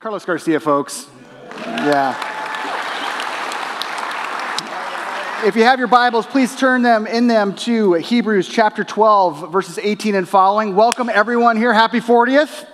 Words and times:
Carlos 0.00 0.24
Garcia, 0.24 0.58
folks. 0.58 1.06
Yeah. 1.58 2.16
If 5.44 5.54
you 5.56 5.64
have 5.64 5.78
your 5.78 5.88
Bibles, 5.88 6.24
please 6.24 6.56
turn 6.56 6.80
them 6.80 7.06
in 7.06 7.26
them 7.26 7.54
to 7.56 7.92
Hebrews 7.92 8.48
chapter 8.48 8.82
12, 8.82 9.52
verses 9.52 9.76
18 9.76 10.14
and 10.14 10.26
following. 10.26 10.74
Welcome 10.74 11.10
everyone 11.10 11.58
here. 11.58 11.74
Happy 11.74 12.00
40th. 12.00 12.66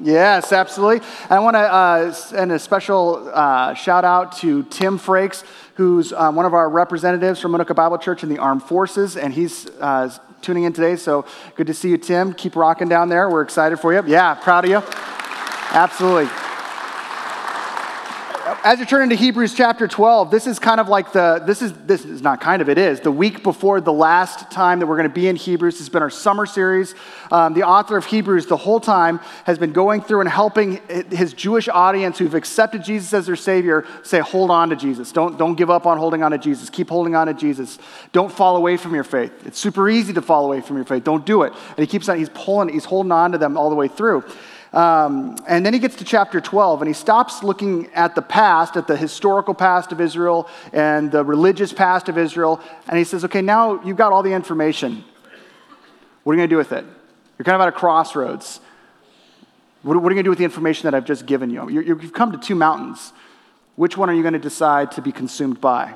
Yes, 0.00 0.54
absolutely. 0.54 1.06
I 1.28 1.38
want 1.40 1.54
to 1.56 1.60
uh, 1.60 2.12
send 2.12 2.50
a 2.50 2.58
special 2.58 3.30
uh, 3.34 3.74
shout 3.74 4.06
out 4.06 4.38
to 4.38 4.62
Tim 4.62 4.98
Frakes, 4.98 5.44
who's 5.74 6.14
um, 6.14 6.34
one 6.34 6.46
of 6.46 6.54
our 6.54 6.70
representatives 6.70 7.40
from 7.40 7.50
Manuka 7.50 7.74
Bible 7.74 7.98
Church 7.98 8.22
in 8.22 8.30
the 8.30 8.38
Armed 8.38 8.62
Forces, 8.62 9.18
and 9.18 9.34
he's 9.34 9.66
uh, 9.80 10.10
tuning 10.40 10.64
in 10.64 10.72
today. 10.72 10.96
So 10.96 11.26
good 11.56 11.66
to 11.66 11.74
see 11.74 11.90
you, 11.90 11.98
Tim. 11.98 12.32
Keep 12.32 12.56
rocking 12.56 12.88
down 12.88 13.10
there. 13.10 13.28
We're 13.28 13.42
excited 13.42 13.78
for 13.80 13.92
you. 13.92 14.02
Yeah, 14.06 14.32
proud 14.32 14.64
of 14.64 14.70
you. 14.70 14.82
Absolutely 15.76 16.30
as 18.64 18.80
you 18.80 18.86
turn 18.86 19.02
into 19.02 19.14
Hebrews 19.14 19.52
chapter 19.52 19.86
12, 19.86 20.30
this 20.30 20.46
is 20.46 20.58
kind 20.58 20.80
of 20.80 20.88
like 20.88 21.12
the, 21.12 21.42
this 21.46 21.60
is, 21.60 21.74
this 21.84 22.06
is 22.06 22.22
not 22.22 22.40
kind 22.40 22.62
of, 22.62 22.70
it 22.70 22.78
is, 22.78 22.98
the 22.98 23.10
week 23.10 23.42
before 23.42 23.78
the 23.82 23.92
last 23.92 24.50
time 24.50 24.78
that 24.78 24.86
we're 24.86 24.96
going 24.96 25.08
to 25.08 25.14
be 25.14 25.28
in 25.28 25.36
Hebrews. 25.36 25.78
Has 25.78 25.90
been 25.90 26.00
our 26.00 26.08
summer 26.08 26.46
series. 26.46 26.94
Um, 27.30 27.52
the 27.52 27.64
author 27.64 27.98
of 27.98 28.06
Hebrews, 28.06 28.46
the 28.46 28.56
whole 28.56 28.80
time, 28.80 29.20
has 29.44 29.58
been 29.58 29.74
going 29.74 30.00
through 30.00 30.20
and 30.20 30.30
helping 30.30 30.80
his 31.10 31.34
Jewish 31.34 31.68
audience 31.68 32.18
who've 32.18 32.34
accepted 32.34 32.82
Jesus 32.82 33.12
as 33.12 33.26
their 33.26 33.36
Savior 33.36 33.86
say, 34.02 34.20
hold 34.20 34.50
on 34.50 34.70
to 34.70 34.76
Jesus. 34.76 35.12
Don't, 35.12 35.36
don't 35.36 35.56
give 35.56 35.68
up 35.68 35.84
on 35.84 35.98
holding 35.98 36.22
on 36.22 36.30
to 36.30 36.38
Jesus. 36.38 36.70
Keep 36.70 36.88
holding 36.88 37.14
on 37.14 37.26
to 37.26 37.34
Jesus. 37.34 37.78
Don't 38.12 38.32
fall 38.32 38.56
away 38.56 38.78
from 38.78 38.94
your 38.94 39.04
faith. 39.04 39.46
It's 39.46 39.58
super 39.58 39.90
easy 39.90 40.14
to 40.14 40.22
fall 40.22 40.46
away 40.46 40.62
from 40.62 40.76
your 40.76 40.86
faith. 40.86 41.04
Don't 41.04 41.26
do 41.26 41.42
it. 41.42 41.52
And 41.52 41.80
he 41.80 41.86
keeps 41.86 42.08
on, 42.08 42.16
he's 42.16 42.30
pulling, 42.30 42.70
he's 42.70 42.86
holding 42.86 43.12
on 43.12 43.32
to 43.32 43.38
them 43.38 43.58
all 43.58 43.68
the 43.68 43.76
way 43.76 43.88
through. 43.88 44.24
Um, 44.74 45.36
and 45.46 45.64
then 45.64 45.72
he 45.72 45.78
gets 45.78 45.94
to 45.96 46.04
chapter 46.04 46.40
12 46.40 46.82
and 46.82 46.88
he 46.88 46.94
stops 46.94 47.44
looking 47.44 47.88
at 47.94 48.16
the 48.16 48.22
past, 48.22 48.76
at 48.76 48.88
the 48.88 48.96
historical 48.96 49.54
past 49.54 49.92
of 49.92 50.00
Israel 50.00 50.48
and 50.72 51.12
the 51.12 51.24
religious 51.24 51.72
past 51.72 52.08
of 52.08 52.18
Israel. 52.18 52.60
And 52.88 52.98
he 52.98 53.04
says, 53.04 53.24
okay, 53.24 53.40
now 53.40 53.80
you've 53.84 53.96
got 53.96 54.12
all 54.12 54.24
the 54.24 54.32
information. 54.32 55.04
What 56.24 56.32
are 56.32 56.34
you 56.34 56.40
going 56.40 56.50
to 56.50 56.54
do 56.54 56.58
with 56.58 56.72
it? 56.72 56.84
You're 57.38 57.44
kind 57.44 57.54
of 57.54 57.60
at 57.60 57.68
a 57.68 57.72
crossroads. 57.72 58.58
What, 59.82 59.96
what 60.02 60.10
are 60.10 60.14
you 60.14 60.16
going 60.16 60.16
to 60.16 60.22
do 60.24 60.30
with 60.30 60.38
the 60.38 60.44
information 60.44 60.90
that 60.90 60.94
I've 60.94 61.04
just 61.04 61.24
given 61.24 61.50
you? 61.50 61.68
you 61.70 61.80
you've 61.80 62.12
come 62.12 62.32
to 62.32 62.38
two 62.38 62.56
mountains. 62.56 63.12
Which 63.76 63.96
one 63.96 64.10
are 64.10 64.14
you 64.14 64.22
going 64.22 64.34
to 64.34 64.40
decide 64.40 64.90
to 64.92 65.02
be 65.02 65.12
consumed 65.12 65.60
by? 65.60 65.94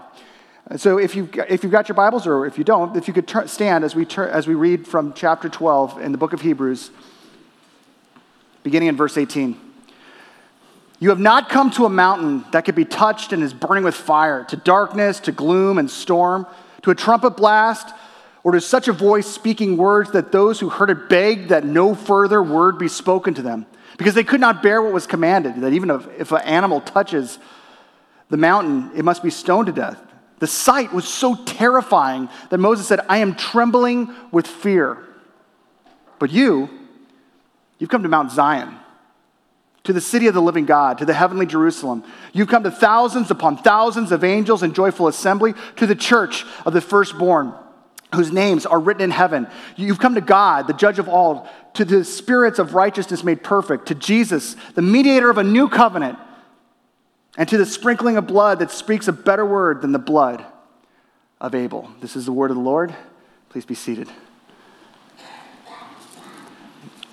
So, 0.77 0.99
if 0.99 1.17
you've, 1.17 1.35
if 1.49 1.63
you've 1.63 1.73
got 1.73 1.89
your 1.89 1.95
Bibles, 1.95 2.27
or 2.27 2.45
if 2.45 2.59
you 2.59 2.65
don't, 2.65 2.95
if 2.97 3.09
you 3.09 3.15
could 3.15 3.27
tur- 3.27 3.47
stand 3.47 3.85
as 3.85 3.95
we, 3.95 4.05
tur- 4.05 4.29
as 4.29 4.47
we 4.47 4.55
read 4.55 4.87
from 4.87 5.15
chapter 5.15 5.49
12 5.49 6.01
in 6.01 6.13
the 6.13 6.19
book 6.19 6.35
of 6.35 6.43
Hebrews 6.43 6.91
beginning 8.69 8.89
in 8.89 8.97
verse 8.97 9.17
18. 9.17 9.59
You 11.01 11.11
have 11.11 11.21
not 11.21 11.49
come 11.49 11.71
to 11.73 11.85
a 11.85 11.89
mountain 11.89 12.45
that 12.53 12.65
could 12.65 12.75
be 12.75 12.85
touched 12.85 13.33
and 13.33 13.43
is 13.43 13.55
burning 13.55 13.85
with 13.85 13.95
fire, 13.95 14.45
to 14.45 14.57
darkness, 14.57 15.21
to 15.21 15.33
gloom 15.33 15.79
and 15.79 15.91
storm, 15.91 16.47
to 16.83 16.91
a 16.91 16.95
trumpet 16.95 17.31
blast, 17.31 17.95
or 18.43 18.53
to 18.53 18.61
such 18.61 18.89
a 18.89 18.93
voice 18.93 19.27
speaking 19.27 19.77
words 19.77 20.11
that 20.13 20.33
those 20.33 20.61
who 20.61 20.69
heard 20.69 20.91
it 20.91 21.09
begged 21.09 21.51
that 21.51 21.65
no 21.65 21.95
further 21.95 22.43
word 22.43 22.79
be 22.79 22.89
spoken 22.89 23.35
to 23.35 23.43
them, 23.43 23.67
because 23.97 24.15
they 24.15 24.25
could 24.25 24.41
not 24.41 24.63
bear 24.63 24.83
what 24.83 24.93
was 24.93 25.07
commanded, 25.07 25.61
that 25.61 25.73
even 25.73 25.91
if, 25.91 26.07
if 26.19 26.33
an 26.33 26.43
animal 26.43 26.81
touches 26.81 27.39
the 28.29 28.37
mountain, 28.37 28.91
it 28.95 29.05
must 29.05 29.23
be 29.23 29.31
stoned 29.31 29.67
to 29.67 29.73
death. 29.73 30.01
The 30.41 30.47
sight 30.47 30.93
was 30.93 31.07
so 31.07 31.35
terrifying 31.35 32.29
that 32.51 32.59
Moses 32.59 32.87
said, 32.87 33.01
I 33.09 33.19
am 33.19 33.35
trembling 33.35 34.15
with 34.31 34.47
fear. 34.47 34.99
But 36.19 36.31
you, 36.31 36.69
You've 37.79 37.91
come 37.91 38.03
to 38.03 38.09
Mount 38.09 38.33
Zion, 38.33 38.77
to 39.85 39.93
the 39.93 40.01
city 40.01 40.27
of 40.27 40.35
the 40.35 40.43
living 40.43 40.67
God, 40.67 40.99
to 40.99 41.05
the 41.05 41.15
heavenly 41.15 41.47
Jerusalem. 41.47 42.05
You've 42.33 42.49
come 42.49 42.65
to 42.65 42.71
thousands 42.71 43.31
upon 43.31 43.59
thousands 43.59 44.13
of 44.13 44.25
angels 44.25 44.63
in 44.63 44.75
joyful 44.75 45.09
assembly, 45.09 45.55
to 45.77 45.87
the 45.87 45.95
church 45.95 46.45
of 46.67 46.73
the 46.73 46.81
firstborn, 46.81 47.55
whose 48.15 48.33
names 48.33 48.67
are 48.67 48.81
written 48.81 49.03
in 49.03 49.11
heaven. 49.11 49.47
You've 49.77 50.01
come 50.01 50.17
to 50.17 50.21
God, 50.21 50.67
the 50.67 50.73
judge 50.73 50.99
of 50.99 51.09
all, 51.09 51.49
to 51.75 51.85
the 51.85 52.05
spirits 52.05 52.59
of 52.59 52.75
righteousness 52.75 53.23
made 53.23 53.45
perfect, 53.45 53.87
to 53.87 53.95
Jesus, 53.95 54.57
the 54.75 54.83
mediator 54.83 55.31
of 55.31 55.39
a 55.39 55.45
new 55.45 55.69
covenant, 55.69 56.19
and 57.37 57.49
to 57.49 57.57
the 57.57 57.67
sprinkling 57.67 58.17
of 58.17 58.27
blood 58.27 58.59
that 58.59 58.73
speaks 58.73 59.07
a 59.07 59.13
better 59.13 59.47
word 59.47 59.81
than 59.81 59.93
the 59.93 59.99
blood 59.99 60.45
of 61.41 61.55
Abel. 61.55 61.89
This 62.01 62.17
is 62.17 62.27
the 62.27 62.33
word 62.33 62.51
of 62.51 62.57
the 62.57 62.63
Lord. 62.63 62.95
Please 63.51 63.65
be 63.65 63.77
seated. 63.77 64.09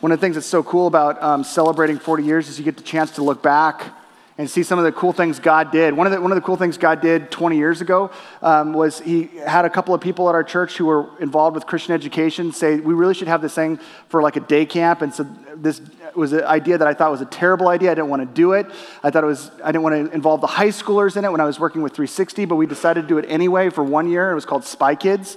One 0.05 0.11
of 0.11 0.19
the 0.19 0.21
things 0.23 0.35
that's 0.35 0.45
so 0.45 0.61
cool 0.61 0.85
about 0.85 1.19
um, 1.23 1.43
celebrating 1.43 1.97
40 1.97 2.23
years 2.23 2.47
is 2.47 2.59
you 2.59 2.63
get 2.63 2.77
the 2.77 2.83
chance 2.83 3.09
to 3.15 3.23
look 3.23 3.41
back 3.41 3.91
and 4.37 4.47
see 4.47 4.61
some 4.61 4.77
of 4.77 4.85
the 4.85 4.91
cool 4.91 5.13
things 5.13 5.39
God 5.39 5.71
did. 5.71 5.95
One 5.95 6.05
of 6.05 6.13
the, 6.13 6.21
one 6.21 6.31
of 6.31 6.35
the 6.35 6.43
cool 6.43 6.57
things 6.57 6.77
God 6.77 7.01
did 7.01 7.31
20 7.31 7.57
years 7.57 7.81
ago 7.81 8.11
um, 8.43 8.73
was 8.73 8.99
he 8.99 9.31
had 9.47 9.65
a 9.65 9.69
couple 9.71 9.95
of 9.95 10.01
people 10.01 10.29
at 10.29 10.35
our 10.35 10.43
church 10.43 10.77
who 10.77 10.85
were 10.85 11.09
involved 11.19 11.55
with 11.55 11.65
Christian 11.65 11.95
education 11.95 12.51
say, 12.51 12.75
we 12.75 12.93
really 12.93 13.15
should 13.15 13.27
have 13.27 13.41
this 13.41 13.55
thing 13.55 13.79
for 14.09 14.21
like 14.21 14.35
a 14.35 14.41
day 14.41 14.63
camp. 14.67 15.01
And 15.01 15.11
so 15.11 15.23
this 15.55 15.81
was 16.13 16.33
an 16.33 16.43
idea 16.43 16.77
that 16.77 16.87
I 16.87 16.93
thought 16.93 17.09
was 17.09 17.21
a 17.21 17.25
terrible 17.25 17.69
idea. 17.69 17.89
I 17.89 17.95
didn't 17.95 18.09
want 18.09 18.21
to 18.21 18.31
do 18.31 18.53
it. 18.53 18.67
I 19.01 19.09
thought 19.09 19.23
it 19.23 19.25
was, 19.25 19.49
I 19.63 19.71
didn't 19.71 19.81
want 19.81 20.11
to 20.11 20.13
involve 20.13 20.39
the 20.39 20.45
high 20.45 20.67
schoolers 20.67 21.17
in 21.17 21.25
it 21.25 21.31
when 21.31 21.41
I 21.41 21.45
was 21.45 21.59
working 21.59 21.81
with 21.81 21.93
360, 21.95 22.45
but 22.45 22.57
we 22.57 22.67
decided 22.67 23.01
to 23.01 23.07
do 23.07 23.17
it 23.17 23.25
anyway 23.27 23.71
for 23.71 23.83
one 23.83 24.07
year. 24.07 24.29
It 24.29 24.35
was 24.35 24.45
called 24.45 24.65
Spy 24.65 24.93
Kids. 24.93 25.35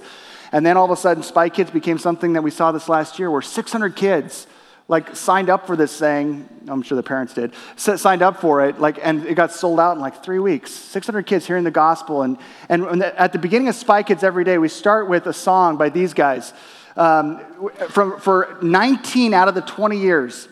And 0.51 0.63
then 0.63 0.77
all 0.77 0.85
of 0.85 0.91
a 0.91 0.95
sudden, 0.95 1.23
Spy 1.23 1.49
Kids 1.49 1.71
became 1.71 1.97
something 1.97 2.33
that 2.33 2.43
we 2.43 2.51
saw 2.51 2.71
this 2.71 2.87
last 2.87 3.17
year 3.17 3.31
where 3.31 3.41
600 3.41 3.95
kids 3.95 4.45
like 4.89 5.15
signed 5.15 5.51
up 5.51 5.67
for 5.67 5.75
this 5.75 5.97
thing. 5.97 6.49
I'm 6.67 6.81
sure 6.81 6.95
the 6.95 7.03
parents 7.03 7.35
did. 7.35 7.53
Signed 7.77 8.23
up 8.23 8.41
for 8.41 8.65
it, 8.65 8.81
like, 8.81 8.99
and 9.01 9.23
it 9.25 9.35
got 9.35 9.53
sold 9.53 9.79
out 9.79 9.95
in 9.95 10.01
like 10.01 10.23
three 10.23 10.39
weeks. 10.39 10.71
600 10.71 11.25
kids 11.25 11.45
hearing 11.45 11.63
the 11.63 11.71
gospel, 11.71 12.23
and 12.23 12.37
and 12.67 13.03
at 13.03 13.31
the 13.31 13.39
beginning 13.39 13.69
of 13.69 13.75
Spy 13.75 14.03
Kids 14.03 14.23
every 14.23 14.43
day, 14.43 14.57
we 14.57 14.67
start 14.67 15.07
with 15.07 15.27
a 15.27 15.33
song 15.33 15.77
by 15.77 15.89
these 15.89 16.13
guys. 16.13 16.53
Um, 16.97 17.39
from 17.89 18.19
for 18.19 18.57
19 18.61 19.33
out 19.33 19.47
of 19.47 19.55
the 19.55 19.61
20 19.61 19.99
years, 19.99 20.49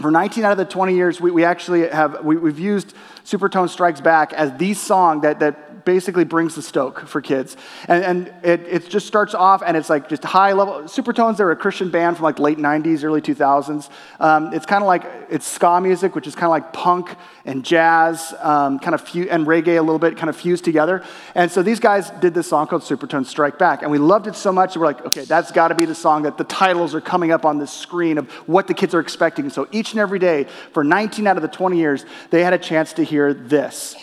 for 0.00 0.10
19 0.10 0.44
out 0.44 0.52
of 0.52 0.58
the 0.58 0.64
20 0.66 0.94
years, 0.94 1.20
we, 1.20 1.30
we 1.30 1.44
actually 1.44 1.88
have 1.88 2.22
we, 2.22 2.36
have 2.36 2.58
used 2.58 2.94
Supertone 3.24 3.68
Strikes 3.68 4.02
Back 4.02 4.34
as 4.34 4.56
the 4.58 4.74
song 4.74 5.22
that 5.22 5.40
that 5.40 5.69
basically 5.84 6.24
brings 6.24 6.54
the 6.54 6.62
stoke 6.62 7.06
for 7.06 7.20
kids. 7.20 7.56
And, 7.88 8.04
and 8.04 8.34
it, 8.44 8.60
it 8.68 8.88
just 8.88 9.06
starts 9.06 9.34
off 9.34 9.62
and 9.64 9.76
it's 9.76 9.88
like 9.88 10.08
just 10.08 10.24
high 10.24 10.52
level. 10.52 10.82
Supertones, 10.82 11.36
they're 11.36 11.50
a 11.50 11.56
Christian 11.56 11.90
band 11.90 12.16
from 12.16 12.24
like 12.24 12.38
late 12.38 12.58
90s, 12.58 13.04
early 13.04 13.20
2000s. 13.20 13.88
Um, 14.18 14.52
it's 14.52 14.66
kind 14.66 14.82
of 14.82 14.86
like, 14.88 15.04
it's 15.30 15.46
ska 15.46 15.80
music, 15.80 16.14
which 16.14 16.26
is 16.26 16.34
kind 16.34 16.46
of 16.46 16.50
like 16.50 16.72
punk 16.72 17.14
and 17.44 17.64
jazz, 17.64 18.34
um, 18.40 18.78
kind 18.78 18.94
of 18.94 19.00
fu- 19.00 19.28
and 19.30 19.46
reggae 19.46 19.78
a 19.78 19.82
little 19.82 19.98
bit, 19.98 20.16
kind 20.16 20.28
of 20.28 20.36
fused 20.36 20.64
together. 20.64 21.04
And 21.34 21.50
so 21.50 21.62
these 21.62 21.80
guys 21.80 22.10
did 22.10 22.34
this 22.34 22.48
song 22.48 22.66
called 22.66 22.82
Supertones 22.82 23.26
Strike 23.26 23.58
Back. 23.58 23.82
And 23.82 23.90
we 23.90 23.98
loved 23.98 24.26
it 24.26 24.34
so 24.34 24.52
much 24.52 24.76
we're 24.76 24.86
like, 24.86 25.04
okay, 25.06 25.24
that's 25.24 25.52
got 25.52 25.68
to 25.68 25.74
be 25.74 25.84
the 25.84 25.94
song 25.94 26.22
that 26.22 26.38
the 26.38 26.44
titles 26.44 26.94
are 26.94 27.00
coming 27.00 27.30
up 27.30 27.44
on 27.44 27.58
the 27.58 27.66
screen 27.66 28.18
of 28.18 28.30
what 28.48 28.66
the 28.66 28.74
kids 28.74 28.94
are 28.94 29.00
expecting. 29.00 29.50
So 29.50 29.68
each 29.72 29.92
and 29.92 30.00
every 30.00 30.18
day 30.18 30.46
for 30.72 30.82
19 30.82 31.26
out 31.26 31.36
of 31.36 31.42
the 31.42 31.48
20 31.48 31.78
years, 31.78 32.04
they 32.30 32.42
had 32.42 32.52
a 32.52 32.58
chance 32.58 32.92
to 32.94 33.04
hear 33.04 33.32
this. 33.34 33.94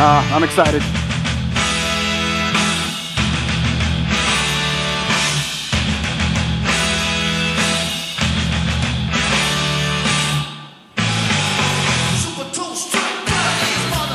Uh, 0.00 0.30
I'm 0.32 0.44
excited. 0.44 0.80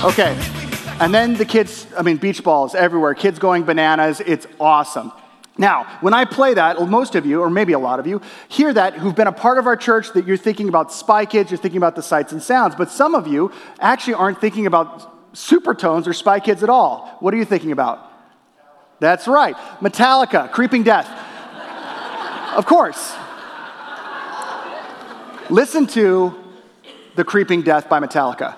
Okay. 0.05 0.37
And 1.01 1.13
then 1.13 1.33
the 1.33 1.43
kids, 1.43 1.85
I 1.97 2.01
mean, 2.01 2.15
beach 2.15 2.43
balls 2.43 2.75
everywhere, 2.75 3.13
kids 3.13 3.37
going 3.39 3.63
bananas. 3.63 4.21
It's 4.21 4.47
awesome. 4.59 5.11
Now, 5.57 5.83
when 5.99 6.13
I 6.13 6.23
play 6.23 6.53
that, 6.53 6.79
most 6.89 7.15
of 7.15 7.25
you, 7.25 7.41
or 7.41 7.49
maybe 7.49 7.73
a 7.73 7.79
lot 7.79 7.99
of 7.99 8.07
you, 8.07 8.21
hear 8.47 8.73
that 8.73 8.93
who've 8.93 9.15
been 9.15 9.27
a 9.27 9.33
part 9.33 9.57
of 9.57 9.67
our 9.67 9.75
church 9.75 10.13
that 10.13 10.25
you're 10.25 10.37
thinking 10.37 10.69
about 10.69 10.93
Spy 10.93 11.25
Kids, 11.25 11.51
you're 11.51 11.57
thinking 11.57 11.77
about 11.77 11.95
the 11.95 12.01
sights 12.01 12.31
and 12.31 12.41
sounds, 12.41 12.73
but 12.73 12.89
some 12.89 13.15
of 13.15 13.27
you 13.27 13.51
actually 13.81 14.13
aren't 14.13 14.39
thinking 14.39 14.65
about 14.65 15.12
Supertones 15.33 16.07
or 16.07 16.13
Spy 16.13 16.39
Kids 16.39 16.63
at 16.63 16.69
all. 16.69 17.17
What 17.19 17.33
are 17.33 17.37
you 17.37 17.45
thinking 17.45 17.71
about? 17.71 18.09
That's 18.99 19.27
right. 19.27 19.55
Metallica, 19.81 20.51
Creeping 20.51 20.83
Death. 20.83 21.09
of 22.55 22.65
course. 22.65 23.13
Listen 25.49 25.85
to 25.87 26.33
The 27.15 27.23
Creeping 27.23 27.63
Death 27.63 27.89
by 27.89 27.99
Metallica. 27.99 28.55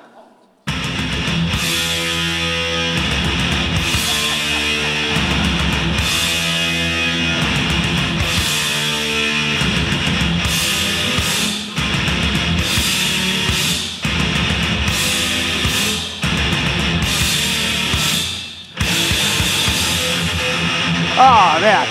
Oh, 21.17 21.57
man. 21.62 21.88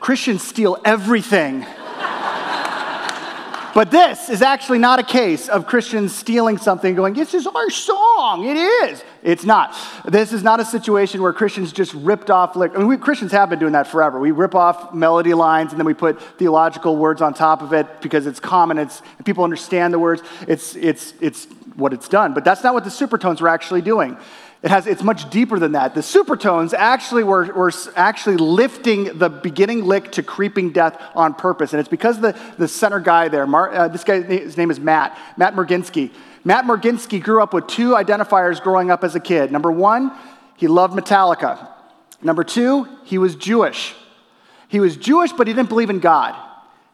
Christians 0.00 0.42
steal 0.42 0.80
everything. 0.84 1.66
But 3.74 3.90
this 3.90 4.30
is 4.30 4.40
actually 4.40 4.78
not 4.78 5.00
a 5.00 5.02
case 5.02 5.48
of 5.48 5.66
Christians 5.66 6.14
stealing 6.14 6.58
something 6.58 6.94
going, 6.94 7.12
this 7.12 7.34
is 7.34 7.46
our 7.46 7.68
song. 7.70 8.46
It 8.46 8.56
is. 8.56 9.02
It's 9.22 9.44
not. 9.44 9.76
This 10.06 10.32
is 10.32 10.44
not 10.44 10.60
a 10.60 10.64
situation 10.64 11.20
where 11.20 11.32
Christians 11.32 11.72
just 11.72 11.92
ripped 11.92 12.30
off, 12.30 12.54
like 12.54 12.74
I 12.76 12.78
mean, 12.78 12.86
we, 12.86 12.96
Christians 12.96 13.32
have 13.32 13.50
been 13.50 13.58
doing 13.58 13.72
that 13.72 13.88
forever. 13.88 14.20
We 14.20 14.30
rip 14.30 14.54
off 14.54 14.94
melody 14.94 15.34
lines 15.34 15.72
and 15.72 15.80
then 15.80 15.86
we 15.86 15.94
put 15.94 16.22
theological 16.38 16.96
words 16.96 17.20
on 17.20 17.34
top 17.34 17.62
of 17.62 17.72
it 17.72 18.00
because 18.00 18.28
it's 18.28 18.38
common, 18.38 18.78
it's, 18.78 19.02
people 19.24 19.42
understand 19.42 19.92
the 19.92 19.98
words. 19.98 20.22
It's, 20.46 20.76
it's, 20.76 21.12
it's 21.20 21.48
what 21.74 21.92
it's 21.92 22.08
done. 22.08 22.32
But 22.32 22.44
that's 22.44 22.62
not 22.62 22.74
what 22.74 22.84
the 22.84 22.90
supertones 22.90 23.40
were 23.40 23.48
actually 23.48 23.82
doing. 23.82 24.16
It 24.64 24.70
has, 24.70 24.86
it's 24.86 25.02
much 25.02 25.28
deeper 25.28 25.58
than 25.58 25.72
that. 25.72 25.94
The 25.94 26.00
supertones 26.00 26.72
actually 26.72 27.22
were, 27.22 27.44
were 27.52 27.70
actually 27.96 28.38
lifting 28.38 29.18
the 29.18 29.28
beginning 29.28 29.84
lick 29.84 30.12
to 30.12 30.22
creeping 30.22 30.72
death 30.72 30.98
on 31.14 31.34
purpose. 31.34 31.74
And 31.74 31.80
it's 31.80 31.88
because 31.88 32.18
the, 32.18 32.34
the 32.56 32.66
center 32.66 32.98
guy 32.98 33.28
there, 33.28 33.46
Mar, 33.46 33.70
uh, 33.70 33.88
this 33.88 34.04
guy, 34.04 34.22
his 34.22 34.56
name 34.56 34.70
is 34.70 34.80
Matt, 34.80 35.18
Matt 35.36 35.54
Morginsky. 35.54 36.10
Matt 36.44 36.64
Morginsky 36.64 37.22
grew 37.22 37.42
up 37.42 37.52
with 37.52 37.66
two 37.66 37.90
identifiers 37.90 38.58
growing 38.58 38.90
up 38.90 39.04
as 39.04 39.14
a 39.14 39.20
kid. 39.20 39.52
Number 39.52 39.70
one, 39.70 40.10
he 40.56 40.66
loved 40.66 40.94
Metallica. 40.94 41.68
Number 42.22 42.42
two, 42.42 42.88
he 43.04 43.18
was 43.18 43.36
Jewish. 43.36 43.94
He 44.68 44.80
was 44.80 44.96
Jewish, 44.96 45.32
but 45.32 45.46
he 45.46 45.52
didn't 45.52 45.68
believe 45.68 45.90
in 45.90 45.98
God. 45.98 46.34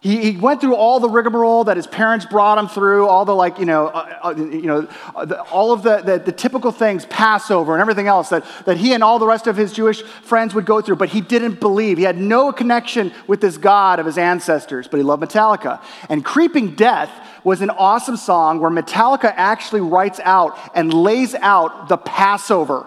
He, 0.03 0.33
he 0.33 0.37
went 0.39 0.63
through 0.63 0.77
all 0.77 0.99
the 0.99 1.11
rigmarole 1.11 1.65
that 1.65 1.77
his 1.77 1.87
parents 1.87 2.25
brought 2.25 2.57
him 2.57 2.69
through, 2.69 3.07
all 3.07 3.27
the 3.27 3.35
like, 3.35 3.59
you 3.59 3.67
know, 3.67 3.89
uh, 3.89 4.19
uh, 4.25 4.35
you 4.35 4.63
know, 4.63 4.89
uh, 5.15 5.27
the, 5.27 5.43
all 5.43 5.73
of 5.73 5.83
the, 5.83 5.99
the, 5.99 6.19
the, 6.19 6.33
typical 6.33 6.73
things, 6.73 7.05
Passover 7.05 7.75
and 7.75 7.83
everything 7.83 8.07
else 8.07 8.31
that, 8.31 8.47
that 8.65 8.79
he 8.79 8.95
and 8.95 9.05
all 9.05 9.19
the 9.19 9.27
rest 9.27 9.47
of 9.47 9.59
his 9.59 9.75
Jewish 9.75 10.01
friends 10.03 10.55
would 10.55 10.65
go 10.65 10.81
through. 10.81 10.97
But 10.97 11.11
he 11.11 11.21
didn't 11.21 11.61
believe. 11.61 11.99
He 11.99 12.05
had 12.05 12.17
no 12.17 12.51
connection 12.51 13.13
with 13.27 13.43
this 13.43 13.59
God 13.59 13.99
of 13.99 14.07
his 14.07 14.17
ancestors, 14.17 14.89
but 14.89 14.97
he 14.97 15.03
loved 15.03 15.23
Metallica. 15.23 15.83
And 16.09 16.25
Creeping 16.25 16.77
Death 16.77 17.11
was 17.45 17.61
an 17.61 17.69
awesome 17.69 18.17
song 18.17 18.59
where 18.59 18.71
Metallica 18.71 19.35
actually 19.37 19.83
writes 19.83 20.19
out 20.25 20.59
and 20.75 20.95
lays 20.95 21.35
out 21.35 21.89
the 21.89 21.99
Passover 21.99 22.87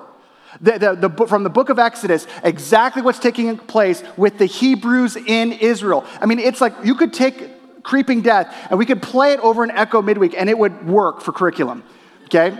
the, 0.63 0.79
the, 0.79 1.09
the, 1.09 1.27
from 1.27 1.43
the 1.43 1.49
book 1.49 1.69
of 1.69 1.77
Exodus, 1.77 2.25
exactly 2.43 3.01
what's 3.01 3.19
taking 3.19 3.57
place 3.57 4.01
with 4.15 4.37
the 4.37 4.45
Hebrews 4.45 5.17
in 5.17 5.51
Israel. 5.51 6.05
I 6.21 6.25
mean, 6.25 6.39
it's 6.39 6.61
like 6.61 6.73
you 6.83 6.95
could 6.95 7.13
take 7.13 7.83
Creeping 7.83 8.21
Death 8.21 8.55
and 8.69 8.79
we 8.79 8.85
could 8.85 9.01
play 9.01 9.33
it 9.33 9.41
over 9.41 9.63
an 9.63 9.71
Echo 9.71 10.01
midweek 10.01 10.33
and 10.37 10.49
it 10.49 10.57
would 10.57 10.87
work 10.87 11.21
for 11.21 11.33
curriculum, 11.33 11.83
okay? 12.25 12.57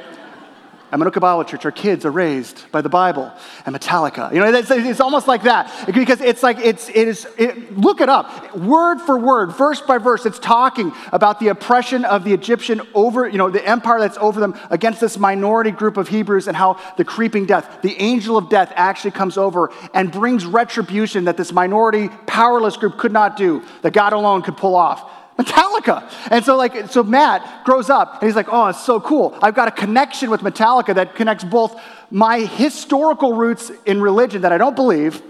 At 0.94 1.00
Manuka 1.00 1.20
Bible 1.20 1.44
Church, 1.44 1.66
our 1.66 1.72
kids 1.72 2.06
are 2.06 2.12
raised 2.12 2.72
by 2.72 2.82
the 2.82 2.88
Bible 2.88 3.34
and 3.66 3.76
Metallica. 3.76 4.32
You 4.32 4.42
know, 4.42 4.54
it's, 4.54 4.70
it's 4.70 5.00
almost 5.00 5.28
like 5.28 5.42
that 5.42 5.88
because 5.88 6.22
it's 6.22 6.44
like 6.44 6.60
it's 6.60 6.88
it 6.90 7.08
is. 7.08 7.26
It, 7.36 7.76
look 7.76 8.00
it 8.00 8.10
up, 8.10 8.56
word 8.56 9.02
for 9.02 9.18
word, 9.18 9.54
verse 9.54 9.82
by 9.82 9.98
verse. 9.98 10.28
It's 10.28 10.38
talking 10.38 10.94
about 11.12 11.40
the 11.40 11.48
oppression 11.48 12.06
of 12.06 12.24
the 12.24 12.32
Egyptian 12.32 12.80
over, 12.94 13.28
you 13.28 13.40
know, 13.40 13.50
the 13.50 13.68
empire 13.68 14.00
that's 14.02 14.20
over 14.20 14.40
them 14.40 14.56
against 14.70 15.02
this 15.02 15.18
minority 15.18 15.72
group 15.72 15.98
of 15.98 16.10
Hebrews 16.10 16.48
and 16.48 16.56
how 16.56 16.80
the 16.96 17.04
creeping 17.04 17.48
death, 17.48 17.82
the 17.82 18.00
angel 18.00 18.38
of 18.38 18.50
death, 18.50 18.72
actually 18.76 19.12
comes 19.12 19.36
over 19.36 19.72
and 19.96 20.12
brings 20.12 20.46
retribution 20.46 21.24
that 21.24 21.38
this 21.38 21.52
minority, 21.52 22.10
powerless 22.28 22.78
group 22.78 23.00
could 23.00 23.12
not 23.12 23.36
do, 23.36 23.64
that 23.82 23.94
God 23.94 24.14
alone 24.14 24.44
could 24.44 24.58
pull 24.58 24.76
off. 24.76 25.10
Metallica. 25.38 26.10
And 26.30 26.46
so, 26.46 26.56
like, 26.56 26.90
so 26.90 27.04
Matt 27.04 27.66
grows 27.66 27.90
up 27.90 28.22
and 28.22 28.30
he's 28.30 28.36
like, 28.36 28.48
oh, 28.52 28.68
it's 28.68 28.84
so 28.84 29.00
cool. 29.00 29.38
I've 29.42 29.56
got 29.56 29.68
a 29.68 29.72
connection 29.72 30.30
with 30.30 30.42
Metallica 30.42 30.94
that 30.96 31.16
connects 31.16 31.44
both 31.44 31.80
my 32.12 32.42
historical 32.42 33.34
roots 33.34 33.72
in 33.86 34.02
religion 34.02 34.44
that 34.44 34.52
I 34.52 34.58
don't 34.58 34.76
believe 34.76 35.22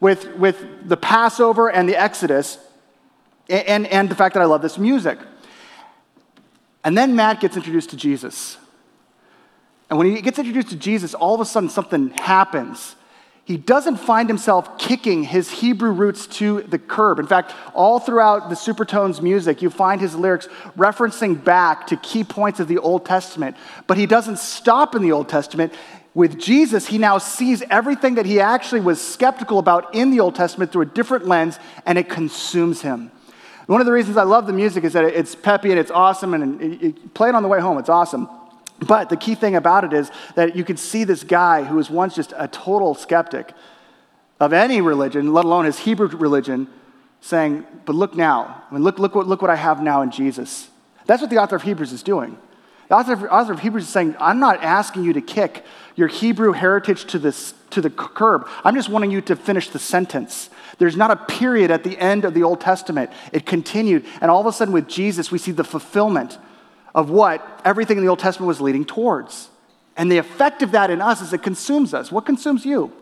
with, 0.00 0.34
with 0.36 0.88
the 0.88 0.96
Passover 0.96 1.70
and 1.70 1.88
the 1.88 1.96
Exodus 1.96 2.58
and, 3.48 3.66
and, 3.66 3.86
and 3.86 4.08
the 4.08 4.14
fact 4.14 4.34
that 4.34 4.42
I 4.42 4.46
love 4.46 4.62
this 4.62 4.78
music. 4.78 5.18
And 6.82 6.98
then 6.98 7.14
Matt 7.14 7.40
gets 7.40 7.56
introduced 7.56 7.90
to 7.90 7.96
Jesus. 7.96 8.58
And 9.88 9.98
when 9.98 10.14
he 10.14 10.20
gets 10.20 10.38
introduced 10.38 10.70
to 10.70 10.76
Jesus, 10.76 11.14
all 11.14 11.34
of 11.34 11.40
a 11.40 11.44
sudden 11.44 11.68
something 11.68 12.10
happens 12.10 12.96
he 13.44 13.58
doesn't 13.58 13.96
find 13.96 14.28
himself 14.28 14.78
kicking 14.78 15.22
his 15.22 15.50
Hebrew 15.50 15.90
roots 15.90 16.26
to 16.38 16.62
the 16.62 16.78
curb. 16.78 17.18
In 17.18 17.26
fact, 17.26 17.52
all 17.74 17.98
throughout 17.98 18.48
the 18.48 18.54
Supertones 18.54 19.20
music, 19.20 19.60
you 19.60 19.68
find 19.68 20.00
his 20.00 20.14
lyrics 20.14 20.48
referencing 20.78 21.44
back 21.44 21.86
to 21.88 21.96
key 21.98 22.24
points 22.24 22.58
of 22.58 22.68
the 22.68 22.78
Old 22.78 23.04
Testament. 23.04 23.56
But 23.86 23.98
he 23.98 24.06
doesn't 24.06 24.38
stop 24.38 24.94
in 24.94 25.02
the 25.02 25.12
Old 25.12 25.28
Testament. 25.28 25.74
With 26.14 26.38
Jesus, 26.38 26.86
he 26.86 26.96
now 26.96 27.18
sees 27.18 27.62
everything 27.68 28.14
that 28.14 28.24
he 28.24 28.40
actually 28.40 28.80
was 28.80 28.98
skeptical 29.04 29.58
about 29.58 29.94
in 29.94 30.10
the 30.10 30.20
Old 30.20 30.36
Testament 30.36 30.72
through 30.72 30.82
a 30.82 30.86
different 30.86 31.26
lens, 31.26 31.58
and 31.84 31.98
it 31.98 32.08
consumes 32.08 32.80
him. 32.80 33.10
One 33.66 33.80
of 33.80 33.86
the 33.86 33.92
reasons 33.92 34.16
I 34.16 34.22
love 34.22 34.46
the 34.46 34.52
music 34.52 34.84
is 34.84 34.94
that 34.94 35.04
it's 35.04 35.34
peppy 35.34 35.70
and 35.70 35.78
it's 35.78 35.90
awesome, 35.90 36.32
and 36.32 37.14
play 37.14 37.28
it 37.28 37.34
on 37.34 37.42
the 37.42 37.48
way 37.48 37.60
home, 37.60 37.76
it's 37.78 37.88
awesome. 37.90 38.28
But 38.80 39.08
the 39.08 39.16
key 39.16 39.34
thing 39.34 39.54
about 39.54 39.84
it 39.84 39.92
is 39.92 40.10
that 40.34 40.56
you 40.56 40.64
can 40.64 40.76
see 40.76 41.04
this 41.04 41.22
guy 41.22 41.64
who 41.64 41.76
was 41.76 41.90
once 41.90 42.14
just 42.14 42.32
a 42.36 42.48
total 42.48 42.94
skeptic 42.94 43.52
of 44.40 44.52
any 44.52 44.80
religion, 44.80 45.32
let 45.32 45.44
alone 45.44 45.64
his 45.64 45.78
Hebrew 45.78 46.08
religion, 46.08 46.68
saying, 47.20 47.66
But 47.84 47.94
look 47.94 48.14
now. 48.14 48.64
I 48.68 48.74
mean, 48.74 48.82
look, 48.82 48.98
look, 48.98 49.14
what, 49.14 49.26
look 49.26 49.40
what 49.40 49.50
I 49.50 49.56
have 49.56 49.80
now 49.80 50.02
in 50.02 50.10
Jesus. 50.10 50.68
That's 51.06 51.20
what 51.20 51.30
the 51.30 51.38
author 51.38 51.56
of 51.56 51.62
Hebrews 51.62 51.92
is 51.92 52.02
doing. 52.02 52.36
The 52.88 52.96
author 52.96 53.12
of, 53.12 53.24
author 53.24 53.52
of 53.52 53.60
Hebrews 53.60 53.84
is 53.84 53.88
saying, 53.88 54.16
I'm 54.18 54.40
not 54.40 54.62
asking 54.62 55.04
you 55.04 55.12
to 55.14 55.20
kick 55.20 55.64
your 55.96 56.08
Hebrew 56.08 56.52
heritage 56.52 57.04
to, 57.06 57.18
this, 57.18 57.54
to 57.70 57.80
the 57.80 57.90
curb. 57.90 58.46
I'm 58.64 58.74
just 58.74 58.88
wanting 58.88 59.10
you 59.10 59.20
to 59.22 59.36
finish 59.36 59.70
the 59.70 59.78
sentence. 59.78 60.50
There's 60.78 60.96
not 60.96 61.10
a 61.10 61.16
period 61.16 61.70
at 61.70 61.84
the 61.84 61.98
end 61.98 62.24
of 62.24 62.34
the 62.34 62.42
Old 62.42 62.60
Testament. 62.60 63.10
It 63.32 63.46
continued. 63.46 64.04
And 64.20 64.30
all 64.30 64.40
of 64.40 64.46
a 64.46 64.52
sudden, 64.52 64.74
with 64.74 64.88
Jesus, 64.88 65.30
we 65.30 65.38
see 65.38 65.52
the 65.52 65.64
fulfillment 65.64 66.38
of 66.94 67.10
what 67.10 67.60
everything 67.64 67.96
in 67.96 68.04
the 68.04 68.08
Old 68.08 68.18
Testament 68.20 68.48
was 68.48 68.60
leading 68.60 68.84
towards. 68.84 69.48
And 69.96 70.10
the 70.10 70.18
effect 70.18 70.62
of 70.62 70.72
that 70.72 70.90
in 70.90 71.00
us 71.00 71.20
is 71.20 71.32
it 71.32 71.42
consumes 71.42 71.94
us. 71.94 72.10
What 72.10 72.26
consumes 72.26 72.64
you? 72.64 72.92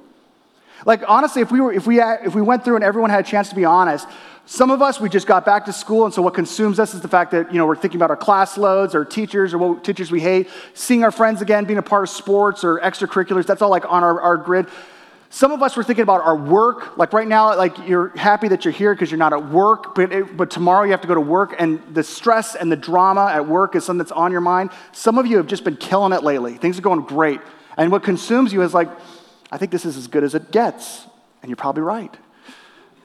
Like 0.85 1.03
honestly, 1.07 1.43
if 1.43 1.51
we 1.51 1.61
were 1.61 1.73
if 1.73 1.87
we 1.87 2.01
if 2.01 2.35
we 2.35 2.43
went 2.43 2.65
through 2.65 2.77
and 2.77 2.85
everyone 2.85 3.11
had 3.11 3.25
a 3.25 3.29
chance 3.29 3.49
to 3.51 3.55
be 3.55 3.65
honest, 3.65 4.07
some 4.47 4.71
of 4.71 4.83
us 4.83 5.01
we 5.01 5.09
just 5.09 5.27
got 5.27 5.45
back 5.45 5.67
to 5.67 5.73
school, 5.73 6.05
and 6.05 6.13
so 6.13 6.21
what 6.21 6.35
consumes 6.35 6.81
us 6.81 6.95
is 6.95 7.01
the 7.01 7.09
fact 7.09 7.31
that 7.31 7.53
you 7.53 7.59
know 7.59 7.67
we're 7.67 7.77
thinking 7.77 7.99
about 7.99 8.11
our 8.11 8.17
class 8.17 8.59
loads, 8.59 8.95
or 8.95 9.05
teachers, 9.05 9.55
or 9.55 9.59
what 9.59 9.85
teachers 9.85 10.11
we 10.11 10.21
hate, 10.21 10.49
seeing 10.75 11.05
our 11.05 11.13
friends 11.13 11.41
again, 11.41 11.65
being 11.65 11.79
a 11.79 11.83
part 11.83 12.03
of 12.03 12.11
sports 12.11 12.65
or 12.65 12.81
extracurriculars. 12.81 13.47
That's 13.47 13.63
all 13.63 13.71
like 13.71 13.91
on 13.91 14.03
our, 14.03 14.21
our 14.21 14.37
grid. 14.37 14.67
Some 15.35 15.51
of 15.51 15.63
us 15.63 15.79
were 15.79 15.83
thinking 15.83 16.03
about 16.03 16.21
our 16.21 16.37
work. 16.37 16.99
Like 16.99 17.15
right 17.15 17.27
now, 17.27 17.57
like 17.57 17.89
you're 17.89 18.09
happy 18.09 18.49
that 18.49 18.67
you're 18.67 18.73
here 18.73 18.95
because 18.95 19.11
you're 19.11 19.17
not 19.17 19.33
at 19.33 19.49
work, 19.49 19.95
but, 19.95 20.13
it, 20.13 20.37
but 20.37 20.51
tomorrow 20.51 20.85
you 20.85 20.91
have 20.91 21.01
to 21.01 21.09
go 21.09 21.15
to 21.15 21.23
work, 21.23 21.55
and 21.59 21.83
the 21.95 22.05
stress 22.05 22.55
and 22.55 22.71
the 22.71 22.77
drama 22.77 23.31
at 23.33 23.49
work 23.49 23.75
is 23.75 23.83
something 23.83 23.97
that's 23.97 24.13
on 24.13 24.31
your 24.31 24.43
mind. 24.43 24.73
Some 24.93 25.17
of 25.17 25.27
you 25.27 25.39
have 25.39 25.47
just 25.47 25.65
been 25.65 25.79
killing 25.79 26.13
it 26.13 26.23
lately. 26.23 26.59
Things 26.59 26.79
are 26.79 26.83
going 26.83 27.01
great. 27.01 27.41
And 27.79 27.91
what 27.91 28.03
consumes 28.03 28.53
you 28.53 28.61
is 28.61 28.75
like, 28.75 28.91
I 29.51 29.57
think 29.57 29.73
this 29.73 29.87
is 29.87 29.97
as 29.97 30.07
good 30.07 30.23
as 30.23 30.35
it 30.35 30.51
gets. 30.51 31.07
And 31.41 31.49
you're 31.49 31.57
probably 31.57 31.83
right. 31.83 32.15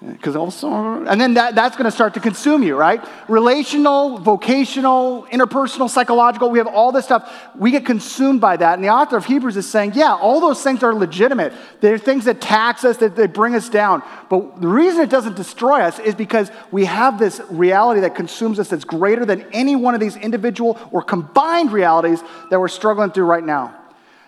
Because 0.06 0.36
also, 0.36 1.04
and 1.06 1.20
then 1.20 1.34
that, 1.34 1.56
that's 1.56 1.76
going 1.76 1.86
to 1.86 1.92
start 1.92 2.14
to 2.14 2.20
consume 2.20 2.62
you, 2.62 2.76
right? 2.76 3.04
Relational, 3.28 4.20
vocational, 4.20 5.26
interpersonal, 5.32 5.90
psychological, 5.90 6.52
we 6.52 6.60
have 6.60 6.68
all 6.68 6.92
this 6.92 7.06
stuff. 7.06 7.34
We 7.56 7.72
get 7.72 7.84
consumed 7.84 8.40
by 8.40 8.58
that. 8.58 8.76
And 8.76 8.84
the 8.84 8.90
author 8.90 9.18
of 9.18 9.26
Hebrews 9.26 9.58
is 9.58 9.68
saying, 9.68 9.94
yeah, 9.96 10.14
all 10.14 10.40
those 10.40 10.62
things 10.62 10.84
are 10.84 10.94
legitimate. 10.94 11.52
They're 11.82 11.98
things 11.98 12.26
that 12.26 12.40
tax 12.40 12.84
us, 12.84 12.98
that 12.98 13.16
they 13.16 13.26
bring 13.26 13.56
us 13.56 13.70
down. 13.70 14.04
But 14.30 14.62
the 14.62 14.68
reason 14.68 15.02
it 15.02 15.10
doesn't 15.10 15.36
destroy 15.36 15.82
us 15.82 15.98
is 15.98 16.14
because 16.14 16.52
we 16.70 16.86
have 16.86 17.18
this 17.18 17.42
reality 17.50 18.02
that 18.02 18.14
consumes 18.14 18.60
us 18.60 18.70
that's 18.70 18.84
greater 18.84 19.26
than 19.26 19.48
any 19.52 19.76
one 19.76 19.96
of 19.96 20.00
these 20.00 20.16
individual 20.16 20.80
or 20.92 21.02
combined 21.02 21.72
realities 21.72 22.22
that 22.52 22.60
we're 22.60 22.68
struggling 22.68 23.10
through 23.10 23.26
right 23.26 23.44
now. 23.44 23.76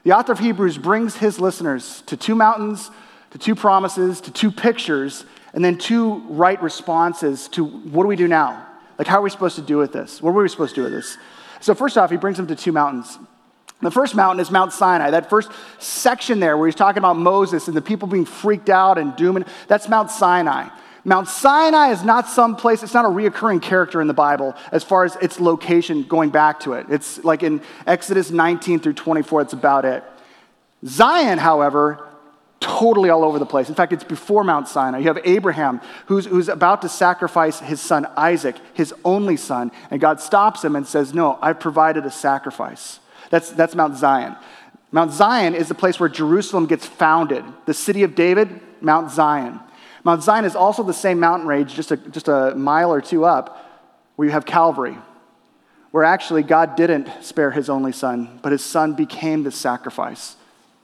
The 0.03 0.13
author 0.13 0.31
of 0.31 0.39
Hebrews 0.39 0.79
brings 0.79 1.17
his 1.17 1.39
listeners 1.39 2.01
to 2.07 2.17
two 2.17 2.33
mountains, 2.33 2.89
to 3.31 3.37
two 3.37 3.53
promises, 3.53 4.19
to 4.21 4.31
two 4.31 4.49
pictures 4.49 5.25
and 5.53 5.63
then 5.63 5.77
two 5.77 6.19
right 6.29 6.61
responses 6.61 7.47
to 7.49 7.63
what 7.63 8.03
do 8.03 8.07
we 8.07 8.15
do 8.15 8.27
now? 8.27 8.65
Like, 8.97 9.07
how 9.07 9.19
are 9.19 9.21
we 9.21 9.29
supposed 9.29 9.55
to 9.55 9.61
do 9.61 9.77
with 9.77 9.93
this? 9.93 10.21
What 10.21 10.33
were 10.33 10.43
we 10.43 10.49
supposed 10.49 10.75
to 10.75 10.81
do 10.81 10.83
with 10.83 10.93
this? 10.93 11.17
So, 11.61 11.73
first 11.73 11.97
off, 11.97 12.11
he 12.11 12.17
brings 12.17 12.37
them 12.37 12.47
to 12.47 12.55
two 12.55 12.71
mountains. 12.71 13.17
The 13.81 13.91
first 13.91 14.13
mountain 14.13 14.41
is 14.41 14.51
Mount 14.51 14.73
Sinai. 14.73 15.11
That 15.11 15.29
first 15.29 15.49
section 15.77 16.41
there 16.41 16.57
where 16.57 16.67
he's 16.67 16.75
talking 16.75 16.97
about 16.97 17.17
Moses 17.17 17.67
and 17.69 17.77
the 17.77 17.81
people 17.81 18.09
being 18.09 18.25
freaked 18.25 18.69
out 18.69 18.97
and 18.97 19.15
doomed, 19.15 19.45
that's 19.67 19.87
Mount 19.87 20.11
Sinai. 20.11 20.67
Mount 21.05 21.29
Sinai 21.29 21.91
is 21.91 22.03
not 22.03 22.27
some 22.27 22.57
place, 22.57 22.83
it's 22.83 22.93
not 22.93 23.05
a 23.05 23.09
reoccurring 23.09 23.61
character 23.61 24.01
in 24.01 24.07
the 24.07 24.13
Bible 24.13 24.53
as 24.73 24.83
far 24.83 25.05
as 25.05 25.15
its 25.17 25.39
location 25.39 26.03
going 26.03 26.29
back 26.29 26.59
to 26.61 26.73
it. 26.73 26.87
It's 26.89 27.23
like 27.23 27.41
in 27.41 27.61
Exodus 27.87 28.31
19 28.31 28.81
through 28.81 28.93
24, 28.93 29.43
it's 29.43 29.53
about 29.53 29.85
it. 29.85 30.03
Zion, 30.85 31.37
however, 31.37 32.08
totally 32.59 33.09
all 33.09 33.23
over 33.23 33.39
the 33.39 33.45
place. 33.45 33.69
In 33.69 33.75
fact, 33.75 33.93
it's 33.93 34.03
before 34.03 34.43
Mount 34.43 34.67
Sinai. 34.67 34.99
You 34.99 35.07
have 35.07 35.19
Abraham 35.23 35.81
who's, 36.07 36.25
who's 36.25 36.49
about 36.49 36.81
to 36.81 36.89
sacrifice 36.89 37.59
his 37.59 37.79
son 37.79 38.05
Isaac, 38.17 38.55
his 38.73 38.93
only 39.05 39.37
son, 39.37 39.71
and 39.89 40.01
God 40.01 40.19
stops 40.19 40.63
him 40.63 40.75
and 40.75 40.85
says, 40.85 41.13
No, 41.13 41.39
I've 41.41 41.59
provided 41.59 42.05
a 42.05 42.11
sacrifice. 42.11 42.99
That's, 43.29 43.51
that's 43.51 43.75
Mount 43.75 43.97
Zion. 43.97 44.35
Mount 44.91 45.13
Zion 45.13 45.55
is 45.55 45.67
the 45.67 45.75
place 45.75 45.99
where 45.99 46.09
Jerusalem 46.09 46.65
gets 46.65 46.85
founded. 46.85 47.45
The 47.65 47.73
city 47.73 48.03
of 48.03 48.15
David, 48.15 48.59
Mount 48.81 49.11
Zion. 49.11 49.59
Mount 50.03 50.23
Zion 50.23 50.45
is 50.45 50.55
also 50.55 50.83
the 50.83 50.93
same 50.93 51.19
mountain 51.19 51.47
range, 51.47 51.75
just 51.75 51.91
a, 51.91 51.97
just 51.97 52.27
a 52.27 52.55
mile 52.55 52.91
or 52.91 53.01
two 53.01 53.25
up, 53.25 53.65
where 54.15 54.25
you 54.25 54.31
have 54.31 54.45
Calvary, 54.45 54.97
where 55.91 56.03
actually 56.03 56.43
God 56.43 56.75
didn't 56.75 57.09
spare 57.21 57.51
his 57.51 57.69
only 57.69 57.91
son, 57.91 58.39
but 58.41 58.51
his 58.51 58.63
son 58.63 58.93
became 58.93 59.43
the 59.43 59.51
sacrifice. 59.51 60.35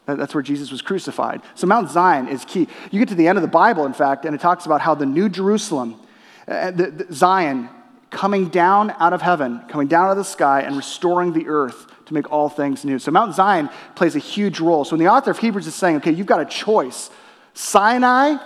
That's 0.06 0.36
where 0.36 0.44
Jesus 0.44 0.72
was 0.72 0.82
crucified. 0.82 1.42
So 1.56 1.66
Mount 1.68 1.90
Zion 1.90 2.28
is 2.28 2.46
key. 2.46 2.68
You 2.92 3.00
get 3.00 3.10
to 3.10 3.16
the 3.16 3.28
end 3.28 3.38
of 3.38 3.42
the 3.42 3.48
Bible, 3.48 3.86
in 3.86 3.94
fact, 3.94 4.26
and 4.26 4.36
it 4.36 4.42
talks 4.42 4.66
about 4.66 4.82
how 4.82 4.94
the 4.94 5.06
New 5.06 5.30
Jerusalem, 5.30 6.00
uh, 6.48 6.72
the, 6.72 6.92
the 6.92 7.14
Zion, 7.14 7.70
coming 8.12 8.50
down 8.50 8.92
out 9.00 9.14
of 9.14 9.22
heaven, 9.22 9.62
coming 9.68 9.88
down 9.88 10.06
out 10.06 10.12
of 10.12 10.18
the 10.18 10.24
sky, 10.24 10.62
and 10.62 10.78
restoring 10.78 11.34
the 11.34 11.48
earth 11.48 11.88
to 12.06 12.14
make 12.14 12.32
all 12.32 12.50
things 12.50 12.86
new. 12.86 13.00
So 13.00 13.12
Mount 13.12 13.34
Zion 13.34 13.70
plays 13.96 14.16
a 14.16 14.20
huge 14.20 14.60
role. 14.60 14.86
So 14.86 14.92
when 14.92 15.04
the 15.04 15.12
author 15.12 15.32
of 15.32 15.40
Hebrews 15.40 15.68
is 15.68 15.76
saying, 15.76 15.98
okay, 15.98 16.12
you've 16.12 16.28
got 16.28 16.40
a 16.40 16.46
choice 16.46 17.10
Sinai, 17.56 18.38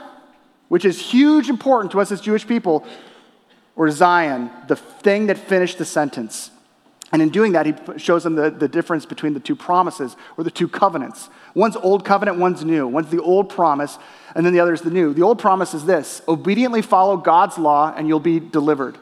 which 0.69 0.85
is 0.85 1.01
huge 1.01 1.49
important 1.49 1.91
to 1.91 1.99
us 1.99 2.11
as 2.11 2.21
Jewish 2.21 2.47
people, 2.47 2.85
or 3.75 3.89
Zion, 3.89 4.51
the 4.67 4.75
thing 4.75 5.27
that 5.27 5.37
finished 5.37 5.77
the 5.77 5.85
sentence. 5.85 6.51
And 7.11 7.21
in 7.21 7.29
doing 7.29 7.53
that, 7.53 7.65
he 7.65 7.73
shows 7.97 8.23
them 8.23 8.35
the, 8.35 8.51
the 8.51 8.67
difference 8.67 9.05
between 9.05 9.33
the 9.33 9.39
two 9.39 9.55
promises 9.55 10.15
or 10.37 10.43
the 10.43 10.51
two 10.51 10.67
covenants. 10.67 11.29
One's 11.55 11.75
old 11.75 12.05
covenant, 12.05 12.37
one's 12.37 12.63
new. 12.63 12.87
One's 12.87 13.09
the 13.09 13.21
old 13.21 13.49
promise, 13.49 13.97
and 14.35 14.45
then 14.45 14.53
the 14.53 14.59
other 14.59 14.73
is 14.73 14.81
the 14.81 14.91
new. 14.91 15.13
The 15.13 15.23
old 15.23 15.39
promise 15.39 15.73
is 15.73 15.85
this 15.85 16.21
obediently 16.27 16.81
follow 16.81 17.17
God's 17.17 17.57
law, 17.57 17.93
and 17.95 18.07
you'll 18.07 18.19
be 18.19 18.39
delivered. 18.39 18.97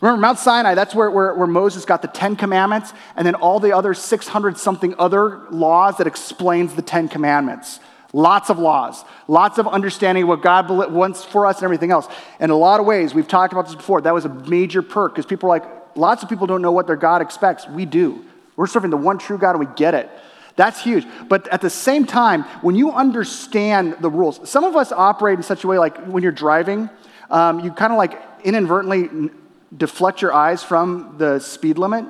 Remember, 0.00 0.20
Mount 0.20 0.38
Sinai, 0.38 0.74
that's 0.74 0.94
where, 0.94 1.10
where, 1.10 1.34
where, 1.34 1.46
Moses 1.46 1.84
got 1.84 2.02
the 2.02 2.08
Ten 2.08 2.36
Commandments, 2.36 2.92
and 3.16 3.26
then 3.26 3.34
all 3.34 3.60
the 3.60 3.74
other 3.74 3.94
600 3.94 4.58
something 4.58 4.94
other 4.98 5.40
laws 5.50 5.96
that 5.96 6.06
explains 6.06 6.74
the 6.74 6.82
Ten 6.82 7.08
Commandments. 7.08 7.80
Lots 8.12 8.50
of 8.50 8.58
laws, 8.58 9.04
lots 9.26 9.58
of 9.58 9.66
understanding 9.66 10.24
of 10.24 10.28
what 10.28 10.42
God 10.42 10.70
wants 10.70 11.24
for 11.24 11.46
us 11.46 11.56
and 11.56 11.64
everything 11.64 11.90
else. 11.90 12.06
In 12.40 12.50
a 12.50 12.56
lot 12.56 12.78
of 12.78 12.86
ways, 12.86 13.14
we've 13.14 13.28
talked 13.28 13.52
about 13.52 13.66
this 13.66 13.74
before, 13.74 14.00
that 14.02 14.14
was 14.14 14.24
a 14.24 14.28
major 14.28 14.80
perk 14.80 15.14
because 15.14 15.26
people 15.26 15.50
are 15.50 15.58
like, 15.58 15.96
lots 15.96 16.22
of 16.22 16.28
people 16.28 16.46
don't 16.46 16.62
know 16.62 16.72
what 16.72 16.86
their 16.86 16.96
God 16.96 17.20
expects. 17.20 17.66
We 17.66 17.84
do. 17.84 18.24
We're 18.54 18.68
serving 18.68 18.90
the 18.90 18.96
one 18.96 19.18
true 19.18 19.38
God 19.38 19.50
and 19.50 19.60
we 19.60 19.74
get 19.74 19.94
it. 19.94 20.10
That's 20.56 20.82
huge. 20.82 21.06
But 21.28 21.46
at 21.48 21.60
the 21.60 21.70
same 21.70 22.06
time, 22.06 22.42
when 22.62 22.74
you 22.74 22.90
understand 22.90 23.96
the 24.00 24.10
rules, 24.10 24.48
some 24.48 24.64
of 24.64 24.74
us 24.74 24.90
operate 24.90 25.38
in 25.38 25.42
such 25.42 25.64
a 25.64 25.68
way 25.68 25.78
like 25.78 25.96
when 26.06 26.22
you're 26.22 26.32
driving, 26.32 26.88
um, 27.30 27.60
you 27.60 27.70
kind 27.70 27.92
of 27.92 27.98
like 27.98 28.20
inadvertently 28.42 29.30
deflect 29.76 30.22
your 30.22 30.32
eyes 30.32 30.62
from 30.62 31.16
the 31.18 31.38
speed 31.40 31.76
limit 31.76 32.06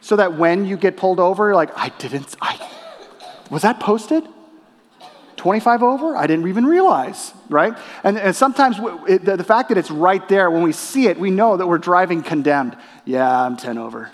so 0.00 0.16
that 0.16 0.36
when 0.36 0.66
you 0.66 0.76
get 0.76 0.96
pulled 0.96 1.20
over, 1.20 1.46
you're 1.46 1.54
like, 1.54 1.76
I 1.76 1.88
didn't, 1.98 2.36
I, 2.40 2.58
was 3.50 3.62
that 3.62 3.80
posted? 3.80 4.24
25 5.36 5.82
over? 5.82 6.16
I 6.16 6.26
didn't 6.26 6.46
even 6.48 6.66
realize, 6.66 7.32
right? 7.48 7.74
And, 8.04 8.18
and 8.18 8.36
sometimes 8.36 8.76
it, 9.08 9.24
the, 9.24 9.38
the 9.38 9.44
fact 9.44 9.70
that 9.70 9.78
it's 9.78 9.90
right 9.90 10.26
there, 10.28 10.50
when 10.50 10.62
we 10.62 10.72
see 10.72 11.06
it, 11.06 11.18
we 11.18 11.30
know 11.30 11.56
that 11.56 11.66
we're 11.66 11.78
driving 11.78 12.22
condemned. 12.22 12.76
Yeah, 13.06 13.44
I'm 13.44 13.56
10 13.56 13.78
over. 13.78 14.10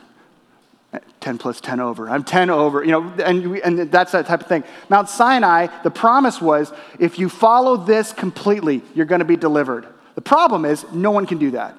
10 1.20 1.38
plus 1.38 1.60
10 1.60 1.80
over. 1.80 2.08
I'm 2.08 2.24
10 2.24 2.50
over, 2.50 2.84
you 2.84 2.90
know, 2.90 3.12
and, 3.24 3.50
we, 3.50 3.62
and 3.62 3.78
that's 3.90 4.12
that 4.12 4.26
type 4.26 4.40
of 4.40 4.46
thing. 4.46 4.64
Mount 4.88 5.08
Sinai, 5.08 5.68
the 5.82 5.90
promise 5.90 6.40
was 6.40 6.72
if 6.98 7.18
you 7.18 7.28
follow 7.28 7.76
this 7.76 8.12
completely, 8.12 8.82
you're 8.94 9.06
going 9.06 9.20
to 9.20 9.24
be 9.24 9.36
delivered. 9.36 9.86
The 10.14 10.22
problem 10.22 10.64
is, 10.64 10.84
no 10.92 11.10
one 11.10 11.26
can 11.26 11.38
do 11.38 11.50
that. 11.52 11.76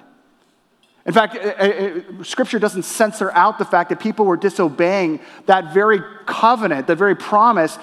In 1.05 1.13
fact, 1.13 1.37
uh, 1.37 1.39
uh, 1.39 2.19
uh, 2.19 2.23
Scripture 2.23 2.59
doesn't 2.59 2.83
censor 2.83 3.31
out 3.31 3.57
the 3.57 3.65
fact 3.65 3.89
that 3.89 3.99
people 3.99 4.25
were 4.25 4.35
disobeying 4.35 5.21
that 5.45 5.73
very 5.73 6.01
covenant, 6.25 6.87
that 6.87 6.97
very 6.97 7.15
promise, 7.15 7.79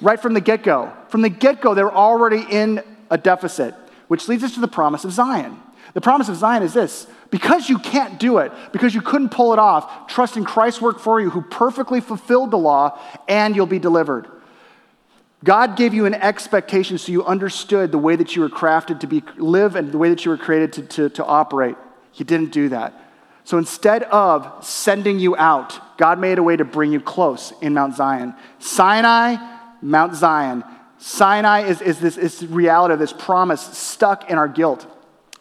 right 0.00 0.20
from 0.20 0.34
the 0.34 0.40
get 0.40 0.64
go. 0.64 0.92
From 1.08 1.22
the 1.22 1.28
get 1.28 1.60
go, 1.60 1.74
they 1.74 1.84
were 1.84 1.94
already 1.94 2.44
in 2.50 2.82
a 3.10 3.16
deficit, 3.16 3.74
which 4.08 4.26
leads 4.26 4.42
us 4.42 4.54
to 4.54 4.60
the 4.60 4.68
promise 4.68 5.04
of 5.04 5.12
Zion. 5.12 5.56
The 5.94 6.00
promise 6.00 6.28
of 6.28 6.34
Zion 6.34 6.64
is 6.64 6.74
this 6.74 7.06
because 7.34 7.68
you 7.68 7.80
can't 7.80 8.20
do 8.20 8.38
it, 8.38 8.52
because 8.70 8.94
you 8.94 9.00
couldn't 9.00 9.30
pull 9.30 9.52
it 9.52 9.58
off, 9.58 10.06
trust 10.06 10.36
in 10.36 10.44
Christ's 10.44 10.80
work 10.80 11.00
for 11.00 11.20
you, 11.20 11.30
who 11.30 11.42
perfectly 11.42 12.00
fulfilled 12.00 12.52
the 12.52 12.56
law, 12.56 12.96
and 13.26 13.56
you'll 13.56 13.66
be 13.66 13.80
delivered. 13.80 14.28
God 15.42 15.74
gave 15.76 15.94
you 15.94 16.06
an 16.06 16.14
expectation 16.14 16.96
so 16.96 17.10
you 17.10 17.24
understood 17.24 17.90
the 17.90 17.98
way 17.98 18.14
that 18.14 18.36
you 18.36 18.42
were 18.42 18.48
crafted 18.48 19.00
to 19.00 19.08
be, 19.08 19.24
live 19.36 19.74
and 19.74 19.90
the 19.90 19.98
way 19.98 20.10
that 20.10 20.24
you 20.24 20.30
were 20.30 20.36
created 20.36 20.74
to, 20.74 20.82
to, 20.82 21.08
to 21.08 21.24
operate. 21.24 21.74
He 22.12 22.22
didn't 22.22 22.52
do 22.52 22.68
that. 22.68 22.94
So 23.42 23.58
instead 23.58 24.04
of 24.04 24.64
sending 24.64 25.18
you 25.18 25.34
out, 25.36 25.98
God 25.98 26.20
made 26.20 26.38
a 26.38 26.42
way 26.44 26.54
to 26.54 26.64
bring 26.64 26.92
you 26.92 27.00
close 27.00 27.52
in 27.60 27.74
Mount 27.74 27.96
Zion. 27.96 28.36
Sinai, 28.60 29.38
Mount 29.82 30.14
Zion. 30.14 30.62
Sinai 30.98 31.62
is, 31.62 31.82
is 31.82 31.98
this 31.98 32.16
is 32.16 32.46
reality 32.46 32.92
of 32.92 33.00
this 33.00 33.12
promise 33.12 33.60
stuck 33.60 34.30
in 34.30 34.38
our 34.38 34.46
guilt. 34.46 34.86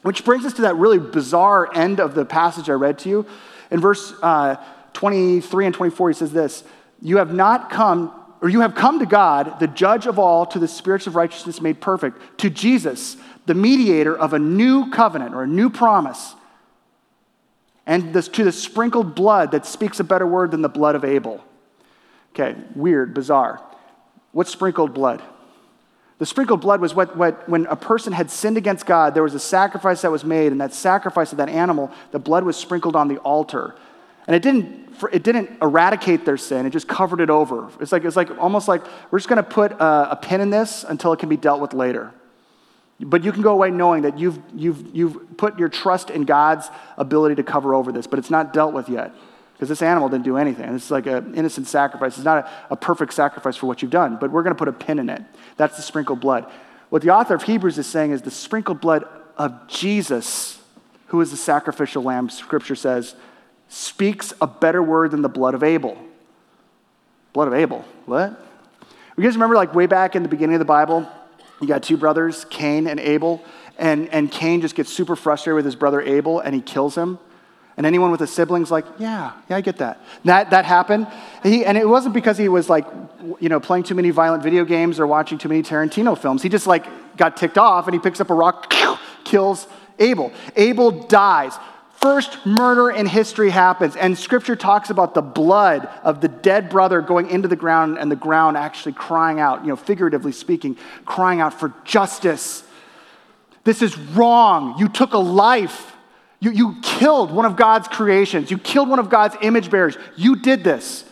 Which 0.04 0.24
brings 0.24 0.46
us 0.46 0.54
to 0.54 0.62
that 0.64 0.76
really 0.76 1.00
bizarre 1.00 1.74
end 1.76 2.00
of 2.00 2.14
the 2.14 2.26
passage 2.26 2.70
I 2.70 2.74
read 2.74 3.00
to 3.00 3.10
you. 3.10 3.26
In 3.72 3.80
verse 3.80 4.14
uh, 4.22 4.58
23 4.94 5.66
and 5.66 5.76
24, 5.76 6.10
he 6.10 6.14
says 6.14 6.32
this 6.32 6.64
You 7.02 7.18
have 7.18 7.34
not 7.34 7.70
come, 7.70 8.14
or 8.42 8.50
you 8.50 8.62
have 8.62 8.76
come 8.76 9.00
to 9.00 9.06
God, 9.06 9.60
the 9.60 9.68
judge 9.68 10.06
of 10.06 10.20
all, 10.20 10.46
to 10.48 10.60
the 10.60 10.68
spirits 10.68 11.08
of 11.08 11.16
righteousness 11.16 11.60
made 11.60 11.82
perfect, 11.82 12.40
to 12.40 12.50
Jesus, 12.50 13.18
the 13.46 13.56
mediator 13.56 14.16
of 14.16 14.34
a 14.34 14.40
new 14.40 14.92
covenant 14.92 15.34
or 15.34 15.44
a 15.44 15.48
new 15.48 15.70
promise 15.70 16.36
and 17.86 18.14
this, 18.14 18.28
to 18.30 18.44
the 18.44 18.52
sprinkled 18.52 19.16
blood 19.16 19.52
that 19.52 19.66
speaks 19.66 20.00
a 20.00 20.04
better 20.04 20.26
word 20.26 20.52
than 20.52 20.62
the 20.62 20.70
blood 20.70 20.96
of 20.96 21.04
Abel. 21.04 21.44
Okay, 22.34 22.56
weird, 22.76 23.14
bizarre. 23.14 23.62
What's 24.32 24.52
sprinkled 24.52 24.94
blood? 24.94 25.22
The 26.24 26.28
sprinkled 26.28 26.62
blood 26.62 26.80
was 26.80 26.96
what, 26.96 27.18
what, 27.18 27.50
when 27.50 27.66
a 27.66 27.76
person 27.76 28.14
had 28.14 28.32
sinned 28.32 28.56
against 28.56 28.86
God, 28.86 29.14
there 29.14 29.24
was 29.24 29.34
a 29.34 29.42
sacrifice 29.42 30.04
that 30.04 30.10
was 30.10 30.24
made, 30.24 30.54
and 30.54 30.62
that 30.62 30.74
sacrifice 30.74 31.34
of 31.34 31.38
that 31.40 31.50
animal, 31.50 31.92
the 32.12 32.18
blood 32.18 32.46
was 32.46 32.56
sprinkled 32.56 32.96
on 32.96 33.10
the 33.10 33.18
altar. 33.18 33.76
And 34.26 34.34
it 34.34 34.42
didn't, 34.42 34.96
it 35.12 35.24
didn't 35.24 35.50
eradicate 35.62 36.24
their 36.24 36.38
sin, 36.38 36.66
it 36.66 36.70
just 36.70 36.88
covered 36.88 37.20
it 37.20 37.30
over. 37.30 37.70
It's 37.82 37.92
like, 37.92 38.06
it's 38.06 38.16
like 38.16 38.30
almost 38.38 38.70
like 38.70 38.86
we're 39.12 39.20
just 39.20 39.28
going 39.28 39.44
to 39.44 39.50
put 39.50 39.74
a, 39.74 40.12
a 40.12 40.16
pin 40.16 40.40
in 40.40 40.50
this 40.50 40.86
until 40.86 41.12
it 41.12 41.20
can 41.20 41.28
be 41.28 41.36
dealt 41.36 41.60
with 41.60 41.74
later. 41.74 42.14
But 43.02 43.26
you 43.26 43.34
can 43.34 43.42
go 43.42 43.52
away 43.52 43.70
knowing 43.70 44.04
that 44.04 44.18
you've, 44.18 44.40
you've, 44.56 44.96
you've 44.96 45.36
put 45.36 45.60
your 45.60 45.68
trust 45.68 46.10
in 46.10 46.24
God's 46.24 46.70
ability 46.96 47.36
to 47.36 47.44
cover 47.44 47.76
over 47.76 47.92
this, 47.92 48.08
but 48.08 48.18
it's 48.18 48.30
not 48.30 48.54
dealt 48.54 48.74
with 48.74 48.88
yet 48.88 49.14
because 49.64 49.80
this 49.80 49.82
animal 49.82 50.10
didn't 50.10 50.26
do 50.26 50.36
anything. 50.36 50.76
It's 50.76 50.92
like 50.92 51.06
an 51.06 51.36
innocent 51.36 51.68
sacrifice. 51.68 52.18
It's 52.18 52.26
not 52.26 52.46
a, 52.46 52.74
a 52.74 52.76
perfect 52.76 53.14
sacrifice 53.14 53.56
for 53.56 53.66
what 53.68 53.82
you've 53.82 53.92
done, 53.92 54.18
but 54.20 54.30
we're 54.30 54.44
going 54.44 54.54
to 54.54 54.60
put 54.60 54.68
a 54.68 54.74
pin 54.74 55.00
in 55.00 55.10
it. 55.10 55.22
That's 55.56 55.78
the 55.78 55.82
sprinkled 55.82 56.20
blood. 56.20 56.52
What 56.90 57.02
the 57.02 57.12
author 57.12 57.34
of 57.34 57.44
Hebrews 57.44 57.78
is 57.78 57.88
saying 57.88 58.12
is 58.12 58.22
the 58.22 58.30
sprinkled 58.30 58.82
blood 58.82 59.06
of 59.38 59.70
Jesus, 59.70 60.60
who 61.08 61.22
is 61.22 61.32
the 61.32 61.38
sacrificial 61.38 62.04
lamb, 62.04 62.30
scripture 62.30 62.76
says, 62.76 63.16
speaks 63.70 64.34
a 64.42 64.48
better 64.48 64.84
word 64.84 65.12
than 65.12 65.22
the 65.22 65.30
blood 65.30 65.56
of 65.56 65.64
Abel. 65.64 65.98
Blood 67.32 67.48
of 67.48 67.54
Abel. 67.54 67.86
What? 68.06 68.38
You 69.16 69.24
guys 69.24 69.36
remember, 69.36 69.56
like, 69.56 69.74
way 69.74 69.86
back 69.86 70.18
in 70.18 70.24
the 70.24 70.30
beginning 70.30 70.56
of 70.56 70.60
the 70.60 70.66
Bible, 70.66 71.08
you 71.62 71.70
got 71.70 71.84
two 71.84 71.96
brothers, 71.96 72.46
Cain 72.50 72.86
and 72.86 73.00
Abel, 73.00 73.42
and, 73.78 74.10
and 74.10 74.30
Cain 74.30 74.60
just 74.60 74.76
gets 74.76 74.92
super 74.92 75.16
frustrated 75.16 75.56
with 75.56 75.64
his 75.64 75.78
brother 75.78 76.02
Abel 76.02 76.42
and 76.42 76.54
he 76.54 76.60
kills 76.60 76.96
him. 76.96 77.18
And 77.76 77.86
anyone 77.86 78.12
with 78.12 78.22
a 78.22 78.28
sibling's 78.28 78.70
like, 78.70 78.86
yeah, 79.00 79.34
yeah, 79.50 79.56
I 79.56 79.62
get 79.62 79.78
that. 79.78 80.00
That, 80.26 80.52
that 80.52 80.66
happened. 80.66 81.08
He, 81.42 81.66
and 81.66 81.78
it 81.78 81.88
wasn't 81.88 82.14
because 82.14 82.38
he 82.38 82.48
was 82.48 82.70
like, 82.70 82.86
you 83.40 83.50
know, 83.50 83.60
playing 83.60 83.84
too 83.84 83.96
many 83.96 84.12
violent 84.12 84.44
video 84.44 84.64
games 84.64 85.00
or 85.00 85.08
watching 85.08 85.38
too 85.38 85.50
many 85.50 85.64
Tarantino 85.64 86.18
films. 86.18 86.44
He 86.44 86.50
just 86.50 86.68
like 86.68 86.86
got 87.18 87.36
ticked 87.36 87.58
off 87.58 87.88
and 87.88 87.96
he 87.96 88.00
picks 88.00 88.22
up 88.22 88.30
a 88.30 88.34
rock, 88.34 88.72
kills 89.24 89.68
Abel. 90.00 90.32
Abel 90.56 90.92
dies. 91.08 91.58
First 91.96 92.46
murder 92.46 92.90
in 92.90 93.06
history 93.06 93.50
happens, 93.50 93.96
and 93.96 94.18
scripture 94.18 94.58
talks 94.58 94.90
about 94.90 95.14
the 95.14 95.22
blood 95.22 95.88
of 96.04 96.20
the 96.20 96.28
dead 96.28 96.70
brother 96.70 97.00
going 97.00 97.30
into 97.30 97.48
the 97.48 97.56
ground 97.56 97.98
and 97.98 98.12
the 98.12 98.18
ground 98.18 98.58
actually 98.58 98.92
crying 98.92 99.40
out, 99.40 99.62
you 99.62 99.70
know, 99.70 99.78
figuratively 99.78 100.34
speaking, 100.34 100.78
crying 101.06 101.40
out 101.40 101.58
for 101.58 101.74
justice. 101.86 102.66
This 103.64 103.82
is 103.82 103.98
wrong. 103.98 104.78
You 104.78 104.90
took 104.90 105.14
a 105.14 105.18
life. 105.18 105.93
You, 106.44 106.52
you 106.52 106.76
killed 106.82 107.32
one 107.32 107.46
of 107.46 107.56
God's 107.56 107.88
creations. 107.88 108.52
You 108.52 108.58
killed 108.58 108.90
one 108.90 109.00
of 109.00 109.10
God's 109.10 109.38
image 109.42 109.72
bearers. 109.72 109.98
You 110.18 110.36
did 110.36 110.62
this. 110.62 111.06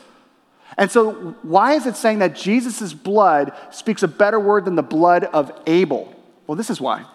And 0.77 0.91
so, 0.91 1.13
why 1.41 1.75
is 1.75 1.85
it 1.85 1.95
saying 1.95 2.19
that 2.19 2.35
Jesus' 2.35 2.91
blood 2.91 3.53
speaks 3.69 4.03
a 4.03 4.09
better 4.09 4.41
word 4.41 4.65
than 4.65 4.75
the 4.75 4.83
blood 4.83 5.23
of 5.23 5.49
Abel? 5.67 6.13
Well, 6.47 6.57
this 6.57 6.69
is 6.69 6.81
why. 6.81 7.05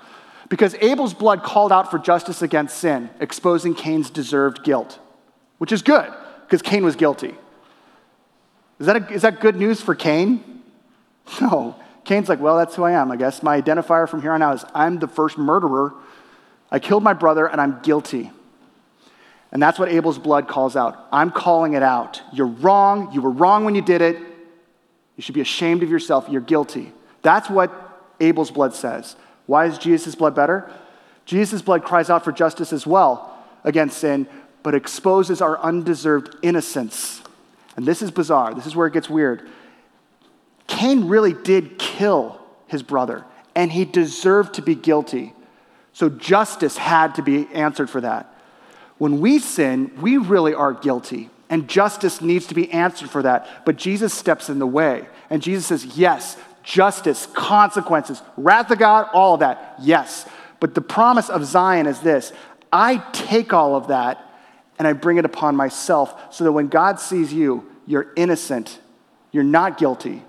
Because 0.49 0.75
Abel's 0.77 1.13
blood 1.13 1.43
called 1.43 1.73
out 1.73 1.91
for 1.91 1.99
justice 1.99 2.41
against 2.41 2.79
sin, 2.79 3.11
exposing 3.21 3.75
Cain's 3.75 4.09
deserved 4.09 4.65
guilt, 4.65 4.99
which 5.59 5.71
is 5.71 5.83
good 5.83 6.11
because 6.47 6.63
Cain 6.63 6.87
was 6.87 6.97
guilty. 6.97 7.35
Is 8.79 8.87
that, 8.87 8.97
a, 8.97 9.13
is 9.13 9.23
that 9.23 9.41
good 9.41 9.57
news 9.57 9.83
for 9.83 9.95
Cain? 9.95 10.63
No. 11.41 11.77
Cain's 12.05 12.31
like, 12.31 12.41
well, 12.41 12.57
that's 12.57 12.77
who 12.77 12.85
I 12.85 12.93
am, 12.93 13.11
I 13.11 13.17
guess. 13.17 13.43
My 13.43 13.61
identifier 13.61 14.09
from 14.09 14.23
here 14.23 14.33
on 14.33 14.41
out 14.41 14.55
is 14.55 14.65
I'm 14.75 15.01
the 15.01 15.09
first 15.09 15.37
murderer. 15.37 15.93
I 16.71 16.79
killed 16.79 17.03
my 17.03 17.13
brother 17.13 17.47
and 17.47 17.61
I'm 17.61 17.81
guilty. 17.83 18.31
And 19.53 19.63
that's 19.63 19.79
what 19.79 19.89
Abel's 19.89 20.19
blood 20.19 20.49
calls 20.49 20.77
out. 20.77 21.07
I'm 21.13 21.31
calling 21.31 21.75
it 21.75 21.83
out. 21.83 22.21
You're 22.33 22.47
wrong. 22.47 23.13
You 23.13 23.23
were 23.23 23.31
wrong 23.31 23.65
when 23.65 23.75
you 23.75 23.83
did 23.83 24.03
it. 24.03 24.17
You 25.17 25.23
should 25.23 25.35
be 25.35 25.41
ashamed 25.41 25.83
of 25.83 25.91
yourself. 25.91 26.27
You're 26.29 26.41
guilty. 26.41 26.93
That's 27.23 27.49
what 27.49 27.73
Abel's 28.21 28.51
blood 28.51 28.75
says. 28.75 29.17
Why 29.47 29.67
is 29.67 29.79
Jesus' 29.79 30.15
blood 30.15 30.35
better? 30.35 30.71
Jesus' 31.25 31.63
blood 31.63 31.85
cries 31.85 32.11
out 32.11 32.25
for 32.25 32.33
justice 32.33 32.73
as 32.73 32.87
well 32.87 33.37
against 33.65 33.99
sin, 33.99 34.29
but 34.63 34.75
exposes 34.75 35.41
our 35.41 35.59
undeserved 35.59 36.37
innocence. 36.43 37.23
And 37.77 37.87
this 37.87 38.03
is 38.03 38.11
bizarre. 38.11 38.55
This 38.55 38.67
is 38.67 38.77
where 38.77 38.87
it 38.87 38.93
gets 38.93 39.09
weird. 39.09 39.49
Cain 40.67 41.09
really 41.09 41.33
did 41.33 41.79
kill 41.79 42.41
his 42.67 42.83
brother, 42.83 43.25
and 43.55 43.71
he 43.71 43.85
deserved 43.85 44.55
to 44.55 44.63
be 44.63 44.75
guilty. 44.75 45.33
So 45.97 46.11
justice 46.11 46.77
had 46.77 47.15
to 47.15 47.23
be 47.23 47.47
answered 47.55 47.89
for 47.89 48.03
that. 48.03 48.31
When 48.99 49.19
we 49.19 49.39
sin, 49.39 49.91
we 49.99 50.19
really 50.19 50.53
are 50.53 50.75
guilty, 50.75 51.31
and 51.49 51.69
justice 51.69 52.21
needs 52.21 52.49
to 52.49 52.55
be 52.55 52.71
answered 52.71 53.09
for 53.09 53.23
that. 53.23 53.65
But 53.65 53.77
Jesus 53.77 54.13
steps 54.13 54.51
in 54.51 54.59
the 54.59 54.67
way, 54.67 55.09
and 55.31 55.41
Jesus 55.41 55.65
says, 55.65 55.97
Yes, 55.97 56.37
justice, 56.63 57.25
consequences, 57.33 58.21
wrath 58.37 58.71
of 58.71 58.79
God, 58.79 59.09
all 59.15 59.33
of 59.33 59.41
that, 59.41 59.77
yes. 59.81 60.29
But 60.61 60.75
the 60.75 60.83
promise 60.83 61.31
of 61.31 61.47
Zion 61.47 61.87
is 61.87 62.01
this 62.01 62.31
I 62.71 62.99
take 63.13 63.55
all 63.55 63.75
of 63.75 63.89
that 63.89 64.23
and 64.79 64.87
I 64.87 64.93
bring 64.93 65.17
it 65.17 65.25
upon 65.25 65.57
myself 65.57 66.31
so 66.31 66.45
that 66.45 66.53
when 66.53 66.69
God 66.69 67.01
sees 67.01 67.33
you, 67.33 67.65
you're 67.87 68.13
innocent, 68.17 68.81
you're 69.33 69.45
not 69.45 69.79
guilty. 69.79 70.23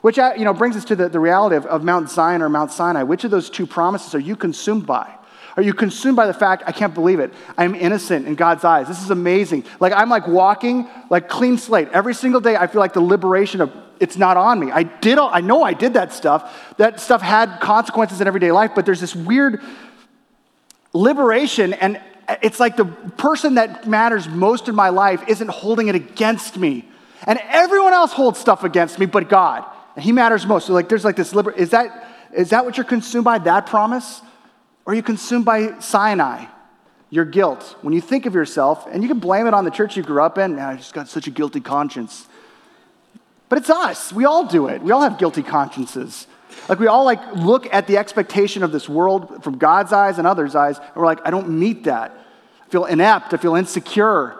Which 0.00 0.18
uh, 0.18 0.32
you 0.36 0.44
know, 0.44 0.54
brings 0.54 0.76
us 0.76 0.84
to 0.86 0.96
the, 0.96 1.08
the 1.08 1.20
reality 1.20 1.56
of, 1.56 1.66
of 1.66 1.84
Mount 1.84 2.10
Zion 2.10 2.42
or 2.42 2.48
Mount 2.48 2.72
Sinai. 2.72 3.02
Which 3.02 3.24
of 3.24 3.30
those 3.30 3.50
two 3.50 3.66
promises 3.66 4.14
are 4.14 4.20
you 4.20 4.36
consumed 4.36 4.86
by? 4.86 5.14
Are 5.56 5.62
you 5.62 5.74
consumed 5.74 6.16
by 6.16 6.26
the 6.26 6.34
fact, 6.34 6.62
I 6.66 6.72
can't 6.72 6.94
believe 6.94 7.20
it, 7.20 7.32
I'm 7.58 7.74
innocent 7.74 8.26
in 8.26 8.34
God's 8.34 8.64
eyes? 8.64 8.88
This 8.88 9.02
is 9.02 9.10
amazing. 9.10 9.64
Like, 9.78 9.92
I'm 9.92 10.08
like 10.08 10.26
walking, 10.26 10.88
like 11.10 11.28
clean 11.28 11.58
slate. 11.58 11.88
Every 11.92 12.14
single 12.14 12.40
day, 12.40 12.56
I 12.56 12.66
feel 12.66 12.80
like 12.80 12.92
the 12.92 13.00
liberation 13.00 13.60
of 13.60 13.72
it's 13.98 14.16
not 14.16 14.38
on 14.38 14.58
me. 14.58 14.70
I 14.70 14.84
did, 14.84 15.18
all, 15.18 15.28
I 15.30 15.42
know 15.42 15.62
I 15.62 15.74
did 15.74 15.94
that 15.94 16.14
stuff. 16.14 16.74
That 16.78 17.00
stuff 17.00 17.20
had 17.20 17.60
consequences 17.60 18.22
in 18.22 18.26
everyday 18.26 18.52
life, 18.52 18.70
but 18.74 18.86
there's 18.86 19.00
this 19.00 19.14
weird 19.14 19.60
liberation, 20.94 21.74
and 21.74 22.00
it's 22.42 22.58
like 22.58 22.76
the 22.76 22.86
person 22.86 23.56
that 23.56 23.86
matters 23.86 24.26
most 24.26 24.68
in 24.68 24.74
my 24.74 24.88
life 24.88 25.22
isn't 25.28 25.50
holding 25.50 25.88
it 25.88 25.94
against 25.94 26.56
me. 26.56 26.88
And 27.24 27.38
everyone 27.48 27.92
else 27.92 28.12
holds 28.12 28.38
stuff 28.38 28.64
against 28.64 28.98
me 28.98 29.04
but 29.04 29.28
God. 29.28 29.64
And 29.96 30.04
He 30.04 30.12
matters 30.12 30.46
most. 30.46 30.66
So, 30.66 30.72
like, 30.72 30.88
there's 30.88 31.04
like 31.04 31.16
this 31.16 31.34
liber- 31.34 31.52
is 31.52 31.70
that 31.70 32.06
is 32.32 32.50
that 32.50 32.64
what 32.64 32.76
you're 32.76 32.84
consumed 32.84 33.24
by, 33.24 33.38
that 33.38 33.66
promise? 33.66 34.22
Or 34.84 34.92
are 34.92 34.96
you 34.96 35.02
consumed 35.02 35.44
by 35.44 35.78
Sinai, 35.80 36.46
your 37.10 37.24
guilt? 37.24 37.76
When 37.82 37.92
you 37.92 38.00
think 38.00 38.26
of 38.26 38.34
yourself, 38.34 38.86
and 38.90 39.02
you 39.02 39.08
can 39.08 39.18
blame 39.18 39.46
it 39.46 39.54
on 39.54 39.64
the 39.64 39.70
church 39.70 39.96
you 39.96 40.02
grew 40.02 40.22
up 40.22 40.38
in, 40.38 40.56
man, 40.56 40.68
I 40.68 40.76
just 40.76 40.94
got 40.94 41.08
such 41.08 41.26
a 41.26 41.30
guilty 41.30 41.60
conscience. 41.60 42.26
But 43.48 43.58
it's 43.58 43.70
us. 43.70 44.12
We 44.12 44.24
all 44.24 44.46
do 44.46 44.68
it. 44.68 44.80
We 44.80 44.92
all 44.92 45.02
have 45.02 45.18
guilty 45.18 45.42
consciences. 45.42 46.26
Like 46.68 46.78
we 46.78 46.86
all 46.86 47.04
like 47.04 47.20
look 47.34 47.72
at 47.72 47.86
the 47.86 47.96
expectation 47.96 48.62
of 48.62 48.72
this 48.72 48.88
world 48.88 49.42
from 49.42 49.58
God's 49.58 49.92
eyes 49.92 50.18
and 50.18 50.26
others' 50.26 50.54
eyes, 50.54 50.78
and 50.78 50.96
we're 50.96 51.06
like, 51.06 51.20
I 51.24 51.30
don't 51.30 51.48
meet 51.48 51.84
that. 51.84 52.16
I 52.64 52.70
feel 52.70 52.84
inept. 52.84 53.34
I 53.34 53.36
feel 53.36 53.56
insecure. 53.56 54.39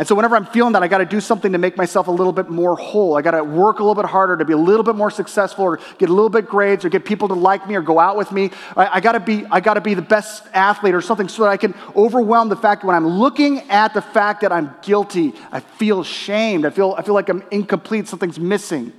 And 0.00 0.08
so, 0.08 0.14
whenever 0.14 0.34
I'm 0.34 0.46
feeling 0.46 0.72
that, 0.72 0.82
I 0.82 0.88
got 0.88 0.98
to 0.98 1.04
do 1.04 1.20
something 1.20 1.52
to 1.52 1.58
make 1.58 1.76
myself 1.76 2.08
a 2.08 2.10
little 2.10 2.32
bit 2.32 2.48
more 2.48 2.74
whole. 2.74 3.18
I 3.18 3.20
got 3.20 3.32
to 3.32 3.44
work 3.44 3.80
a 3.80 3.82
little 3.82 3.94
bit 3.94 4.06
harder 4.06 4.34
to 4.34 4.46
be 4.46 4.54
a 4.54 4.56
little 4.56 4.82
bit 4.82 4.94
more 4.94 5.10
successful, 5.10 5.62
or 5.66 5.78
get 5.98 6.08
a 6.08 6.12
little 6.14 6.30
bit 6.30 6.46
grades, 6.46 6.86
or 6.86 6.88
get 6.88 7.04
people 7.04 7.28
to 7.28 7.34
like 7.34 7.68
me, 7.68 7.74
or 7.74 7.82
go 7.82 7.98
out 7.98 8.16
with 8.16 8.32
me. 8.32 8.50
I, 8.78 8.86
I 8.94 9.00
got 9.00 9.12
to 9.12 9.20
be, 9.20 9.44
I 9.50 9.60
got 9.60 9.74
to 9.74 9.82
be 9.82 9.92
the 9.92 10.00
best 10.00 10.44
athlete, 10.54 10.94
or 10.94 11.02
something, 11.02 11.28
so 11.28 11.42
that 11.42 11.50
I 11.50 11.58
can 11.58 11.74
overwhelm 11.94 12.48
the 12.48 12.56
fact 12.56 12.80
that 12.80 12.86
when 12.86 12.96
I'm 12.96 13.06
looking 13.06 13.68
at 13.68 13.92
the 13.92 14.00
fact 14.00 14.40
that 14.40 14.52
I'm 14.52 14.74
guilty, 14.80 15.34
I 15.52 15.60
feel 15.60 16.02
shamed. 16.02 16.64
I 16.64 16.70
feel, 16.70 16.94
I 16.96 17.02
feel 17.02 17.12
like 17.12 17.28
I'm 17.28 17.44
incomplete. 17.50 18.08
Something's 18.08 18.40
missing. 18.40 18.94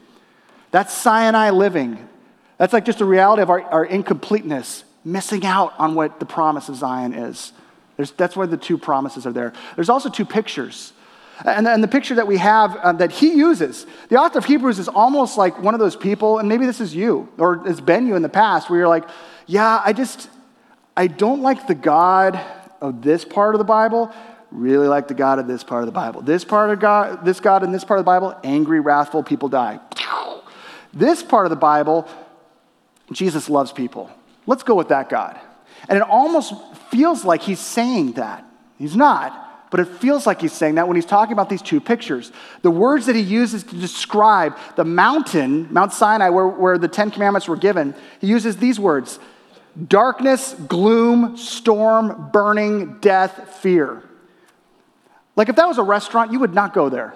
That's 0.70 0.94
Sinai 0.94 1.50
living. 1.50 2.08
That's 2.60 2.74
like 2.74 2.86
just 2.86 3.00
the 3.00 3.06
reality 3.06 3.42
of 3.42 3.50
our, 3.50 3.64
our 3.64 3.86
incompleteness, 3.86 4.84
missing 5.04 5.48
out 5.48 5.74
on 5.80 5.96
what 5.96 6.20
the 6.20 6.28
promise 6.28 6.70
of 6.70 6.76
Zion 6.76 7.16
is. 7.16 7.54
There's, 8.02 8.10
that's 8.10 8.36
why 8.36 8.48
the 8.48 8.58
two 8.58 8.80
promises 8.80 9.28
are 9.28 9.32
there. 9.32 9.54
There's 9.76 9.88
also 9.88 10.10
two 10.10 10.26
pictures. 10.26 10.92
And, 11.46 11.68
and 11.68 11.84
the 11.84 11.88
picture 11.88 12.16
that 12.16 12.26
we 12.26 12.38
have 12.38 12.76
uh, 12.78 12.94
that 12.94 13.12
he 13.12 13.34
uses, 13.34 13.86
the 14.10 14.16
author 14.16 14.40
of 14.40 14.46
Hebrews 14.46 14.80
is 14.80 14.88
almost 14.88 15.38
like 15.38 15.62
one 15.62 15.76
of 15.76 15.80
those 15.80 15.96
people, 15.96 16.40
and 16.40 16.50
maybe 16.50 16.66
this 16.66 16.82
is 16.82 16.96
you, 16.96 17.30
or 17.38 17.62
it's 17.68 17.80
been 17.80 18.08
you 18.08 18.16
in 18.16 18.24
the 18.24 18.30
past, 18.30 18.72
where 18.72 18.80
you're 18.80 18.88
like, 18.88 19.08
yeah, 19.46 19.84
I 19.86 19.94
just, 19.94 20.32
I 20.98 21.06
don't 21.06 21.44
like 21.44 21.68
the 21.68 21.76
God 21.76 22.44
of 22.82 23.04
this 23.04 23.24
part 23.24 23.54
of 23.54 23.60
the 23.60 23.66
Bible, 23.66 24.12
really 24.50 24.88
like 24.88 25.08
the 25.08 25.14
God 25.14 25.38
of 25.38 25.46
this 25.46 25.64
part 25.64 25.84
of 25.84 25.86
the 25.86 25.92
Bible. 25.92 26.24
This 26.24 26.44
part 26.44 26.72
of 26.72 26.80
God, 26.80 27.24
this 27.24 27.40
God 27.40 27.62
in 27.62 27.72
this 27.72 27.84
part 27.84 28.00
of 28.00 28.04
the 28.04 28.10
Bible, 28.10 28.36
angry, 28.44 28.80
wrathful, 28.80 29.22
people 29.22 29.48
die. 29.48 29.80
This 30.92 31.22
part 31.22 31.46
of 31.46 31.52
the 31.52 31.56
Bible, 31.56 32.10
Jesus 33.12 33.48
loves 33.48 33.72
people. 33.72 34.10
Let's 34.48 34.64
go 34.64 34.74
with 34.74 34.88
that 34.88 35.08
God. 35.08 35.40
And 35.88 35.98
it 35.98 36.04
almost 36.04 36.54
feels 36.92 37.26
like 37.26 37.42
he's 37.42 37.60
saying 37.60 38.14
that. 38.14 38.46
He's 38.78 38.96
not, 38.96 39.70
but 39.72 39.80
it 39.80 39.86
feels 39.86 40.28
like 40.28 40.42
he's 40.42 40.54
saying 40.54 40.76
that 40.76 40.88
when 40.88 40.96
he's 40.96 41.06
talking 41.06 41.34
about 41.34 41.50
these 41.50 41.62
two 41.62 41.80
pictures. 41.80 42.32
The 42.62 42.72
words 42.72 43.06
that 43.06 43.16
he 43.16 43.22
uses 43.22 43.64
to 43.64 43.76
describe 43.76 44.58
the 44.76 44.86
mountain, 44.86 45.72
Mount 45.72 45.94
Sinai, 45.94 46.30
where, 46.30 46.48
where 46.48 46.78
the 46.78 46.88
Ten 46.88 47.10
Commandments 47.12 47.48
were 47.48 47.56
given, 47.56 47.96
he 48.20 48.28
uses 48.28 48.58
these 48.58 48.80
words 48.80 49.20
darkness, 49.88 50.54
gloom, 50.68 51.38
storm, 51.38 52.30
burning, 52.34 53.00
death, 53.00 53.58
fear. 53.62 54.04
Like 55.38 55.48
if 55.48 55.56
that 55.56 55.68
was 55.68 55.78
a 55.78 55.84
restaurant, 55.84 56.34
you 56.34 56.40
would 56.40 56.54
not 56.54 56.74
go 56.74 56.90
there. 56.90 57.14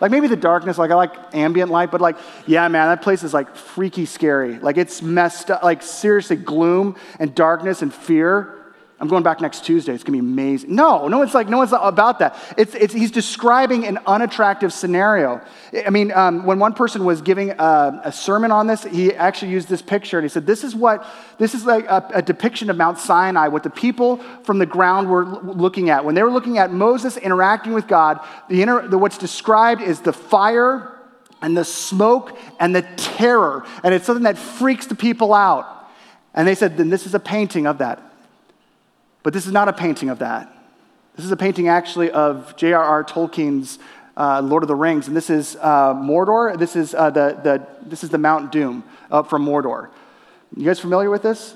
Like 0.00 0.12
maybe 0.12 0.28
the 0.28 0.36
darkness, 0.36 0.78
like 0.78 0.90
I 0.90 0.94
like 0.94 1.34
ambient 1.34 1.70
light, 1.70 1.90
but 1.90 2.00
like, 2.00 2.16
yeah, 2.46 2.68
man, 2.68 2.88
that 2.88 3.02
place 3.02 3.24
is 3.24 3.34
like 3.34 3.56
freaky 3.56 4.06
scary. 4.06 4.58
Like 4.58 4.76
it's 4.76 5.02
messed 5.02 5.50
up, 5.50 5.64
like 5.64 5.82
seriously, 5.82 6.36
gloom 6.36 6.96
and 7.18 7.34
darkness 7.34 7.82
and 7.82 7.92
fear. 7.92 8.57
I'm 9.00 9.06
going 9.06 9.22
back 9.22 9.40
next 9.40 9.64
Tuesday. 9.64 9.94
It's 9.94 10.02
going 10.02 10.18
to 10.18 10.22
be 10.22 10.28
amazing. 10.28 10.74
No, 10.74 11.06
no 11.06 11.18
one's 11.18 11.32
like, 11.32 11.48
no 11.48 11.58
one's 11.58 11.72
about 11.72 12.18
that. 12.18 12.36
It's, 12.56 12.74
it's, 12.74 12.92
he's 12.92 13.12
describing 13.12 13.86
an 13.86 14.00
unattractive 14.08 14.72
scenario. 14.72 15.40
I 15.86 15.90
mean, 15.90 16.10
um, 16.10 16.44
when 16.44 16.58
one 16.58 16.74
person 16.74 17.04
was 17.04 17.22
giving 17.22 17.50
a, 17.50 18.00
a, 18.04 18.10
sermon 18.10 18.50
on 18.50 18.66
this, 18.66 18.82
he 18.82 19.14
actually 19.14 19.52
used 19.52 19.68
this 19.68 19.82
picture 19.82 20.18
and 20.18 20.24
he 20.24 20.28
said, 20.28 20.46
this 20.46 20.64
is 20.64 20.74
what, 20.74 21.06
this 21.38 21.54
is 21.54 21.64
like 21.64 21.84
a, 21.84 22.10
a 22.14 22.22
depiction 22.22 22.70
of 22.70 22.76
Mount 22.76 22.98
Sinai, 22.98 23.46
what 23.46 23.62
the 23.62 23.70
people 23.70 24.16
from 24.42 24.58
the 24.58 24.66
ground 24.66 25.08
were 25.08 25.24
looking 25.24 25.90
at. 25.90 26.04
When 26.04 26.16
they 26.16 26.24
were 26.24 26.32
looking 26.32 26.58
at 26.58 26.72
Moses 26.72 27.16
interacting 27.16 27.74
with 27.74 27.86
God, 27.86 28.18
the, 28.48 28.62
inter, 28.62 28.88
the 28.88 28.98
what's 28.98 29.18
described 29.18 29.80
is 29.80 30.00
the 30.00 30.12
fire 30.12 30.98
and 31.40 31.56
the 31.56 31.64
smoke 31.64 32.36
and 32.58 32.74
the 32.74 32.82
terror. 32.96 33.64
And 33.84 33.94
it's 33.94 34.06
something 34.06 34.24
that 34.24 34.38
freaks 34.38 34.86
the 34.86 34.96
people 34.96 35.32
out. 35.32 35.88
And 36.34 36.48
they 36.48 36.56
said, 36.56 36.76
then 36.76 36.90
this 36.90 37.06
is 37.06 37.14
a 37.14 37.20
painting 37.20 37.68
of 37.68 37.78
that. 37.78 38.02
But 39.28 39.34
this 39.34 39.44
is 39.44 39.52
not 39.52 39.68
a 39.68 39.74
painting 39.74 40.08
of 40.08 40.20
that. 40.20 40.50
This 41.14 41.26
is 41.26 41.30
a 41.32 41.36
painting 41.36 41.68
actually 41.68 42.10
of 42.10 42.56
J.R.R. 42.56 43.04
Tolkien's 43.04 43.78
uh, 44.16 44.40
Lord 44.40 44.62
of 44.62 44.68
the 44.68 44.74
Rings, 44.74 45.06
and 45.06 45.14
this 45.14 45.28
is 45.28 45.54
uh, 45.60 45.92
Mordor. 45.92 46.58
This 46.58 46.74
is, 46.74 46.94
uh, 46.94 47.10
the, 47.10 47.38
the, 47.44 47.66
this 47.86 48.02
is 48.02 48.08
the 48.08 48.16
Mount 48.16 48.50
Doom 48.50 48.84
up 49.10 49.28
from 49.28 49.44
Mordor. 49.44 49.90
You 50.56 50.64
guys 50.64 50.80
familiar 50.80 51.10
with 51.10 51.20
this? 51.20 51.54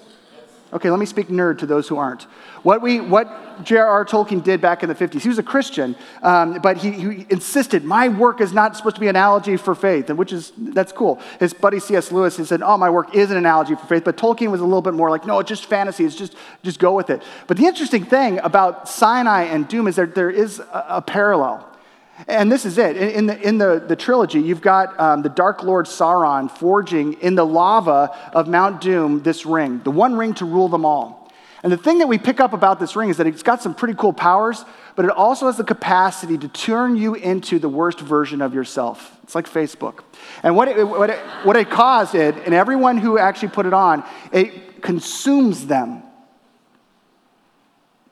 Okay, 0.72 0.88
let 0.88 0.98
me 0.98 1.04
speak 1.04 1.28
nerd 1.28 1.58
to 1.58 1.66
those 1.66 1.86
who 1.86 1.98
aren't. 1.98 2.22
What, 2.62 2.80
we, 2.80 2.98
what 2.98 3.62
J.R.R. 3.62 4.06
Tolkien 4.06 4.42
did 4.42 4.62
back 4.62 4.82
in 4.82 4.88
the 4.88 4.94
50s, 4.94 5.20
he 5.20 5.28
was 5.28 5.38
a 5.38 5.42
Christian, 5.42 5.94
um, 6.22 6.60
but 6.62 6.78
he, 6.78 6.92
he, 6.92 7.26
insisted, 7.28 7.84
my 7.84 8.08
work 8.08 8.40
is 8.40 8.54
not 8.54 8.74
supposed 8.74 8.96
to 8.96 9.00
be 9.00 9.06
an 9.06 9.16
analogy 9.16 9.58
for 9.58 9.74
faith, 9.74 10.08
and 10.08 10.18
which 10.18 10.32
is, 10.32 10.50
that's 10.56 10.90
cool. 10.90 11.20
His 11.40 11.52
buddy 11.52 11.78
C.S. 11.78 12.10
Lewis, 12.10 12.38
he 12.38 12.44
said, 12.44 12.62
oh, 12.62 12.78
my 12.78 12.88
work 12.88 13.14
is 13.14 13.30
an 13.30 13.36
analogy 13.36 13.74
for 13.74 13.86
faith, 13.86 14.04
but 14.04 14.16
Tolkien 14.16 14.50
was 14.50 14.62
a 14.62 14.64
little 14.64 14.80
bit 14.80 14.94
more 14.94 15.10
like, 15.10 15.26
no, 15.26 15.38
it's 15.40 15.48
just 15.48 15.66
fantasy, 15.66 16.06
it's 16.06 16.16
just, 16.16 16.34
just 16.62 16.78
go 16.78 16.94
with 16.94 17.10
it. 17.10 17.22
But 17.46 17.58
the 17.58 17.66
interesting 17.66 18.04
thing 18.06 18.38
about 18.38 18.88
Sinai 18.88 19.42
and 19.42 19.68
Doom 19.68 19.86
is 19.88 19.96
that 19.96 20.14
there 20.14 20.30
is 20.30 20.58
a, 20.58 20.86
a 20.88 21.02
parallel. 21.02 21.68
And 22.28 22.50
this 22.50 22.64
is 22.64 22.78
it. 22.78 22.96
In 22.96 23.26
the, 23.26 23.40
in 23.40 23.58
the, 23.58 23.84
the 23.86 23.96
trilogy, 23.96 24.40
you've 24.40 24.60
got 24.60 24.98
um, 24.98 25.22
the 25.22 25.28
Dark 25.28 25.62
Lord 25.62 25.86
Sauron 25.86 26.50
forging 26.50 27.14
in 27.14 27.34
the 27.34 27.44
lava 27.44 28.16
of 28.32 28.48
Mount 28.48 28.80
Doom 28.80 29.22
this 29.22 29.44
ring, 29.44 29.80
the 29.82 29.90
one 29.90 30.16
ring 30.16 30.34
to 30.34 30.44
rule 30.44 30.68
them 30.68 30.84
all. 30.84 31.30
And 31.62 31.72
the 31.72 31.76
thing 31.76 31.98
that 31.98 32.08
we 32.08 32.18
pick 32.18 32.40
up 32.40 32.52
about 32.52 32.80
this 32.80 32.96
ring 32.96 33.08
is 33.08 33.18
that 33.18 33.26
it's 33.26 33.44
got 33.44 33.62
some 33.62 33.74
pretty 33.74 33.94
cool 33.94 34.12
powers, 34.12 34.64
but 34.96 35.04
it 35.04 35.12
also 35.12 35.46
has 35.46 35.56
the 35.56 35.64
capacity 35.64 36.36
to 36.38 36.48
turn 36.48 36.96
you 36.96 37.14
into 37.14 37.58
the 37.60 37.68
worst 37.68 38.00
version 38.00 38.42
of 38.42 38.52
yourself. 38.52 39.16
It's 39.22 39.34
like 39.34 39.48
Facebook. 39.48 40.00
And 40.42 40.56
what 40.56 40.66
it, 40.68 40.84
what 40.84 41.10
it, 41.10 41.18
what 41.44 41.56
it 41.56 41.70
caused 41.70 42.16
it, 42.16 42.34
and 42.44 42.52
everyone 42.52 42.98
who 42.98 43.16
actually 43.16 43.50
put 43.50 43.66
it 43.66 43.72
on, 43.72 44.04
it 44.32 44.82
consumes 44.82 45.66
them 45.66 46.02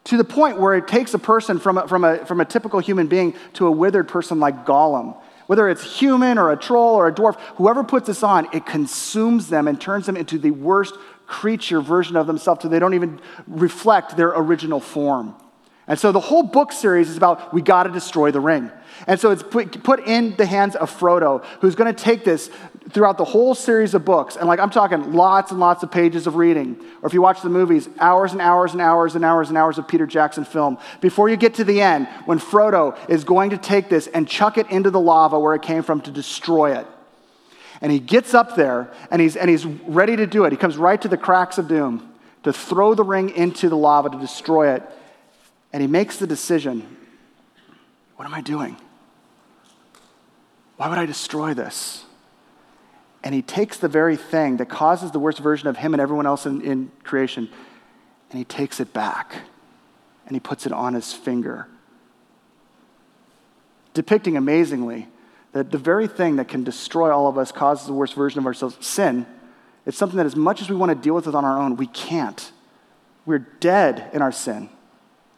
to 0.04 0.16
the 0.16 0.24
point 0.24 0.58
where 0.58 0.74
it 0.74 0.88
takes 0.88 1.14
a 1.14 1.18
person 1.18 1.58
from 1.58 1.78
a, 1.78 1.86
from, 1.86 2.04
a, 2.04 2.24
from 2.24 2.40
a 2.40 2.44
typical 2.44 2.80
human 2.80 3.06
being 3.06 3.34
to 3.54 3.66
a 3.66 3.70
withered 3.70 4.08
person 4.08 4.40
like 4.40 4.64
Gollum. 4.64 5.16
Whether 5.46 5.68
it's 5.68 5.98
human 5.98 6.38
or 6.38 6.52
a 6.52 6.56
troll 6.56 6.94
or 6.94 7.08
a 7.08 7.12
dwarf, 7.12 7.38
whoever 7.56 7.82
puts 7.82 8.06
this 8.06 8.22
on, 8.22 8.48
it 8.52 8.64
consumes 8.66 9.48
them 9.48 9.66
and 9.66 9.80
turns 9.80 10.06
them 10.06 10.16
into 10.16 10.38
the 10.38 10.52
worst 10.52 10.94
creature 11.26 11.80
version 11.80 12.16
of 12.16 12.26
themselves 12.26 12.62
so 12.62 12.68
they 12.68 12.78
don't 12.78 12.94
even 12.94 13.20
reflect 13.46 14.16
their 14.16 14.28
original 14.28 14.80
form. 14.80 15.34
And 15.86 15.98
so 15.98 16.12
the 16.12 16.20
whole 16.20 16.44
book 16.44 16.70
series 16.70 17.10
is 17.10 17.16
about 17.16 17.52
we 17.52 17.62
got 17.62 17.82
to 17.82 17.90
destroy 17.90 18.30
the 18.30 18.38
ring. 18.38 18.70
And 19.08 19.18
so 19.18 19.32
it's 19.32 19.42
put, 19.42 20.06
in 20.06 20.36
the 20.36 20.46
hands 20.46 20.76
of 20.76 20.88
Frodo, 20.88 21.44
who's 21.60 21.74
going 21.74 21.92
to 21.92 22.00
take 22.00 22.24
this 22.24 22.48
throughout 22.92 23.18
the 23.18 23.24
whole 23.24 23.54
series 23.54 23.94
of 23.94 24.04
books. 24.04 24.36
And 24.36 24.46
like 24.46 24.60
I'm 24.60 24.70
talking 24.70 25.12
lots 25.12 25.50
and 25.50 25.60
lots 25.60 25.82
of 25.82 25.90
pages 25.90 26.26
of 26.26 26.36
reading. 26.36 26.80
Or 27.02 27.06
if 27.06 27.14
you 27.14 27.22
watch 27.22 27.42
the 27.42 27.48
movies, 27.48 27.88
hours 27.98 28.32
and 28.32 28.40
hours 28.40 28.72
and 28.72 28.80
hours 28.80 29.14
and 29.14 29.24
hours 29.24 29.48
and 29.48 29.58
hours 29.58 29.78
of 29.78 29.86
Peter 29.88 30.06
Jackson 30.06 30.44
film. 30.44 30.78
Before 31.00 31.28
you 31.28 31.36
get 31.36 31.54
to 31.54 31.64
the 31.64 31.80
end, 31.80 32.08
when 32.26 32.38
Frodo 32.38 32.96
is 33.08 33.24
going 33.24 33.50
to 33.50 33.58
take 33.58 33.88
this 33.88 34.06
and 34.06 34.28
chuck 34.28 34.58
it 34.58 34.70
into 34.70 34.90
the 34.90 35.00
lava 35.00 35.38
where 35.38 35.54
it 35.54 35.62
came 35.62 35.82
from 35.82 36.00
to 36.02 36.10
destroy 36.10 36.76
it. 36.76 36.86
And 37.80 37.90
he 37.90 37.98
gets 37.98 38.34
up 38.34 38.56
there 38.56 38.92
and 39.10 39.22
he's, 39.22 39.36
and 39.36 39.48
he's 39.48 39.64
ready 39.64 40.16
to 40.16 40.26
do 40.26 40.44
it. 40.44 40.52
He 40.52 40.58
comes 40.58 40.76
right 40.76 41.00
to 41.00 41.08
the 41.08 41.16
cracks 41.16 41.58
of 41.58 41.68
doom 41.68 42.12
to 42.42 42.52
throw 42.52 42.94
the 42.94 43.04
ring 43.04 43.30
into 43.30 43.68
the 43.68 43.76
lava 43.76 44.10
to 44.10 44.18
destroy 44.18 44.74
it. 44.74 44.82
And 45.72 45.80
he 45.80 45.86
makes 45.86 46.16
the 46.16 46.26
decision 46.26 46.96
what 48.16 48.26
am 48.26 48.34
I 48.34 48.42
doing? 48.42 48.76
Why 50.76 50.90
would 50.90 50.98
I 50.98 51.06
destroy 51.06 51.54
this? 51.54 52.04
And 53.30 53.34
he 53.36 53.42
takes 53.42 53.76
the 53.76 53.86
very 53.86 54.16
thing 54.16 54.56
that 54.56 54.68
causes 54.68 55.12
the 55.12 55.20
worst 55.20 55.38
version 55.38 55.68
of 55.68 55.76
him 55.76 55.94
and 55.94 56.00
everyone 56.00 56.26
else 56.26 56.46
in, 56.46 56.62
in 56.62 56.90
creation, 57.04 57.48
and 58.28 58.38
he 58.38 58.44
takes 58.44 58.80
it 58.80 58.92
back 58.92 59.42
and 60.26 60.34
he 60.34 60.40
puts 60.40 60.66
it 60.66 60.72
on 60.72 60.94
his 60.94 61.12
finger. 61.12 61.68
Depicting 63.94 64.36
amazingly 64.36 65.06
that 65.52 65.70
the 65.70 65.78
very 65.78 66.08
thing 66.08 66.34
that 66.36 66.48
can 66.48 66.64
destroy 66.64 67.14
all 67.14 67.28
of 67.28 67.38
us 67.38 67.52
causes 67.52 67.86
the 67.86 67.92
worst 67.92 68.14
version 68.14 68.40
of 68.40 68.46
ourselves 68.46 68.84
sin. 68.84 69.24
It's 69.86 69.96
something 69.96 70.16
that, 70.16 70.26
as 70.26 70.34
much 70.34 70.60
as 70.60 70.68
we 70.68 70.74
want 70.74 70.90
to 70.90 70.96
deal 70.96 71.14
with 71.14 71.28
it 71.28 71.34
on 71.36 71.44
our 71.44 71.56
own, 71.56 71.76
we 71.76 71.86
can't. 71.86 72.50
We're 73.26 73.38
dead 73.38 74.10
in 74.12 74.22
our 74.22 74.32
sin. 74.32 74.68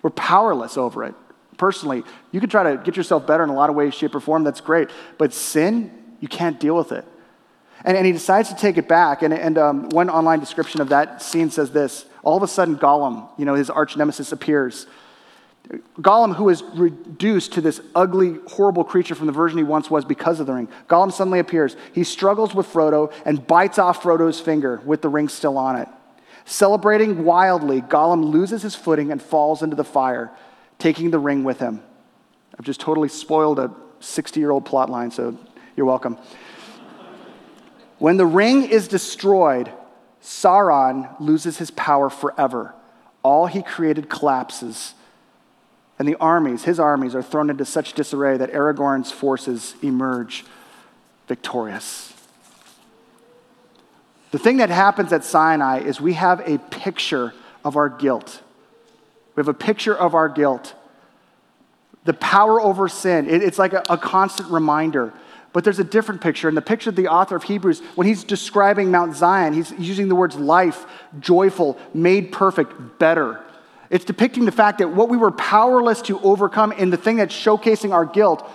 We're 0.00 0.08
powerless 0.08 0.78
over 0.78 1.04
it. 1.04 1.14
Personally, 1.58 2.04
you 2.30 2.40
can 2.40 2.48
try 2.48 2.74
to 2.74 2.82
get 2.82 2.96
yourself 2.96 3.26
better 3.26 3.44
in 3.44 3.50
a 3.50 3.54
lot 3.54 3.68
of 3.68 3.76
ways, 3.76 3.92
shape, 3.92 4.14
or 4.14 4.20
form. 4.20 4.44
That's 4.44 4.62
great. 4.62 4.88
But 5.18 5.34
sin, 5.34 6.16
you 6.20 6.28
can't 6.28 6.58
deal 6.58 6.74
with 6.74 6.90
it. 6.92 7.04
And, 7.84 7.96
and 7.96 8.06
he 8.06 8.12
decides 8.12 8.48
to 8.50 8.56
take 8.56 8.78
it 8.78 8.88
back. 8.88 9.22
And, 9.22 9.34
and 9.34 9.58
um, 9.58 9.88
one 9.90 10.08
online 10.10 10.40
description 10.40 10.80
of 10.80 10.88
that 10.90 11.22
scene 11.22 11.50
says 11.50 11.72
this 11.72 12.06
All 12.22 12.36
of 12.36 12.42
a 12.42 12.48
sudden, 12.48 12.76
Gollum, 12.76 13.28
you 13.38 13.44
know, 13.44 13.54
his 13.54 13.70
arch 13.70 13.96
nemesis, 13.96 14.32
appears. 14.32 14.86
Gollum, 16.00 16.34
who 16.34 16.48
is 16.48 16.62
reduced 16.74 17.52
to 17.52 17.60
this 17.60 17.80
ugly, 17.94 18.38
horrible 18.48 18.84
creature 18.84 19.14
from 19.14 19.26
the 19.26 19.32
version 19.32 19.58
he 19.58 19.64
once 19.64 19.90
was 19.90 20.04
because 20.04 20.40
of 20.40 20.46
the 20.46 20.52
ring, 20.52 20.68
Gollum 20.88 21.12
suddenly 21.12 21.38
appears. 21.38 21.76
He 21.94 22.04
struggles 22.04 22.54
with 22.54 22.66
Frodo 22.66 23.12
and 23.24 23.46
bites 23.46 23.78
off 23.78 24.02
Frodo's 24.02 24.40
finger 24.40 24.80
with 24.84 25.02
the 25.02 25.08
ring 25.08 25.28
still 25.28 25.56
on 25.56 25.76
it. 25.76 25.88
Celebrating 26.44 27.24
wildly, 27.24 27.80
Gollum 27.80 28.24
loses 28.24 28.62
his 28.62 28.74
footing 28.74 29.12
and 29.12 29.22
falls 29.22 29.62
into 29.62 29.76
the 29.76 29.84
fire, 29.84 30.30
taking 30.78 31.10
the 31.10 31.18
ring 31.18 31.44
with 31.44 31.60
him. 31.60 31.82
I've 32.58 32.64
just 32.64 32.80
totally 32.80 33.08
spoiled 33.08 33.58
a 33.58 33.72
60 34.00 34.40
year 34.40 34.50
old 34.50 34.64
plot 34.64 34.90
line, 34.90 35.10
so 35.10 35.38
you're 35.76 35.86
welcome. 35.86 36.18
When 38.02 38.16
the 38.16 38.26
ring 38.26 38.64
is 38.64 38.88
destroyed, 38.88 39.70
Sauron 40.20 41.08
loses 41.20 41.58
his 41.58 41.70
power 41.70 42.10
forever. 42.10 42.74
All 43.22 43.46
he 43.46 43.62
created 43.62 44.10
collapses 44.10 44.94
and 46.00 46.08
the 46.08 46.16
armies, 46.16 46.64
his 46.64 46.80
armies, 46.80 47.14
are 47.14 47.22
thrown 47.22 47.48
into 47.48 47.64
such 47.64 47.92
disarray 47.92 48.36
that 48.36 48.50
Aragorn's 48.50 49.12
forces 49.12 49.76
emerge 49.82 50.44
victorious. 51.28 52.12
The 54.32 54.38
thing 54.40 54.56
that 54.56 54.68
happens 54.68 55.12
at 55.12 55.22
Sinai 55.22 55.78
is 55.78 56.00
we 56.00 56.14
have 56.14 56.40
a 56.40 56.58
picture 56.58 57.32
of 57.64 57.76
our 57.76 57.88
guilt. 57.88 58.42
We 59.36 59.42
have 59.42 59.48
a 59.48 59.54
picture 59.54 59.94
of 59.96 60.16
our 60.16 60.28
guilt. 60.28 60.74
The 62.04 62.14
power 62.14 62.60
over 62.60 62.88
sin, 62.88 63.30
it's 63.30 63.60
like 63.60 63.72
a, 63.72 63.84
a 63.88 63.96
constant 63.96 64.50
reminder. 64.50 65.12
But 65.52 65.64
there's 65.64 65.78
a 65.78 65.84
different 65.84 66.20
picture. 66.20 66.48
And 66.48 66.56
the 66.56 66.62
picture 66.62 66.90
of 66.90 66.96
the 66.96 67.08
author 67.08 67.36
of 67.36 67.42
Hebrews, 67.42 67.80
when 67.94 68.06
he's 68.06 68.24
describing 68.24 68.90
Mount 68.90 69.14
Zion, 69.14 69.52
he's 69.52 69.70
using 69.72 70.08
the 70.08 70.14
words 70.14 70.36
life, 70.36 70.86
joyful, 71.20 71.78
made 71.92 72.32
perfect, 72.32 72.98
better. 72.98 73.40
It's 73.90 74.06
depicting 74.06 74.46
the 74.46 74.52
fact 74.52 74.78
that 74.78 74.88
what 74.88 75.10
we 75.10 75.18
were 75.18 75.30
powerless 75.30 76.00
to 76.02 76.18
overcome 76.20 76.72
in 76.72 76.88
the 76.88 76.96
thing 76.96 77.16
that's 77.16 77.34
showcasing 77.34 77.92
our 77.92 78.06
guilt, 78.06 78.48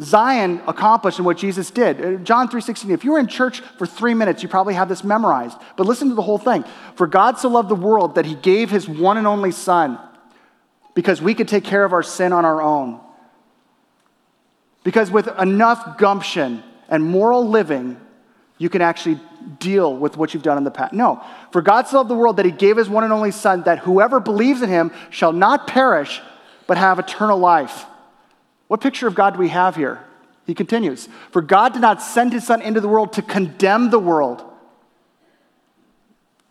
Zion 0.00 0.60
accomplished 0.68 1.18
in 1.18 1.24
what 1.24 1.36
Jesus 1.36 1.70
did. 1.70 2.00
Uh, 2.00 2.18
John 2.22 2.48
3:16. 2.48 2.90
If 2.90 3.04
you 3.04 3.12
were 3.12 3.18
in 3.18 3.26
church 3.26 3.60
for 3.78 3.86
3 3.86 4.14
minutes, 4.14 4.42
you 4.42 4.48
probably 4.48 4.74
have 4.74 4.88
this 4.88 5.02
memorized. 5.02 5.58
But 5.76 5.86
listen 5.86 6.08
to 6.08 6.14
the 6.14 6.22
whole 6.22 6.38
thing. 6.38 6.64
For 6.94 7.08
God 7.08 7.38
so 7.38 7.48
loved 7.48 7.68
the 7.68 7.74
world 7.74 8.14
that 8.14 8.26
he 8.26 8.36
gave 8.36 8.70
his 8.70 8.88
one 8.88 9.16
and 9.16 9.26
only 9.26 9.50
son 9.50 9.98
because 10.94 11.20
we 11.20 11.34
could 11.34 11.48
take 11.48 11.64
care 11.64 11.84
of 11.84 11.92
our 11.92 12.02
sin 12.02 12.32
on 12.32 12.44
our 12.44 12.62
own. 12.62 13.00
Because 14.84 15.10
with 15.10 15.26
enough 15.40 15.98
gumption 15.98 16.62
and 16.88 17.02
moral 17.02 17.48
living, 17.48 18.00
you 18.58 18.68
can 18.68 18.82
actually 18.82 19.18
deal 19.58 19.96
with 19.96 20.16
what 20.16 20.32
you've 20.32 20.42
done 20.42 20.58
in 20.58 20.64
the 20.64 20.70
past. 20.70 20.92
No. 20.92 21.24
For 21.50 21.60
God 21.60 21.88
so 21.88 21.96
loved 21.96 22.10
the 22.10 22.14
world 22.14 22.36
that 22.36 22.46
he 22.46 22.52
gave 22.52 22.76
his 22.76 22.88
one 22.88 23.02
and 23.02 23.12
only 23.12 23.32
Son, 23.32 23.62
that 23.64 23.80
whoever 23.80 24.20
believes 24.20 24.62
in 24.62 24.68
him 24.68 24.92
shall 25.10 25.32
not 25.32 25.66
perish, 25.66 26.20
but 26.66 26.76
have 26.76 26.98
eternal 26.98 27.38
life. 27.38 27.86
What 28.68 28.80
picture 28.80 29.08
of 29.08 29.14
God 29.14 29.34
do 29.34 29.40
we 29.40 29.48
have 29.48 29.74
here? 29.74 30.04
He 30.46 30.54
continues 30.54 31.08
For 31.30 31.42
God 31.42 31.72
did 31.72 31.82
not 31.82 32.02
send 32.02 32.32
his 32.32 32.46
Son 32.46 32.62
into 32.62 32.80
the 32.80 32.88
world 32.88 33.14
to 33.14 33.22
condemn 33.22 33.90
the 33.90 33.98
world. 33.98 34.44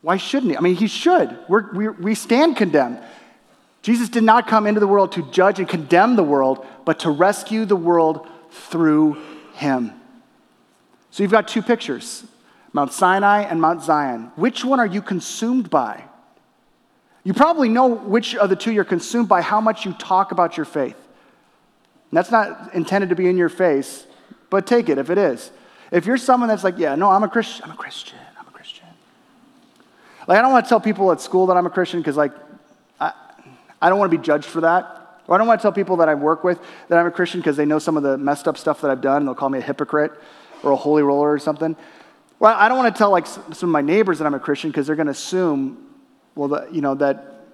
Why 0.01 0.17
shouldn't 0.17 0.51
he? 0.51 0.57
I 0.57 0.61
mean, 0.61 0.75
he 0.75 0.87
should. 0.87 1.37
We're, 1.47 1.71
we 1.71 1.87
we 1.87 2.15
stand 2.15 2.57
condemned. 2.57 2.99
Jesus 3.83 4.07
did 4.07 4.23
not 4.23 4.47
come 4.47 4.65
into 4.65 4.79
the 4.79 4.87
world 4.87 5.11
to 5.11 5.29
judge 5.29 5.59
and 5.59 5.67
condemn 5.67 6.15
the 6.15 6.23
world, 6.23 6.65
but 6.85 6.99
to 6.99 7.11
rescue 7.11 7.65
the 7.65 7.75
world 7.75 8.27
through 8.49 9.21
him. 9.55 9.91
So 11.11 11.21
you've 11.21 11.31
got 11.31 11.47
two 11.47 11.61
pictures 11.61 12.23
Mount 12.71 12.91
Sinai 12.91 13.41
and 13.43 13.61
Mount 13.61 13.83
Zion. 13.83 14.31
Which 14.35 14.65
one 14.65 14.79
are 14.79 14.87
you 14.87 15.01
consumed 15.01 15.69
by? 15.69 16.05
You 17.23 17.33
probably 17.33 17.69
know 17.69 17.87
which 17.87 18.35
of 18.35 18.49
the 18.49 18.55
two 18.55 18.71
you're 18.71 18.83
consumed 18.83 19.29
by 19.29 19.41
how 19.41 19.61
much 19.61 19.85
you 19.85 19.93
talk 19.93 20.31
about 20.31 20.57
your 20.57 20.65
faith. 20.65 20.95
And 20.95 22.17
that's 22.17 22.31
not 22.31 22.73
intended 22.73 23.09
to 23.09 23.15
be 23.15 23.27
in 23.27 23.37
your 23.37 23.49
face, 23.49 24.07
but 24.49 24.65
take 24.65 24.89
it 24.89 24.97
if 24.97 25.09
it 25.09 25.17
is. 25.17 25.51
If 25.91 26.05
you're 26.05 26.17
someone 26.17 26.49
that's 26.49 26.63
like, 26.63 26.77
yeah, 26.77 26.95
no, 26.95 27.09
I'm 27.11 27.23
a 27.23 27.29
Christian, 27.29 27.65
I'm 27.65 27.71
a 27.71 27.75
Christian, 27.75 28.17
I'm 28.39 28.47
a 28.47 28.51
Christian. 28.51 28.87
Like, 30.27 30.39
I 30.39 30.41
don't 30.41 30.51
want 30.51 30.65
to 30.65 30.69
tell 30.69 30.79
people 30.79 31.11
at 31.11 31.21
school 31.21 31.47
that 31.47 31.57
I'm 31.57 31.65
a 31.65 31.69
Christian 31.69 31.99
because, 31.99 32.17
like, 32.17 32.33
I 33.83 33.89
don't 33.89 33.99
want 33.99 34.09
to 34.09 34.17
be 34.17 34.23
judged 34.23 34.45
for 34.45 34.61
that. 34.61 35.21
Or 35.27 35.35
I 35.35 35.37
don't 35.37 35.45
want 35.45 35.59
to 35.59 35.61
tell 35.61 35.73
people 35.73 35.97
that 35.97 36.07
I 36.07 36.15
work 36.15 36.45
with 36.45 36.59
that 36.87 36.97
I'm 36.97 37.05
a 37.05 37.11
Christian 37.11 37.41
because 37.41 37.57
they 37.57 37.65
know 37.65 37.79
some 37.79 37.97
of 37.97 38.03
the 38.03 38.17
messed 38.17 38.47
up 38.47 38.57
stuff 38.57 38.79
that 38.81 38.89
I've 38.89 39.01
done 39.01 39.17
and 39.17 39.27
they'll 39.27 39.35
call 39.35 39.49
me 39.49 39.59
a 39.59 39.61
hypocrite 39.61 40.13
or 40.63 40.71
a 40.71 40.75
holy 40.75 41.03
roller 41.03 41.31
or 41.31 41.37
something. 41.37 41.75
Well, 42.39 42.55
I 42.57 42.69
don't 42.69 42.77
want 42.77 42.95
to 42.95 42.97
tell 42.97 43.11
like 43.11 43.27
some 43.27 43.51
of 43.51 43.67
my 43.67 43.81
neighbors 43.81 44.19
that 44.19 44.25
I'm 44.25 44.33
a 44.33 44.39
Christian 44.39 44.69
because 44.69 44.87
they're 44.87 44.95
going 44.95 45.07
to 45.07 45.11
assume, 45.11 45.85
well, 46.35 46.47
that, 46.49 46.73
you 46.73 46.79
know, 46.79 46.95
that 46.95 47.45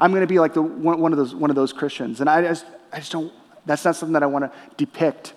I'm 0.00 0.10
going 0.10 0.22
to 0.22 0.26
be 0.26 0.40
like 0.40 0.52
the, 0.52 0.62
one, 0.62 1.12
of 1.12 1.16
those, 1.16 1.32
one 1.32 1.50
of 1.50 1.56
those 1.56 1.72
Christians. 1.72 2.20
And 2.20 2.28
I 2.28 2.42
just, 2.42 2.66
I 2.92 2.98
just 2.98 3.12
don't, 3.12 3.32
that's 3.64 3.84
not 3.84 3.94
something 3.94 4.14
that 4.14 4.24
I 4.24 4.26
want 4.26 4.44
to 4.44 4.52
depict. 4.76 5.32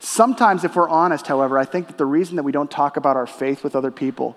Sometimes, 0.00 0.64
if 0.64 0.76
we're 0.76 0.88
honest, 0.88 1.26
however, 1.26 1.58
I 1.58 1.64
think 1.64 1.86
that 1.86 1.96
the 1.96 2.04
reason 2.04 2.36
that 2.36 2.42
we 2.42 2.52
don't 2.52 2.70
talk 2.70 2.98
about 2.98 3.16
our 3.16 3.26
faith 3.26 3.64
with 3.64 3.74
other 3.74 3.90
people 3.90 4.36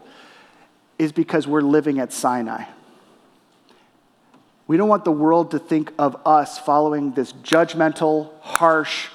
is 0.98 1.12
because 1.12 1.46
we're 1.46 1.62
living 1.62 2.00
at 2.00 2.14
Sinai. 2.14 2.66
We 4.68 4.78
don't 4.78 4.90
want 4.90 5.06
the 5.06 5.12
world 5.12 5.52
to 5.52 5.60
think 5.60 5.92
of 6.00 6.16
us 6.26 6.58
following 6.58 7.12
this 7.12 7.34
judgmental, 7.34 8.32
harsh, 8.42 9.10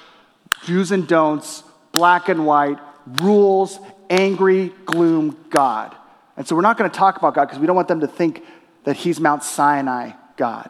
do's 0.65 0.91
and 0.91 1.07
don'ts, 1.07 1.63
black 1.91 2.29
and 2.29 2.45
white, 2.45 2.79
rules, 3.21 3.79
angry, 4.09 4.71
gloom 4.85 5.37
God. 5.49 5.95
And 6.37 6.47
so 6.47 6.55
we're 6.55 6.61
not 6.61 6.77
going 6.77 6.89
to 6.89 6.97
talk 6.97 7.17
about 7.17 7.35
God 7.35 7.45
because 7.45 7.59
we 7.59 7.67
don't 7.67 7.75
want 7.75 7.87
them 7.87 7.99
to 7.99 8.07
think 8.07 8.43
that 8.85 8.95
He's 8.95 9.19
Mount 9.19 9.43
Sinai 9.43 10.11
God. 10.37 10.69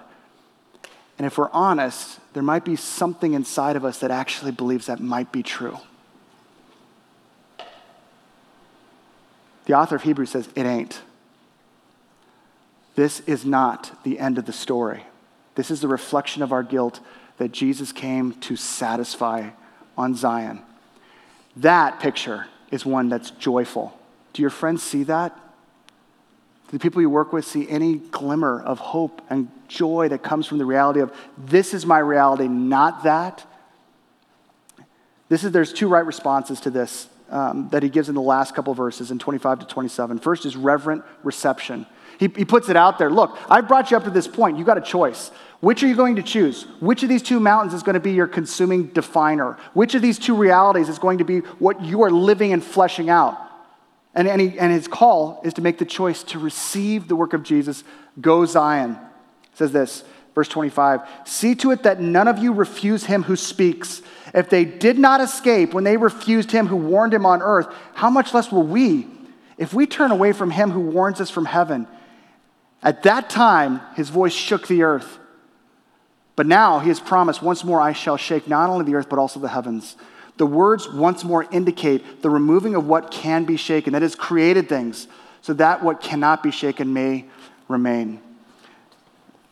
And 1.17 1.27
if 1.27 1.37
we're 1.37 1.51
honest, 1.51 2.19
there 2.33 2.41
might 2.41 2.65
be 2.65 2.75
something 2.75 3.33
inside 3.33 3.75
of 3.75 3.85
us 3.85 3.99
that 3.99 4.09
actually 4.09 4.51
believes 4.51 4.87
that 4.87 4.99
might 4.99 5.31
be 5.31 5.43
true. 5.43 5.77
The 9.65 9.73
author 9.73 9.95
of 9.95 10.01
Hebrews 10.01 10.31
says, 10.31 10.49
It 10.55 10.65
ain't. 10.65 11.01
This 12.95 13.21
is 13.21 13.45
not 13.45 14.03
the 14.03 14.19
end 14.19 14.37
of 14.37 14.45
the 14.45 14.53
story. 14.53 15.03
This 15.55 15.71
is 15.71 15.81
the 15.81 15.87
reflection 15.87 16.41
of 16.41 16.51
our 16.51 16.63
guilt 16.63 16.99
that 17.37 17.51
Jesus 17.51 17.91
came 17.91 18.33
to 18.33 18.55
satisfy 18.55 19.49
on 19.97 20.15
Zion. 20.15 20.61
That 21.57 21.99
picture 21.99 22.47
is 22.69 22.85
one 22.85 23.09
that's 23.09 23.31
joyful. 23.31 23.97
Do 24.33 24.41
your 24.41 24.51
friends 24.51 24.83
see 24.83 25.03
that? 25.03 25.35
Do 26.67 26.77
the 26.77 26.79
people 26.79 27.01
you 27.01 27.09
work 27.09 27.33
with 27.33 27.45
see 27.45 27.67
any 27.69 27.95
glimmer 27.95 28.61
of 28.61 28.79
hope 28.79 29.21
and 29.29 29.49
joy 29.67 30.07
that 30.09 30.23
comes 30.23 30.47
from 30.47 30.57
the 30.57 30.65
reality 30.65 31.01
of 31.01 31.13
this 31.37 31.73
is 31.73 31.85
my 31.85 31.99
reality, 31.99 32.47
not 32.47 33.03
that? 33.03 33.45
This 35.27 35.43
is, 35.43 35.51
there's 35.51 35.73
two 35.73 35.87
right 35.87 36.05
responses 36.05 36.59
to 36.61 36.69
this 36.69 37.07
um, 37.29 37.69
that 37.69 37.83
he 37.83 37.89
gives 37.89 38.09
in 38.09 38.15
the 38.15 38.21
last 38.21 38.53
couple 38.53 38.73
verses 38.73 39.11
in 39.11 39.19
25 39.19 39.59
to 39.59 39.65
27. 39.65 40.19
First 40.19 40.45
is 40.45 40.55
reverent 40.55 41.03
reception. 41.23 41.85
He, 42.21 42.27
he 42.37 42.45
puts 42.45 42.69
it 42.69 42.75
out 42.77 42.99
there. 42.99 43.09
Look, 43.09 43.35
I've 43.49 43.67
brought 43.67 43.89
you 43.89 43.97
up 43.97 44.03
to 44.03 44.11
this 44.11 44.27
point. 44.27 44.59
You 44.59 44.63
got 44.63 44.77
a 44.77 44.81
choice. 44.81 45.31
Which 45.59 45.81
are 45.81 45.87
you 45.87 45.95
going 45.95 46.17
to 46.17 46.21
choose? 46.21 46.67
Which 46.79 47.01
of 47.01 47.09
these 47.09 47.23
two 47.23 47.39
mountains 47.39 47.73
is 47.73 47.81
going 47.81 47.95
to 47.95 47.99
be 47.99 48.11
your 48.11 48.27
consuming 48.27 48.87
definer? 48.89 49.57
Which 49.73 49.95
of 49.95 50.03
these 50.03 50.19
two 50.19 50.35
realities 50.35 50.87
is 50.87 50.99
going 50.99 51.17
to 51.17 51.23
be 51.23 51.39
what 51.57 51.83
you 51.83 52.03
are 52.03 52.11
living 52.11 52.53
and 52.53 52.63
fleshing 52.63 53.09
out? 53.09 53.39
And, 54.13 54.27
and, 54.27 54.39
he, 54.39 54.59
and 54.59 54.71
his 54.71 54.87
call 54.87 55.41
is 55.43 55.55
to 55.55 55.63
make 55.63 55.79
the 55.79 55.85
choice 55.85 56.21
to 56.25 56.37
receive 56.37 57.07
the 57.07 57.15
work 57.15 57.33
of 57.33 57.41
Jesus. 57.41 57.83
Go 58.19 58.45
Zion. 58.45 58.99
Says 59.55 59.71
this, 59.71 60.03
verse 60.35 60.47
25 60.47 61.01
See 61.25 61.55
to 61.55 61.71
it 61.71 61.81
that 61.81 61.99
none 61.99 62.27
of 62.27 62.37
you 62.37 62.53
refuse 62.53 63.05
him 63.05 63.23
who 63.23 63.35
speaks. 63.35 64.03
If 64.31 64.47
they 64.47 64.63
did 64.63 64.99
not 64.99 65.21
escape 65.21 65.73
when 65.73 65.85
they 65.85 65.97
refused 65.97 66.51
him 66.51 66.67
who 66.67 66.75
warned 66.75 67.15
him 67.15 67.25
on 67.25 67.41
earth, 67.41 67.73
how 67.95 68.11
much 68.11 68.31
less 68.31 68.51
will 68.51 68.61
we 68.61 69.07
if 69.57 69.73
we 69.73 69.87
turn 69.87 70.11
away 70.11 70.33
from 70.33 70.51
him 70.51 70.69
who 70.69 70.81
warns 70.81 71.19
us 71.19 71.31
from 71.31 71.45
heaven? 71.45 71.87
At 72.83 73.03
that 73.03 73.29
time, 73.29 73.81
his 73.95 74.09
voice 74.09 74.33
shook 74.33 74.67
the 74.67 74.83
earth. 74.83 75.19
But 76.35 76.47
now 76.47 76.79
he 76.79 76.87
has 76.89 76.99
promised, 76.99 77.41
once 77.41 77.63
more 77.63 77.79
I 77.79 77.93
shall 77.93 78.17
shake 78.17 78.47
not 78.47 78.69
only 78.69 78.85
the 78.85 78.95
earth, 78.95 79.09
but 79.09 79.19
also 79.19 79.39
the 79.39 79.49
heavens. 79.49 79.95
The 80.37 80.45
words 80.45 80.89
once 80.89 81.23
more 81.23 81.45
indicate 81.51 82.21
the 82.21 82.29
removing 82.29 82.73
of 82.73 82.87
what 82.87 83.11
can 83.11 83.45
be 83.45 83.57
shaken, 83.57 83.93
that 83.93 84.01
is, 84.01 84.15
created 84.15 84.67
things, 84.67 85.07
so 85.41 85.53
that 85.53 85.83
what 85.83 86.01
cannot 86.01 86.41
be 86.41 86.49
shaken 86.49 86.93
may 86.93 87.25
remain. 87.67 88.21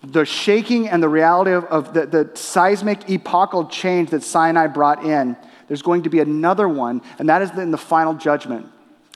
The 0.02 0.26
shaking 0.26 0.88
and 0.88 1.04
the 1.04 1.10
reality 1.10 1.52
of, 1.52 1.66
of 1.66 1.94
the, 1.94 2.06
the 2.06 2.32
seismic 2.34 3.10
epochal 3.10 3.66
change 3.66 4.12
that 4.12 4.24
Sinai 4.24 4.68
brought 4.68 5.04
in, 5.04 5.36
there's 5.68 5.82
going 5.82 6.04
to 6.04 6.10
be 6.10 6.20
another 6.20 6.68
one, 6.68 7.02
and 7.20 7.30
that 7.30 7.42
is 7.42 7.52
in 7.52 7.72
the 7.72 7.78
final 7.78 8.14
judgment. 8.14 8.66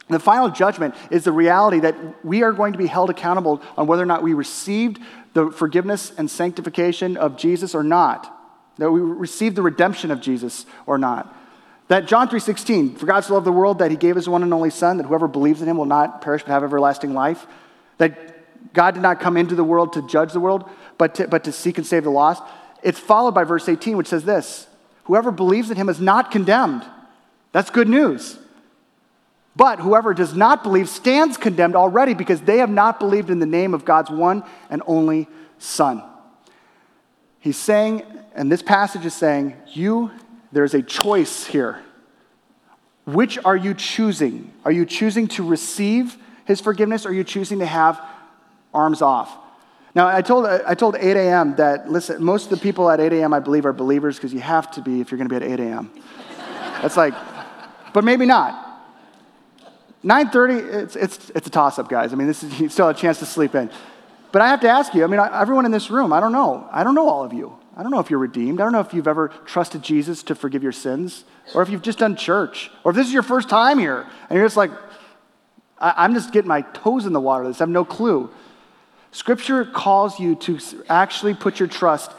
The 0.10 0.20
final 0.20 0.50
judgment 0.50 0.96
is 1.10 1.24
the 1.24 1.32
reality 1.32 1.80
that 1.80 1.96
we 2.26 2.44
are 2.44 2.52
going 2.52 2.74
to 2.74 2.78
be 2.78 2.88
held 2.88 3.10
accountable 3.10 3.62
on 3.78 3.88
whether 3.88 4.04
or 4.04 4.06
not 4.06 4.22
we 4.22 4.34
received 4.34 5.00
the 5.34 5.50
forgiveness 5.50 6.12
and 6.18 6.30
sanctification 6.30 7.18
of 7.18 7.38
Jesus 7.38 7.74
or 7.74 7.84
not, 7.84 8.32
that 8.78 8.92
we 8.92 9.00
received 9.00 9.56
the 9.56 9.62
redemption 9.62 10.12
of 10.12 10.22
Jesus 10.22 10.66
or 10.86 10.98
not. 10.98 11.34
That 11.88 12.06
John 12.06 12.28
3:16, 12.28 12.98
for 12.98 13.06
God 13.06 13.22
so 13.22 13.34
loved 13.34 13.46
the 13.46 13.52
world 13.52 13.80
that 13.80 13.92
he 13.92 13.98
gave 13.98 14.16
his 14.16 14.30
one 14.30 14.44
and 14.44 14.54
only 14.54 14.70
son 14.70 14.98
that 14.98 15.06
whoever 15.06 15.28
believes 15.28 15.62
in 15.62 15.68
him 15.68 15.78
will 15.78 15.86
not 15.86 16.22
perish 16.22 16.44
but 16.44 16.52
have 16.52 16.64
everlasting 16.64 17.14
life. 17.14 17.46
That 17.98 18.74
God 18.74 18.94
did 18.94 19.04
not 19.04 19.20
come 19.20 19.38
into 19.38 19.56
the 19.56 19.64
world 19.64 19.94
to 19.94 20.08
judge 20.08 20.34
the 20.34 20.40
world, 20.40 20.70
but 20.98 21.16
to, 21.16 21.28
but 21.28 21.44
to 21.44 21.52
seek 21.52 21.78
and 21.78 21.86
save 21.86 22.04
the 22.04 22.10
lost. 22.10 22.44
It's 22.82 23.00
followed 23.00 23.34
by 23.34 23.44
verse 23.44 23.68
18 23.70 23.98
which 23.98 24.08
says 24.08 24.24
this, 24.24 24.68
whoever 25.06 25.32
believes 25.32 25.70
in 25.70 25.78
him 25.78 25.90
is 25.90 26.00
not 26.00 26.32
condemned. 26.32 26.84
That's 27.52 27.70
good 27.70 27.88
news. 27.88 28.38
But 29.56 29.80
whoever 29.80 30.14
does 30.14 30.34
not 30.34 30.64
believe 30.64 30.90
stands 30.90 31.38
condemned 31.38 31.76
already 31.76 32.14
because 32.14 32.42
they 32.42 32.58
have 32.58 32.72
not 32.72 33.00
believed 33.00 33.30
in 33.30 33.40
the 33.40 33.46
name 33.46 33.74
of 33.74 33.86
God's 33.86 34.10
one 34.10 34.44
and 34.70 34.82
only 34.88 35.28
Son. 35.60 36.04
He's 37.40 37.58
saying, 37.58 38.04
and 38.34 38.52
this 38.52 38.64
passage 38.64 39.06
is 39.06 39.14
saying, 39.14 39.56
you, 39.68 40.12
there's 40.52 40.74
a 40.74 40.82
choice 40.82 41.46
here. 41.46 41.82
Which 43.06 43.38
are 43.44 43.56
you 43.56 43.74
choosing? 43.74 44.52
Are 44.66 44.72
you 44.72 44.86
choosing 44.86 45.28
to 45.30 45.48
receive 45.48 46.18
his 46.46 46.62
forgiveness 46.62 47.06
or 47.06 47.10
are 47.10 47.14
you 47.14 47.24
choosing 47.24 47.60
to 47.60 47.66
have 47.66 48.02
arms 48.74 49.02
off? 49.02 49.38
Now, 49.96 50.08
I 50.08 50.24
told, 50.24 50.48
I 50.48 50.74
told 50.74 50.96
8 50.96 51.16
a.m. 51.16 51.56
that, 51.58 51.92
listen, 51.92 52.24
most 52.24 52.46
of 52.46 52.50
the 52.50 52.58
people 52.58 52.90
at 52.90 53.00
8 53.00 53.14
a.m. 53.14 53.34
I 53.34 53.40
believe 53.40 53.66
are 53.68 53.74
believers 53.74 54.16
because 54.16 54.34
you 54.34 54.40
have 54.40 54.72
to 54.72 54.82
be 54.82 55.02
if 55.02 55.12
you're 55.12 55.20
going 55.20 55.30
to 55.30 55.40
be 55.40 55.46
at 55.46 55.52
8 55.52 55.60
a.m. 55.60 55.92
That's 56.82 56.98
like, 56.98 57.14
but 57.94 58.04
maybe 58.04 58.26
not. 58.26 58.73
9.30, 60.04 60.74
it's, 60.74 60.96
it's, 60.96 61.30
it's 61.30 61.48
a 61.48 61.50
toss-up, 61.50 61.88
guys. 61.88 62.12
I 62.12 62.16
mean, 62.16 62.28
this 62.28 62.44
is, 62.44 62.60
you 62.60 62.70
still 62.70 62.88
have 62.88 62.96
a 62.96 63.00
chance 63.00 63.20
to 63.20 63.26
sleep 63.26 63.56
in. 63.56 63.70
But 64.34 64.42
I 64.42 64.50
have 64.50 64.62
to 64.62 64.70
ask 64.70 64.94
you, 64.94 65.04
I 65.04 65.08
mean, 65.08 65.20
everyone 65.20 65.66
in 65.66 65.72
this 65.72 65.90
room, 65.90 66.12
I 66.12 66.20
don't 66.20 66.32
know. 66.32 66.68
I 66.72 66.84
don't 66.84 66.96
know 66.96 67.08
all 67.08 67.24
of 67.24 67.34
you. 67.34 67.58
I 67.78 67.84
don't 67.84 67.92
know 67.92 68.00
if 68.00 68.10
you're 68.10 68.20
redeemed. 68.20 68.60
I 68.60 68.64
don't 68.64 68.74
know 68.74 68.82
if 68.82 68.94
you've 68.94 69.08
ever 69.08 69.30
trusted 69.46 69.82
Jesus 69.82 70.24
to 70.24 70.36
forgive 70.36 70.62
your 70.62 70.72
sins, 70.72 71.24
or 71.56 71.62
if 71.62 71.70
you've 71.70 71.82
just 71.82 72.00
done 72.00 72.16
church, 72.16 72.70
or 72.84 72.92
if 72.92 72.98
this 72.98 73.08
is 73.08 73.14
your 73.14 73.24
first 73.24 73.50
time 73.50 73.80
here, 73.80 74.06
and 74.30 74.38
you're 74.38 74.46
just 74.46 74.58
like, 74.58 74.72
I, 75.80 76.06
am 76.06 76.14
just 76.14 76.32
getting 76.32 76.50
my 76.50 76.62
toes 76.62 77.06
in 77.06 77.14
the 77.14 77.22
water. 77.22 77.48
This 77.48 77.62
I 77.62 77.64
have 77.64 77.70
no 77.70 77.86
clue. 77.86 78.30
Scripture 79.12 79.66
calls 79.66 80.20
you 80.20 80.36
to 80.36 80.60
actually 80.90 81.34
put 81.34 81.60
your 81.60 81.68
trust 81.68 82.12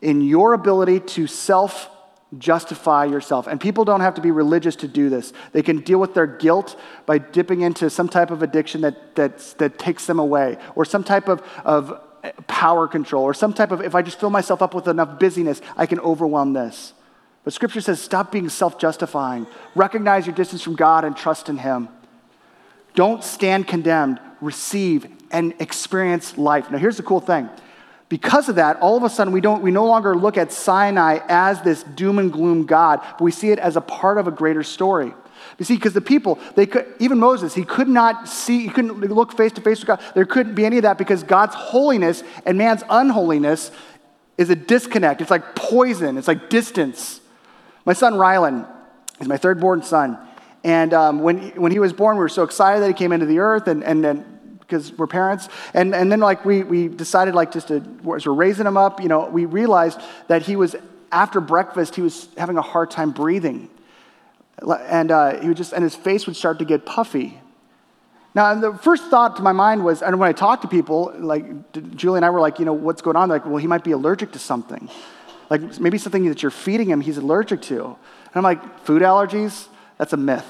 in 0.00 0.22
your 0.22 0.54
ability 0.54 1.00
to 1.00 1.26
self 1.26 1.90
justify 2.38 3.04
yourself. 3.04 3.46
And 3.46 3.60
people 3.60 3.84
don't 3.84 4.00
have 4.00 4.14
to 4.14 4.20
be 4.20 4.30
religious 4.30 4.76
to 4.76 4.88
do 4.88 5.08
this. 5.08 5.32
They 5.52 5.62
can 5.62 5.80
deal 5.80 5.98
with 5.98 6.14
their 6.14 6.26
guilt 6.26 6.78
by 7.06 7.18
dipping 7.18 7.62
into 7.62 7.90
some 7.90 8.08
type 8.08 8.30
of 8.30 8.42
addiction 8.42 8.82
that, 8.82 9.16
that, 9.16 9.38
that 9.58 9.78
takes 9.78 10.06
them 10.06 10.18
away, 10.18 10.56
or 10.76 10.84
some 10.84 11.02
type 11.02 11.28
of, 11.28 11.42
of 11.64 12.00
power 12.46 12.86
control, 12.86 13.24
or 13.24 13.34
some 13.34 13.52
type 13.52 13.72
of, 13.72 13.80
if 13.80 13.94
I 13.94 14.02
just 14.02 14.20
fill 14.20 14.30
myself 14.30 14.62
up 14.62 14.74
with 14.74 14.86
enough 14.86 15.18
busyness, 15.18 15.60
I 15.76 15.86
can 15.86 15.98
overwhelm 16.00 16.52
this. 16.52 16.92
But 17.42 17.52
scripture 17.52 17.80
says 17.80 18.00
stop 18.00 18.30
being 18.30 18.48
self 18.48 18.78
justifying, 18.78 19.46
recognize 19.74 20.26
your 20.26 20.34
distance 20.34 20.62
from 20.62 20.76
God, 20.76 21.04
and 21.04 21.16
trust 21.16 21.48
in 21.48 21.58
Him. 21.58 21.88
Don't 22.94 23.24
stand 23.24 23.66
condemned, 23.66 24.20
receive 24.40 25.06
and 25.30 25.54
experience 25.58 26.36
life. 26.36 26.70
Now, 26.70 26.78
here's 26.78 26.96
the 26.96 27.02
cool 27.02 27.20
thing 27.20 27.48
because 28.10 28.48
of 28.48 28.56
that, 28.56 28.76
all 28.80 28.96
of 28.96 29.04
a 29.04 29.08
sudden 29.08 29.32
we, 29.32 29.40
don't, 29.40 29.62
we 29.62 29.70
no 29.70 29.86
longer 29.86 30.16
look 30.16 30.36
at 30.36 30.52
Sinai 30.52 31.20
as 31.28 31.62
this 31.62 31.84
doom 31.84 32.18
and 32.18 32.30
gloom 32.30 32.66
God, 32.66 33.00
but 33.02 33.22
we 33.22 33.30
see 33.30 33.52
it 33.52 33.58
as 33.60 33.76
a 33.76 33.80
part 33.80 34.18
of 34.18 34.26
a 34.26 34.32
greater 34.32 34.64
story. 34.64 35.14
You 35.58 35.64
see, 35.64 35.76
because 35.76 35.94
the 35.94 36.00
people, 36.00 36.38
they 36.56 36.66
could, 36.66 36.92
even 36.98 37.18
Moses, 37.18 37.54
he 37.54 37.64
could 37.64 37.88
not 37.88 38.28
see, 38.28 38.64
he 38.64 38.68
couldn't 38.68 38.98
look 38.98 39.36
face 39.36 39.52
to 39.52 39.60
face 39.60 39.78
with 39.78 39.86
God. 39.86 40.02
There 40.14 40.24
couldn't 40.26 40.56
be 40.56 40.66
any 40.66 40.76
of 40.76 40.82
that 40.82 40.98
because 40.98 41.22
God's 41.22 41.54
holiness 41.54 42.24
and 42.44 42.58
man's 42.58 42.82
unholiness 42.90 43.70
is 44.36 44.50
a 44.50 44.56
disconnect. 44.56 45.20
It's 45.20 45.30
like 45.30 45.54
poison, 45.54 46.18
it's 46.18 46.28
like 46.28 46.50
distance. 46.50 47.20
My 47.84 47.92
son 47.92 48.14
Rylan 48.14 48.68
is 49.20 49.28
my 49.28 49.36
third 49.36 49.60
born 49.60 49.84
son. 49.84 50.18
And 50.64 50.92
um, 50.92 51.20
when, 51.20 51.50
when 51.50 51.70
he 51.70 51.78
was 51.78 51.92
born, 51.92 52.16
we 52.16 52.20
were 52.20 52.28
so 52.28 52.42
excited 52.42 52.82
that 52.82 52.88
he 52.88 52.94
came 52.94 53.12
into 53.12 53.26
the 53.26 53.38
earth. 53.38 53.68
And, 53.68 53.84
and, 53.84 54.04
and 54.04 54.39
because 54.70 54.92
we're 54.92 55.08
parents. 55.08 55.48
And, 55.74 55.94
and 55.94 56.10
then 56.12 56.20
like 56.20 56.44
we, 56.44 56.62
we 56.62 56.86
decided 56.86 57.34
like 57.34 57.50
just 57.50 57.68
to, 57.68 57.82
as 58.14 58.24
we're 58.24 58.32
raising 58.32 58.66
him 58.66 58.76
up, 58.76 59.02
you 59.02 59.08
know, 59.08 59.28
we 59.28 59.44
realized 59.44 60.00
that 60.28 60.42
he 60.42 60.54
was, 60.54 60.76
after 61.10 61.40
breakfast, 61.40 61.96
he 61.96 62.02
was 62.02 62.28
having 62.38 62.56
a 62.56 62.62
hard 62.62 62.90
time 62.90 63.10
breathing. 63.10 63.68
And 64.62 65.10
uh, 65.10 65.40
he 65.40 65.48
would 65.48 65.56
just, 65.56 65.72
and 65.72 65.82
his 65.82 65.96
face 65.96 66.26
would 66.26 66.36
start 66.36 66.60
to 66.60 66.64
get 66.64 66.86
puffy. 66.86 67.40
Now, 68.32 68.54
the 68.54 68.74
first 68.74 69.04
thought 69.10 69.36
to 69.36 69.42
my 69.42 69.52
mind 69.52 69.84
was, 69.84 70.02
and 70.02 70.20
when 70.20 70.28
I 70.28 70.32
talked 70.32 70.62
to 70.62 70.68
people, 70.68 71.12
like 71.18 71.72
Julie 71.96 72.18
and 72.18 72.24
I 72.24 72.30
were 72.30 72.40
like, 72.40 72.60
you 72.60 72.64
know, 72.64 72.72
what's 72.72 73.02
going 73.02 73.16
on? 73.16 73.28
They're 73.28 73.38
like, 73.38 73.46
well, 73.46 73.56
he 73.56 73.66
might 73.66 73.82
be 73.82 73.90
allergic 73.90 74.30
to 74.32 74.38
something. 74.38 74.88
Like 75.48 75.80
maybe 75.80 75.98
something 75.98 76.28
that 76.28 76.40
you're 76.42 76.52
feeding 76.52 76.88
him, 76.88 77.00
he's 77.00 77.16
allergic 77.16 77.60
to. 77.62 77.84
And 77.84 77.96
I'm 78.34 78.44
like, 78.44 78.80
food 78.84 79.02
allergies? 79.02 79.66
That's 79.98 80.12
a 80.12 80.16
myth. 80.16 80.46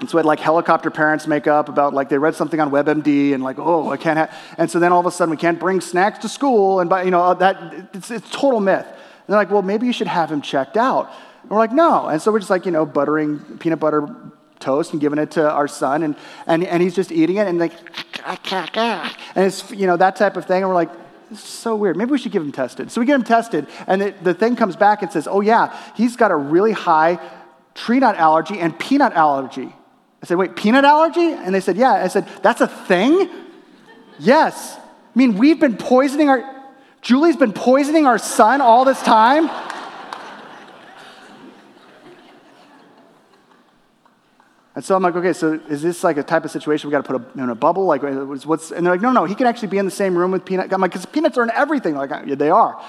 And 0.00 0.08
so 0.08 0.16
we 0.16 0.20
had 0.20 0.26
like 0.26 0.40
helicopter 0.40 0.90
parents 0.90 1.26
make 1.26 1.46
up 1.46 1.68
about 1.68 1.92
like 1.92 2.08
they 2.08 2.18
read 2.18 2.34
something 2.34 2.58
on 2.58 2.70
WebMD 2.70 3.34
and 3.34 3.42
like, 3.42 3.58
oh, 3.58 3.90
I 3.90 3.98
can't 3.98 4.18
have. 4.18 4.34
And 4.56 4.70
so 4.70 4.78
then 4.78 4.92
all 4.92 5.00
of 5.00 5.06
a 5.06 5.10
sudden 5.10 5.30
we 5.30 5.36
can't 5.36 5.60
bring 5.60 5.80
snacks 5.82 6.20
to 6.20 6.28
school 6.28 6.80
and, 6.80 6.88
by, 6.88 7.02
you 7.02 7.10
know, 7.10 7.22
uh, 7.22 7.34
that, 7.34 7.90
it's, 7.92 8.10
it's 8.10 8.28
total 8.30 8.60
myth. 8.60 8.86
And 8.86 8.96
they're 9.28 9.36
like, 9.36 9.50
well, 9.50 9.62
maybe 9.62 9.86
you 9.86 9.92
should 9.92 10.06
have 10.06 10.32
him 10.32 10.40
checked 10.40 10.78
out. 10.78 11.12
And 11.42 11.50
we're 11.50 11.58
like, 11.58 11.72
no. 11.72 12.06
And 12.06 12.20
so 12.20 12.32
we're 12.32 12.38
just 12.38 12.50
like, 12.50 12.64
you 12.64 12.72
know, 12.72 12.86
buttering 12.86 13.38
peanut 13.58 13.78
butter 13.78 14.08
toast 14.58 14.92
and 14.92 15.00
giving 15.00 15.18
it 15.18 15.32
to 15.32 15.50
our 15.50 15.68
son 15.68 16.02
and, 16.02 16.16
and, 16.46 16.64
and 16.64 16.82
he's 16.82 16.94
just 16.94 17.12
eating 17.12 17.36
it 17.36 17.46
and 17.46 17.58
like, 17.58 17.72
and 19.34 19.46
it's, 19.46 19.70
you 19.70 19.86
know, 19.86 19.96
that 19.98 20.16
type 20.16 20.36
of 20.36 20.46
thing. 20.46 20.62
And 20.62 20.68
we're 20.68 20.74
like, 20.74 20.90
this 21.30 21.38
is 21.38 21.44
so 21.44 21.76
weird. 21.76 21.96
Maybe 21.96 22.10
we 22.10 22.18
should 22.18 22.32
give 22.32 22.42
him 22.42 22.52
tested. 22.52 22.90
So 22.90 23.00
we 23.00 23.06
get 23.06 23.14
him 23.14 23.24
tested, 23.24 23.68
and 23.86 24.02
it, 24.02 24.24
the 24.24 24.34
thing 24.34 24.56
comes 24.56 24.74
back 24.74 25.02
and 25.02 25.12
says, 25.12 25.28
oh, 25.28 25.40
yeah, 25.40 25.78
he's 25.94 26.16
got 26.16 26.32
a 26.32 26.36
really 26.36 26.72
high 26.72 27.20
tree 27.74 28.00
nut 28.00 28.16
allergy 28.16 28.58
and 28.58 28.76
peanut 28.78 29.12
allergy. 29.12 29.72
I 30.22 30.26
said, 30.26 30.36
wait, 30.36 30.54
peanut 30.54 30.84
allergy? 30.84 31.32
And 31.32 31.54
they 31.54 31.60
said, 31.60 31.76
yeah. 31.76 31.92
I 31.92 32.08
said, 32.08 32.28
that's 32.42 32.60
a 32.60 32.68
thing? 32.68 33.28
yes. 34.18 34.76
I 34.76 35.18
mean, 35.18 35.38
we've 35.38 35.58
been 35.58 35.76
poisoning 35.76 36.28
our, 36.28 36.44
Julie's 37.00 37.36
been 37.36 37.52
poisoning 37.52 38.06
our 38.06 38.18
son 38.18 38.60
all 38.60 38.84
this 38.84 39.00
time. 39.02 39.50
And 44.80 44.84
so 44.84 44.94
I'm 44.94 45.02
like, 45.02 45.16
okay, 45.16 45.32
so 45.32 45.54
is 45.68 45.82
this 45.82 46.04
like 46.04 46.16
a 46.16 46.22
type 46.22 46.44
of 46.44 46.50
situation 46.50 46.88
we 46.88 46.92
got 46.92 47.04
to 47.04 47.12
put 47.12 47.20
a, 47.20 47.42
in 47.42 47.50
a 47.50 47.54
bubble? 47.54 47.86
Like, 47.86 48.04
uh, 48.04 48.24
what's? 48.46 48.70
And 48.70 48.86
they're 48.86 48.94
like, 48.94 49.02
no, 49.02 49.10
no, 49.10 49.24
he 49.24 49.34
can 49.34 49.46
actually 49.46 49.68
be 49.68 49.78
in 49.78 49.84
the 49.84 49.90
same 49.90 50.16
room 50.16 50.30
with 50.30 50.44
peanut. 50.44 50.72
I'm 50.72 50.80
like, 50.80 50.92
because 50.92 51.06
peanuts 51.06 51.36
are 51.38 51.42
in 51.42 51.50
everything. 51.50 51.96
Like, 51.96 52.12
uh, 52.12 52.22
yeah, 52.24 52.36
they 52.36 52.50
are. 52.50 52.80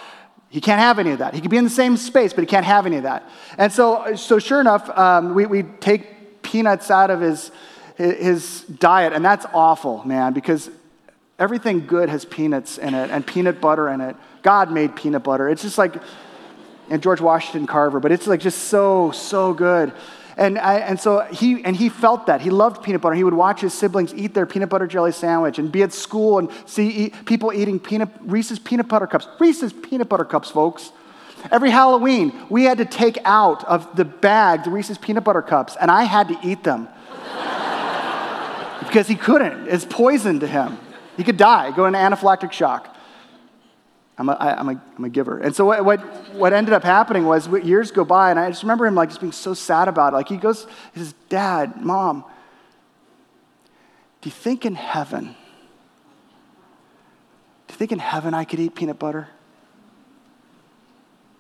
He 0.50 0.62
can't 0.62 0.80
have 0.80 1.00
any 1.00 1.12
of 1.12 1.20
that. 1.20 1.34
He 1.34 1.42
could 1.42 1.50
be 1.50 1.58
in 1.58 1.64
the 1.64 1.70
same 1.70 1.98
space, 1.98 2.34
but 2.34 2.42
he 2.42 2.46
can't 2.46 2.66
have 2.66 2.86
any 2.86 2.98
of 2.98 3.04
that. 3.04 3.28
And 3.58 3.74
so, 3.74 3.96
uh, 3.96 4.16
so 4.16 4.38
sure 4.38 4.62
enough, 4.62 4.90
um, 4.98 5.34
we, 5.34 5.46
we 5.48 5.64
take 5.64 6.21
peanuts 6.52 6.92
out 6.92 7.10
of 7.10 7.22
his, 7.22 7.50
his 7.96 8.62
diet, 8.64 9.14
and 9.14 9.24
that's 9.24 9.46
awful, 9.54 10.06
man, 10.06 10.34
because 10.34 10.70
everything 11.40 11.88
good 11.88 12.10
has 12.10 12.26
peanuts 12.26 12.78
in 12.78 12.94
it 12.94 13.10
and 13.10 13.26
peanut 13.26 13.62
butter 13.62 13.88
in 13.90 14.02
it. 14.02 14.16
God 14.42 14.72
made 14.72 14.96
peanut 14.96 15.24
butter. 15.24 15.48
It's 15.50 15.62
just 15.62 15.78
like, 15.78 15.96
and 16.90 17.02
George 17.02 17.22
Washington 17.22 17.68
Carver, 17.68 18.00
but 18.00 18.12
it's 18.12 18.28
like 18.28 18.42
just 18.42 18.66
so, 18.66 19.12
so 19.12 19.54
good. 19.54 19.94
And, 20.38 20.58
I, 20.58 20.80
and 20.80 21.00
so 21.00 21.22
he, 21.32 21.64
and 21.64 21.76
he 21.76 21.88
felt 21.90 22.26
that. 22.26 22.42
He 22.42 22.50
loved 22.50 22.84
peanut 22.84 23.02
butter. 23.02 23.16
He 23.16 23.24
would 23.24 23.34
watch 23.34 23.62
his 23.62 23.74
siblings 23.74 24.14
eat 24.14 24.34
their 24.34 24.46
peanut 24.46 24.70
butter 24.70 24.88
jelly 24.88 25.12
sandwich 25.12 25.58
and 25.58 25.72
be 25.72 25.84
at 25.84 25.94
school 25.94 26.40
and 26.40 26.50
see 26.66 26.90
eat, 26.90 27.26
people 27.26 27.54
eating 27.54 27.80
peanut, 27.80 28.10
Reese's 28.22 28.60
peanut 28.60 28.88
butter 28.88 29.08
cups. 29.08 29.28
Reese's 29.40 29.72
peanut 29.72 30.10
butter 30.10 30.26
cups, 30.26 30.50
folks. 30.50 30.92
Every 31.50 31.70
Halloween, 31.70 32.34
we 32.50 32.66
had 32.66 32.78
to 32.78 32.86
take 32.86 33.18
out 33.26 33.64
of 33.64 33.96
the 33.96 34.06
bag 34.06 34.64
the 34.64 34.70
Reese's 34.70 34.98
peanut 34.98 35.24
butter 35.24 35.42
cups, 35.42 35.76
and 35.80 35.90
I 35.90 36.04
had 36.04 36.28
to 36.28 36.38
eat 36.44 36.64
them 36.64 36.88
because 38.80 39.08
he 39.08 39.16
couldn't. 39.16 39.68
It's 39.68 39.86
poison 39.86 40.40
to 40.42 40.48
him. 40.48 40.78
He 41.18 41.24
could 41.24 41.38
die, 41.38 41.72
go 41.72 41.86
into 41.86 42.00
anaphylactic 42.00 42.52
shock. 42.52 42.96
I'm 44.18 44.30
a, 44.30 44.34
I, 44.34 44.60
I'm 44.60 44.70
a, 44.70 44.82
I'm 44.98 45.06
a 45.06 45.10
giver. 45.10 45.40
And 45.40 45.56
so 45.56 45.66
what, 45.66 45.84
what, 45.84 46.00
what 46.34 46.54
ended 46.54 46.74
up 46.74 46.84
happening 46.84 47.26
was 47.26 47.48
years 47.48 47.92
go 47.92 48.06
by, 48.06 48.30
and 48.30 48.40
I 48.40 48.50
just 48.50 48.62
remember 48.62 48.86
him 48.86 48.94
like 48.94 49.10
just 49.10 49.22
being 49.22 49.32
so 49.32 49.54
sad 49.54 49.88
about 49.88 50.14
it. 50.14 50.18
Like 50.18 50.30
he 50.30 50.38
goes, 50.38 50.68
he 50.94 51.00
says, 51.00 51.16
Dad, 51.28 51.78
Mom, 51.82 52.24
do 54.22 54.30
you 54.30 54.32
think 54.32 54.66
in 54.66 54.76
heaven, 54.76 55.36
do 57.68 57.74
you 57.74 57.76
think 57.76 57.92
in 57.92 58.00
heaven 58.00 58.36
I 58.36 58.44
could 58.44 58.60
eat 58.60 58.76
peanut 58.76 59.00
butter? 59.00 59.30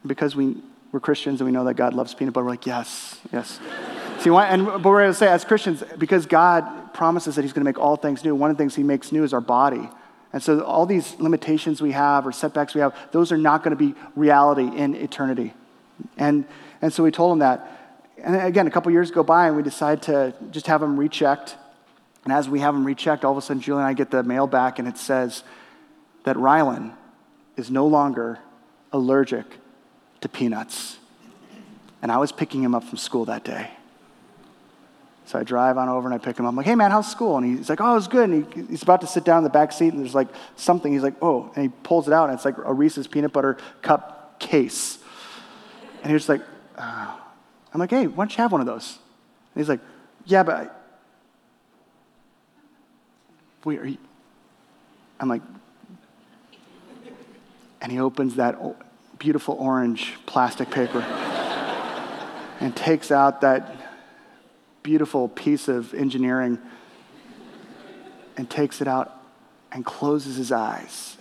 Because 0.06 0.36
we, 0.36 0.58
we're 0.92 1.00
Christians 1.00 1.42
and 1.42 1.48
we 1.48 1.52
know 1.52 1.64
that 1.66 1.76
God 1.76 1.94
loves 1.94 2.14
peanut 2.14 2.34
butter, 2.34 2.46
we're 2.46 2.52
like, 2.52 2.66
yes, 2.66 3.20
yes. 3.32 3.60
See, 4.20 4.30
why, 4.30 4.48
and 4.48 4.66
but 4.66 4.84
we're 4.84 5.02
going 5.02 5.12
to 5.12 5.18
say 5.18 5.28
as 5.28 5.46
Christians, 5.46 5.84
because 5.98 6.26
God 6.26 6.94
promises 6.94 7.36
that 7.36 7.44
He's 7.44 7.54
going 7.54 7.64
to 7.64 7.70
make 7.70 7.80
all 7.80 7.96
things 7.96 8.24
new, 8.24 8.36
one 8.36 8.52
of 8.52 8.58
the 8.58 8.62
things 8.62 8.76
He 8.76 8.84
makes 8.84 9.12
new 9.12 9.24
is 9.24 9.34
our 9.34 9.42
body. 9.42 9.90
And 10.34 10.42
so 10.42 10.62
all 10.62 10.86
these 10.86 11.20
limitations 11.20 11.82
we 11.82 11.92
have 11.92 12.26
or 12.26 12.32
setbacks 12.32 12.74
we 12.74 12.82
have, 12.82 12.96
those 13.12 13.32
are 13.32 13.38
not 13.38 13.64
going 13.64 13.76
to 13.76 13.84
be 13.84 13.96
reality 14.16 14.66
in 14.66 14.96
eternity. 14.96 15.54
And, 16.18 16.46
and 16.82 16.94
so 16.94 17.04
we 17.04 17.12
told 17.12 17.34
him 17.34 17.40
that. 17.40 17.80
And 18.24 18.36
again, 18.36 18.68
a 18.68 18.72
couple 18.72 18.92
years 18.92 19.12
go 19.12 19.24
by 19.24 19.48
and 19.48 19.58
we 19.58 19.64
decide 19.64 20.04
to 20.04 20.34
just 20.52 20.68
have 20.68 20.82
him 20.82 20.98
rechecked. 20.98 21.56
And 22.24 22.32
as 22.32 22.48
we 22.48 22.60
have 22.60 22.76
him 22.76 22.86
rechecked, 22.86 23.26
all 23.26 23.32
of 23.32 23.38
a 23.38 23.42
sudden 23.42 23.62
Julie 23.62 23.80
and 23.80 23.88
I 23.88 23.94
get 23.94 24.12
the 24.12 24.24
mail 24.24 24.48
back 24.48 24.80
and 24.80 24.88
it 24.88 24.98
says 24.98 25.44
that 26.24 26.36
Rylan 26.36 26.94
is 27.58 27.72
no 27.72 27.88
longer 27.88 28.40
allergic 28.94 29.46
to 30.22 30.30
peanuts. 30.30 30.98
And 32.02 32.12
I 32.12 32.18
was 32.18 32.32
picking 32.32 32.64
him 32.64 32.74
up 32.74 32.84
from 32.84 32.98
school 32.98 33.26
that 33.26 33.44
day. 33.44 33.70
So 35.26 35.40
I 35.40 35.44
drive 35.44 35.78
on 35.78 35.88
over 35.88 36.08
and 36.08 36.14
I 36.14 36.18
pick 36.18 36.38
him 36.38 36.46
up. 36.46 36.50
I'm 36.50 36.56
like, 36.56 36.66
hey 36.66 36.76
man, 36.76 36.92
how's 36.92 37.10
school? 37.10 37.38
And 37.38 37.58
he's 37.58 37.70
like, 37.70 37.80
oh, 37.80 37.96
it's 37.96 38.08
good. 38.08 38.30
And 38.30 38.54
he, 38.54 38.64
he's 38.68 38.84
about 38.84 39.02
to 39.02 39.08
sit 39.08 39.24
down 39.24 39.38
in 39.38 39.44
the 39.44 39.50
back 39.50 39.72
seat 39.72 39.94
and 39.94 40.00
there's 40.00 40.16
like 40.16 40.28
something. 40.56 40.92
He's 40.92 41.04
like, 41.04 41.16
oh, 41.22 41.52
and 41.56 41.64
he 41.64 41.70
pulls 41.84 42.08
it 42.08 42.14
out 42.14 42.30
and 42.30 42.34
it's 42.36 42.44
like 42.46 42.58
a 42.58 42.74
Reese's 42.74 43.08
peanut 43.08 43.32
butter 43.32 43.58
cup 43.82 44.40
case. 44.40 44.98
And 46.04 46.12
he's 46.12 46.28
like, 46.28 46.42
oh. 46.78 47.18
I'm 47.74 47.80
like, 47.80 47.92
hey, 47.92 48.08
why 48.08 48.26
don't 48.26 48.32
you 48.36 48.42
have 48.42 48.52
one 48.52 48.60
of 48.60 48.68
those? 48.68 49.00
And 49.56 49.62
he's 49.62 49.70
like, 49.70 49.80
yeah, 50.26 50.44
but 50.44 50.56
I... 50.56 50.70
wait, 53.64 53.80
are 53.80 53.88
you? 53.88 53.98
I'm 55.20 55.30
like, 55.30 55.42
and 57.80 57.92
he 57.92 58.00
opens 58.00 58.36
that 58.36 58.56
beautiful 59.22 59.56
orange 59.60 60.16
plastic 60.26 60.72
paper 60.72 61.02
and 62.60 62.76
takes 62.76 63.12
out 63.12 63.42
that 63.42 63.72
beautiful 64.82 65.30
piece 65.30 65.68
of 65.68 65.94
engineering 65.94 66.58
and 68.36 68.50
takes 68.50 68.82
it 68.82 68.88
out 68.88 69.16
and 69.72 69.86
closes 69.86 70.38
his 70.38 70.52
eyes 70.52 71.18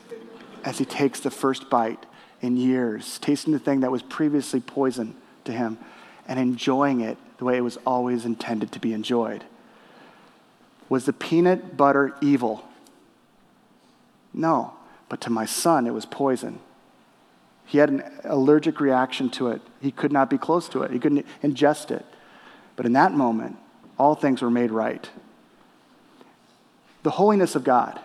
as 0.65 0.79
he 0.79 0.85
takes 0.87 1.21
the 1.21 1.31
first 1.31 1.69
bite 1.69 2.07
in 2.41 2.57
years, 2.57 3.19
tasting 3.19 3.53
the 3.53 3.59
thing 3.59 3.81
that 3.81 3.91
was 3.91 4.01
previously 4.01 4.61
poison 4.61 5.15
to 5.45 5.53
him 5.53 5.77
and 6.27 6.39
enjoying 6.39 7.03
it 7.03 7.19
the 7.37 7.45
way 7.45 7.59
it 7.59 7.61
was 7.61 7.77
always 7.85 8.25
intended 8.25 8.73
to 8.73 8.79
be 8.79 8.95
enjoyed. 8.95 9.45
Was 10.89 11.05
the 11.05 11.13
peanut 11.13 11.77
butter 11.77 12.15
evil? 12.23 12.67
No, 14.33 14.73
but 15.11 15.21
to 15.21 15.29
my 15.29 15.45
son, 15.45 15.87
it 15.87 15.93
was 15.93 16.07
poison. 16.07 16.61
He 17.71 17.79
had 17.79 17.91
an 17.91 18.03
allergic 18.25 18.81
reaction 18.81 19.31
to 19.31 19.47
it. 19.47 19.63
He 19.81 19.93
could 19.93 20.11
not 20.11 20.29
be 20.29 20.39
close 20.39 20.69
to 20.71 20.83
it, 20.83 20.91
he 20.91 20.99
couldn't 20.99 21.25
ingest 21.41 21.93
it. 21.93 22.05
But 22.75 22.85
in 22.85 22.95
that 22.95 23.13
moment, 23.13 23.59
all 23.97 24.17
things 24.17 24.43
were 24.43 24.51
made 24.51 24.73
right. 24.73 25.09
The 27.05 27.11
holiness 27.11 27.55
of 27.55 27.63
God, 27.63 28.01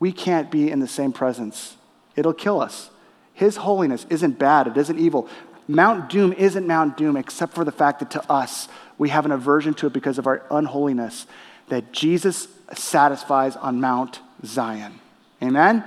we 0.00 0.12
can't 0.12 0.50
be 0.50 0.70
in 0.70 0.80
the 0.80 0.88
same 0.88 1.12
presence. 1.12 1.76
It'll 2.16 2.32
kill 2.32 2.58
us. 2.58 2.88
His 3.34 3.56
holiness 3.56 4.06
isn't 4.08 4.38
bad, 4.38 4.66
it 4.66 4.78
isn't 4.78 4.98
evil. 4.98 5.28
Mount 5.68 6.08
Doom 6.08 6.32
isn't 6.32 6.66
Mount 6.66 6.96
Doom 6.96 7.18
except 7.18 7.52
for 7.52 7.64
the 7.64 7.72
fact 7.72 7.98
that 7.98 8.12
to 8.12 8.32
us, 8.32 8.68
we 8.96 9.10
have 9.10 9.26
an 9.26 9.32
aversion 9.32 9.74
to 9.74 9.88
it 9.88 9.92
because 9.92 10.16
of 10.16 10.26
our 10.26 10.42
unholiness 10.50 11.26
that 11.68 11.92
Jesus 11.92 12.48
satisfies 12.72 13.56
on 13.56 13.78
Mount 13.78 14.20
Zion. 14.42 15.00
Amen? 15.42 15.84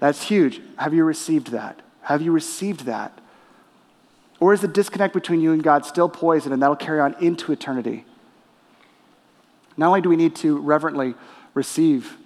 That's 0.00 0.24
huge. 0.24 0.60
Have 0.78 0.94
you 0.94 1.04
received 1.04 1.52
that? 1.52 1.78
Have 2.02 2.22
you 2.22 2.32
received 2.32 2.84
that? 2.86 3.18
Or 4.40 4.52
is 4.52 4.60
the 4.60 4.68
disconnect 4.68 5.14
between 5.14 5.40
you 5.40 5.52
and 5.52 5.62
God 5.62 5.86
still 5.86 6.08
poison 6.08 6.52
and 6.52 6.60
that'll 6.60 6.76
carry 6.76 7.00
on 7.00 7.14
into 7.20 7.52
eternity? 7.52 8.04
Not 9.76 9.88
only 9.88 10.00
do 10.00 10.08
we 10.08 10.16
need 10.16 10.34
to 10.36 10.58
reverently 10.58 11.14
receive, 11.54 12.16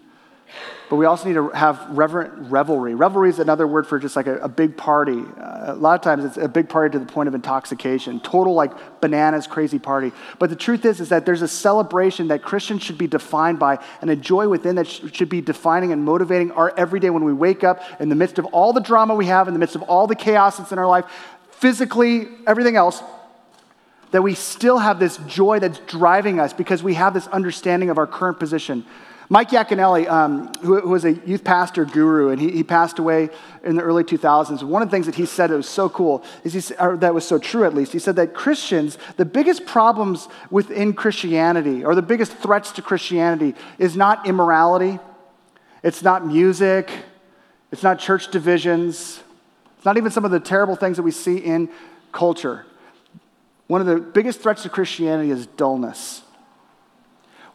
but 0.88 0.96
we 0.96 1.04
also 1.04 1.26
need 1.26 1.34
to 1.34 1.48
have 1.48 1.84
reverent 1.90 2.50
revelry. 2.50 2.94
Revelry 2.94 3.28
is 3.28 3.40
another 3.40 3.66
word 3.66 3.86
for 3.86 3.98
just 3.98 4.14
like 4.14 4.28
a, 4.28 4.36
a 4.38 4.48
big 4.48 4.76
party. 4.76 5.18
Uh, 5.18 5.72
a 5.72 5.74
lot 5.74 5.94
of 5.94 6.00
times 6.02 6.24
it's 6.24 6.36
a 6.36 6.46
big 6.46 6.68
party 6.68 6.92
to 6.92 6.98
the 6.98 7.10
point 7.10 7.26
of 7.26 7.34
intoxication, 7.34 8.20
total 8.20 8.54
like 8.54 9.00
bananas 9.00 9.48
crazy 9.48 9.80
party. 9.80 10.12
But 10.38 10.50
the 10.50 10.56
truth 10.56 10.84
is, 10.84 11.00
is 11.00 11.08
that 11.08 11.26
there's 11.26 11.42
a 11.42 11.48
celebration 11.48 12.28
that 12.28 12.42
Christians 12.42 12.84
should 12.84 12.98
be 12.98 13.08
defined 13.08 13.58
by 13.58 13.78
and 14.00 14.10
a 14.10 14.16
joy 14.16 14.48
within 14.48 14.76
that 14.76 14.86
sh- 14.86 15.00
should 15.12 15.28
be 15.28 15.40
defining 15.40 15.92
and 15.92 16.04
motivating 16.04 16.52
our 16.52 16.72
everyday 16.76 17.10
when 17.10 17.24
we 17.24 17.32
wake 17.32 17.64
up 17.64 17.82
in 17.98 18.08
the 18.08 18.14
midst 18.14 18.38
of 18.38 18.44
all 18.46 18.72
the 18.72 18.80
drama 18.80 19.14
we 19.14 19.26
have, 19.26 19.48
in 19.48 19.54
the 19.54 19.60
midst 19.60 19.74
of 19.74 19.82
all 19.82 20.06
the 20.06 20.14
chaos 20.14 20.58
that's 20.58 20.70
in 20.70 20.78
our 20.78 20.86
life 20.86 21.06
physically, 21.50 22.28
everything 22.46 22.76
else, 22.76 23.02
that 24.12 24.22
we 24.22 24.34
still 24.34 24.78
have 24.78 24.98
this 24.98 25.16
joy 25.26 25.58
that's 25.58 25.78
driving 25.80 26.38
us 26.38 26.52
because 26.52 26.82
we 26.82 26.94
have 26.94 27.12
this 27.12 27.26
understanding 27.28 27.90
of 27.90 27.98
our 27.98 28.06
current 28.06 28.38
position. 28.38 28.84
Mike 29.28 29.50
Yaconelli, 29.50 30.08
um, 30.08 30.52
who, 30.62 30.80
who, 30.80 30.88
was 30.88 31.04
a 31.04 31.12
youth 31.12 31.42
pastor 31.42 31.84
guru, 31.84 32.28
and 32.28 32.40
he, 32.40 32.50
he, 32.50 32.62
passed 32.62 33.00
away 33.00 33.28
in 33.64 33.74
the 33.74 33.82
early 33.82 34.04
2000s. 34.04 34.62
One 34.62 34.82
of 34.82 34.88
the 34.88 34.94
things 34.94 35.06
that 35.06 35.16
he 35.16 35.26
said 35.26 35.50
that 35.50 35.56
was 35.56 35.68
so 35.68 35.88
cool, 35.88 36.22
is 36.44 36.52
he, 36.52 36.74
or 36.76 36.96
that 36.98 37.12
was 37.12 37.26
so 37.26 37.38
true 37.38 37.64
at 37.64 37.74
least, 37.74 37.92
he 37.92 37.98
said 37.98 38.16
that 38.16 38.34
Christians, 38.34 38.98
the 39.16 39.24
biggest 39.24 39.66
problems 39.66 40.28
within 40.50 40.92
Christianity, 40.92 41.84
or 41.84 41.96
the 41.96 42.02
biggest 42.02 42.32
threats 42.34 42.70
to 42.72 42.82
Christianity, 42.82 43.54
is 43.78 43.96
not 43.96 44.28
immorality, 44.28 45.00
it's 45.82 46.02
not 46.02 46.24
music, 46.24 46.90
it's 47.72 47.82
not 47.82 47.98
church 47.98 48.30
divisions, 48.30 49.22
it's 49.76 49.84
not 49.84 49.96
even 49.96 50.12
some 50.12 50.24
of 50.24 50.30
the 50.30 50.40
terrible 50.40 50.76
things 50.76 50.98
that 50.98 51.02
we 51.02 51.10
see 51.10 51.38
in 51.38 51.68
culture. 52.12 52.64
One 53.66 53.80
of 53.80 53.88
the 53.88 53.96
biggest 53.96 54.40
threats 54.40 54.62
to 54.62 54.68
Christianity 54.68 55.32
is 55.32 55.48
dullness. 55.48 56.22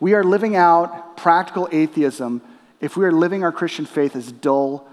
We 0.02 0.16
are 0.16 0.24
living 0.24 0.56
out 0.56 1.16
practical 1.16 1.70
atheism 1.72 2.42
if 2.82 2.98
we 2.98 3.06
are 3.06 3.12
living 3.12 3.44
our 3.44 3.52
Christian 3.52 3.86
faith 3.86 4.16
as 4.16 4.32
dull, 4.32 4.90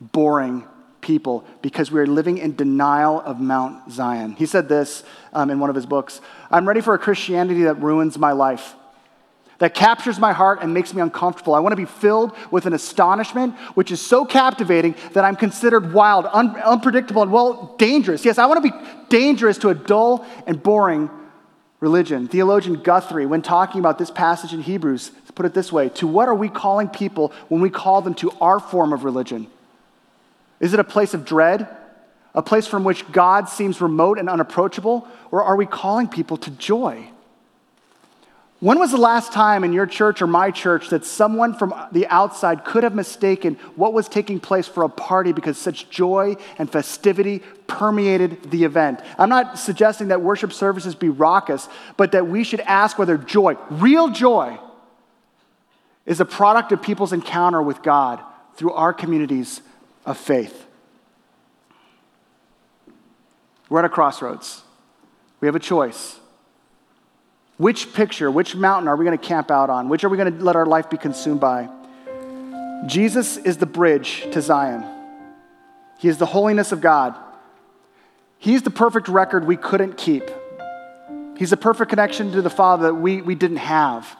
boring 0.00 0.66
people 1.02 1.44
because 1.60 1.92
we 1.92 2.00
are 2.00 2.06
living 2.06 2.38
in 2.38 2.56
denial 2.56 3.20
of 3.20 3.38
Mount 3.38 3.92
Zion. 3.92 4.32
He 4.32 4.46
said 4.46 4.68
this 4.68 5.04
um, 5.34 5.50
in 5.50 5.60
one 5.60 5.68
of 5.68 5.76
his 5.76 5.86
books 5.86 6.22
I'm 6.50 6.66
ready 6.66 6.80
for 6.80 6.94
a 6.94 6.98
Christianity 6.98 7.64
that 7.64 7.74
ruins 7.74 8.18
my 8.18 8.32
life 8.32 8.74
that 9.58 9.74
captures 9.74 10.18
my 10.18 10.32
heart 10.32 10.60
and 10.62 10.72
makes 10.72 10.94
me 10.94 11.02
uncomfortable. 11.02 11.54
I 11.54 11.60
want 11.60 11.72
to 11.72 11.76
be 11.76 11.84
filled 11.84 12.34
with 12.50 12.64
an 12.66 12.72
astonishment 12.72 13.54
which 13.74 13.90
is 13.90 14.00
so 14.00 14.24
captivating 14.24 14.94
that 15.12 15.24
I'm 15.24 15.36
considered 15.36 15.92
wild, 15.92 16.26
un- 16.32 16.56
unpredictable, 16.60 17.22
and 17.22 17.32
well, 17.32 17.74
dangerous. 17.76 18.24
Yes, 18.24 18.38
I 18.38 18.46
want 18.46 18.64
to 18.64 18.70
be 18.70 18.76
dangerous 19.08 19.58
to 19.58 19.68
a 19.68 19.74
dull 19.74 20.24
and 20.46 20.62
boring 20.62 21.10
religion. 21.80 22.28
Theologian 22.28 22.76
Guthrie, 22.82 23.26
when 23.26 23.42
talking 23.42 23.78
about 23.78 23.98
this 23.98 24.10
passage 24.10 24.52
in 24.52 24.62
Hebrews, 24.62 25.12
put 25.38 25.46
it 25.46 25.54
this 25.54 25.72
way 25.72 25.88
To 25.90 26.06
what 26.06 26.28
are 26.28 26.34
we 26.34 26.48
calling 26.48 26.88
people 26.88 27.32
when 27.48 27.60
we 27.60 27.70
call 27.70 28.02
them 28.02 28.14
to 28.14 28.32
our 28.40 28.58
form 28.58 28.92
of 28.92 29.04
religion? 29.04 29.46
Is 30.58 30.74
it 30.74 30.80
a 30.80 30.84
place 30.84 31.14
of 31.14 31.24
dread? 31.24 31.68
A 32.34 32.42
place 32.42 32.66
from 32.66 32.84
which 32.84 33.10
God 33.10 33.48
seems 33.48 33.80
remote 33.80 34.18
and 34.18 34.28
unapproachable? 34.28 35.08
Or 35.30 35.42
are 35.42 35.56
we 35.56 35.64
calling 35.64 36.08
people 36.08 36.36
to 36.38 36.50
joy? 36.50 37.08
When 38.60 38.80
was 38.80 38.90
the 38.90 38.96
last 38.96 39.32
time 39.32 39.62
in 39.62 39.72
your 39.72 39.86
church 39.86 40.20
or 40.20 40.26
my 40.26 40.50
church 40.50 40.88
that 40.88 41.04
someone 41.04 41.54
from 41.54 41.72
the 41.92 42.08
outside 42.08 42.64
could 42.64 42.82
have 42.82 42.94
mistaken 42.94 43.54
what 43.76 43.92
was 43.92 44.08
taking 44.08 44.40
place 44.40 44.66
for 44.66 44.82
a 44.82 44.88
party 44.88 45.30
because 45.30 45.56
such 45.56 45.88
joy 45.90 46.36
and 46.58 46.68
festivity 46.68 47.38
permeated 47.68 48.50
the 48.50 48.64
event? 48.64 49.00
I'm 49.16 49.28
not 49.28 49.60
suggesting 49.60 50.08
that 50.08 50.22
worship 50.22 50.52
services 50.52 50.96
be 50.96 51.08
raucous, 51.08 51.68
but 51.96 52.10
that 52.12 52.26
we 52.26 52.42
should 52.42 52.60
ask 52.60 52.98
whether 52.98 53.16
joy, 53.16 53.56
real 53.70 54.08
joy, 54.08 54.58
is 56.04 56.18
a 56.18 56.24
product 56.24 56.72
of 56.72 56.82
people's 56.82 57.12
encounter 57.12 57.62
with 57.62 57.82
God 57.82 58.20
through 58.56 58.72
our 58.72 58.92
communities 58.92 59.60
of 60.04 60.18
faith. 60.18 60.66
We're 63.68 63.80
at 63.80 63.84
a 63.84 63.88
crossroads. 63.88 64.62
We 65.40 65.46
have 65.46 65.54
a 65.54 65.60
choice. 65.60 66.18
Which 67.58 67.92
picture, 67.92 68.30
which 68.30 68.54
mountain 68.54 68.88
are 68.88 68.96
we 68.96 69.04
going 69.04 69.18
to 69.18 69.24
camp 69.24 69.50
out 69.50 69.68
on? 69.68 69.88
Which 69.88 70.04
are 70.04 70.08
we 70.08 70.16
going 70.16 70.38
to 70.38 70.44
let 70.44 70.56
our 70.56 70.64
life 70.64 70.88
be 70.88 70.96
consumed 70.96 71.40
by? 71.40 71.68
Jesus 72.86 73.36
is 73.36 73.56
the 73.56 73.66
bridge 73.66 74.26
to 74.30 74.40
Zion. 74.40 74.84
He 75.98 76.08
is 76.08 76.18
the 76.18 76.26
holiness 76.26 76.70
of 76.70 76.80
God. 76.80 77.16
He's 78.38 78.62
the 78.62 78.70
perfect 78.70 79.08
record 79.08 79.44
we 79.44 79.56
couldn't 79.56 79.96
keep. 79.96 80.22
He's 81.36 81.50
the 81.50 81.56
perfect 81.56 81.90
connection 81.90 82.30
to 82.32 82.42
the 82.42 82.50
Father 82.50 82.84
that 82.84 82.94
we, 82.94 83.22
we 83.22 83.34
didn't 83.34 83.58
have. 83.58 84.16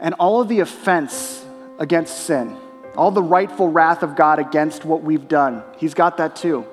And 0.00 0.14
all 0.14 0.40
of 0.40 0.48
the 0.48 0.58
offense 0.60 1.44
against 1.78 2.24
sin, 2.24 2.56
all 2.96 3.12
the 3.12 3.22
rightful 3.22 3.68
wrath 3.68 4.02
of 4.02 4.16
God 4.16 4.40
against 4.40 4.84
what 4.84 5.02
we've 5.02 5.28
done, 5.28 5.62
He's 5.76 5.94
got 5.94 6.16
that 6.16 6.34
too. 6.34 6.66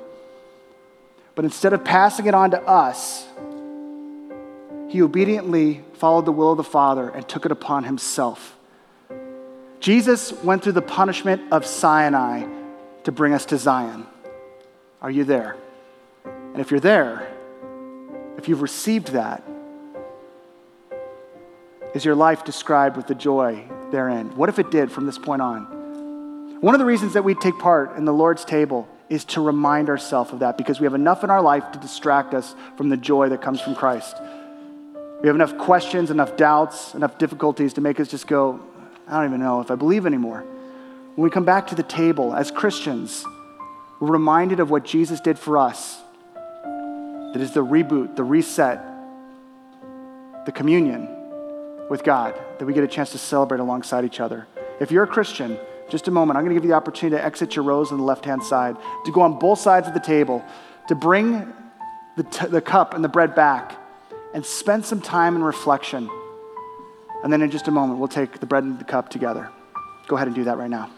But 1.35 1.45
instead 1.45 1.73
of 1.73 1.83
passing 1.83 2.25
it 2.25 2.33
on 2.33 2.51
to 2.51 2.61
us, 2.61 3.27
He 4.95 5.01
obediently 5.01 5.83
followed 5.95 6.23
the 6.23 6.31
will 6.31 6.51
of 6.51 6.57
the 6.57 6.63
Father 6.63 7.09
and 7.09 7.27
took 7.27 7.45
it 7.45 7.51
upon 7.51 7.83
Himself. 7.83 8.57
Jesus 9.81 10.31
went 10.41 10.63
through 10.63 10.71
the 10.71 10.81
punishment 10.81 11.51
of 11.51 11.65
Sinai 11.65 12.47
to 13.03 13.11
bring 13.11 13.33
us 13.33 13.43
to 13.47 13.57
Zion. 13.57 14.07
Are 15.01 15.11
you 15.11 15.25
there? 15.25 15.57
And 16.23 16.61
if 16.61 16.71
you're 16.71 16.79
there, 16.79 17.29
if 18.37 18.47
you've 18.47 18.61
received 18.61 19.09
that, 19.09 19.43
is 21.93 22.05
your 22.05 22.15
life 22.15 22.45
described 22.45 22.95
with 22.95 23.07
the 23.07 23.15
joy 23.15 23.65
therein? 23.91 24.33
What 24.37 24.47
if 24.47 24.59
it 24.59 24.71
did 24.71 24.93
from 24.93 25.05
this 25.05 25.17
point 25.17 25.41
on? 25.41 26.61
One 26.61 26.73
of 26.73 26.79
the 26.79 26.85
reasons 26.85 27.15
that 27.15 27.25
we 27.25 27.35
take 27.35 27.59
part 27.59 27.97
in 27.97 28.05
the 28.05 28.13
Lord's 28.13 28.45
table 28.45 28.87
is 29.09 29.25
to 29.25 29.41
remind 29.41 29.89
ourselves 29.89 30.31
of 30.31 30.39
that 30.39 30.57
because 30.57 30.79
we 30.79 30.85
have 30.85 30.93
enough 30.93 31.25
in 31.25 31.29
our 31.29 31.41
life 31.41 31.69
to 31.73 31.79
distract 31.79 32.33
us 32.33 32.55
from 32.77 32.87
the 32.87 32.95
joy 32.95 33.27
that 33.27 33.41
comes 33.41 33.59
from 33.59 33.75
Christ. 33.75 34.15
We 35.21 35.27
have 35.27 35.35
enough 35.35 35.57
questions, 35.57 36.11
enough 36.11 36.35
doubts, 36.37 36.93
enough 36.93 37.17
difficulties 37.17 37.73
to 37.73 37.81
make 37.81 37.99
us 37.99 38.07
just 38.07 38.27
go, 38.27 38.59
I 39.07 39.17
don't 39.17 39.29
even 39.29 39.39
know 39.39 39.61
if 39.61 39.71
I 39.71 39.75
believe 39.75 40.05
anymore. 40.05 40.41
When 41.15 41.23
we 41.23 41.29
come 41.29 41.45
back 41.45 41.67
to 41.67 41.75
the 41.75 41.83
table 41.83 42.33
as 42.33 42.51
Christians, 42.51 43.25
we're 43.99 44.11
reminded 44.11 44.59
of 44.59 44.69
what 44.69 44.83
Jesus 44.83 45.21
did 45.21 45.39
for 45.39 45.57
us. 45.57 46.01
That 47.33 47.41
is 47.41 47.53
the 47.53 47.65
reboot, 47.65 48.15
the 48.15 48.23
reset, 48.23 48.81
the 50.45 50.51
communion 50.51 51.07
with 51.89 52.03
God 52.03 52.35
that 52.59 52.65
we 52.65 52.73
get 52.73 52.83
a 52.83 52.87
chance 52.87 53.11
to 53.11 53.17
celebrate 53.17 53.59
alongside 53.59 54.05
each 54.05 54.19
other. 54.19 54.47
If 54.79 54.91
you're 54.91 55.03
a 55.03 55.07
Christian, 55.07 55.57
just 55.89 56.07
a 56.07 56.11
moment, 56.11 56.37
I'm 56.37 56.43
going 56.43 56.53
to 56.53 56.59
give 56.59 56.65
you 56.65 56.71
the 56.71 56.75
opportunity 56.75 57.17
to 57.17 57.25
exit 57.25 57.55
your 57.55 57.63
rows 57.63 57.91
on 57.91 57.97
the 57.97 58.03
left 58.03 58.25
hand 58.25 58.43
side, 58.43 58.75
to 59.05 59.11
go 59.11 59.21
on 59.21 59.39
both 59.39 59.59
sides 59.59 59.87
of 59.87 59.93
the 59.93 59.99
table, 59.99 60.43
to 60.87 60.95
bring 60.95 61.53
the, 62.17 62.23
t- 62.23 62.47
the 62.47 62.61
cup 62.61 62.93
and 62.93 63.03
the 63.03 63.09
bread 63.09 63.35
back, 63.35 63.75
and 64.35 64.45
spend 64.45 64.85
some 64.85 64.99
time 64.99 65.37
in 65.37 65.43
reflection. 65.43 66.09
And 67.23 67.31
then 67.31 67.41
in 67.41 67.49
just 67.49 67.69
a 67.69 67.71
moment, 67.71 67.99
we'll 67.99 68.09
take 68.09 68.41
the 68.41 68.45
bread 68.45 68.65
and 68.65 68.77
the 68.77 68.83
cup 68.83 69.09
together. 69.09 69.49
Go 70.07 70.17
ahead 70.17 70.27
and 70.27 70.35
do 70.35 70.43
that 70.43 70.57
right 70.57 70.69
now. 70.69 70.91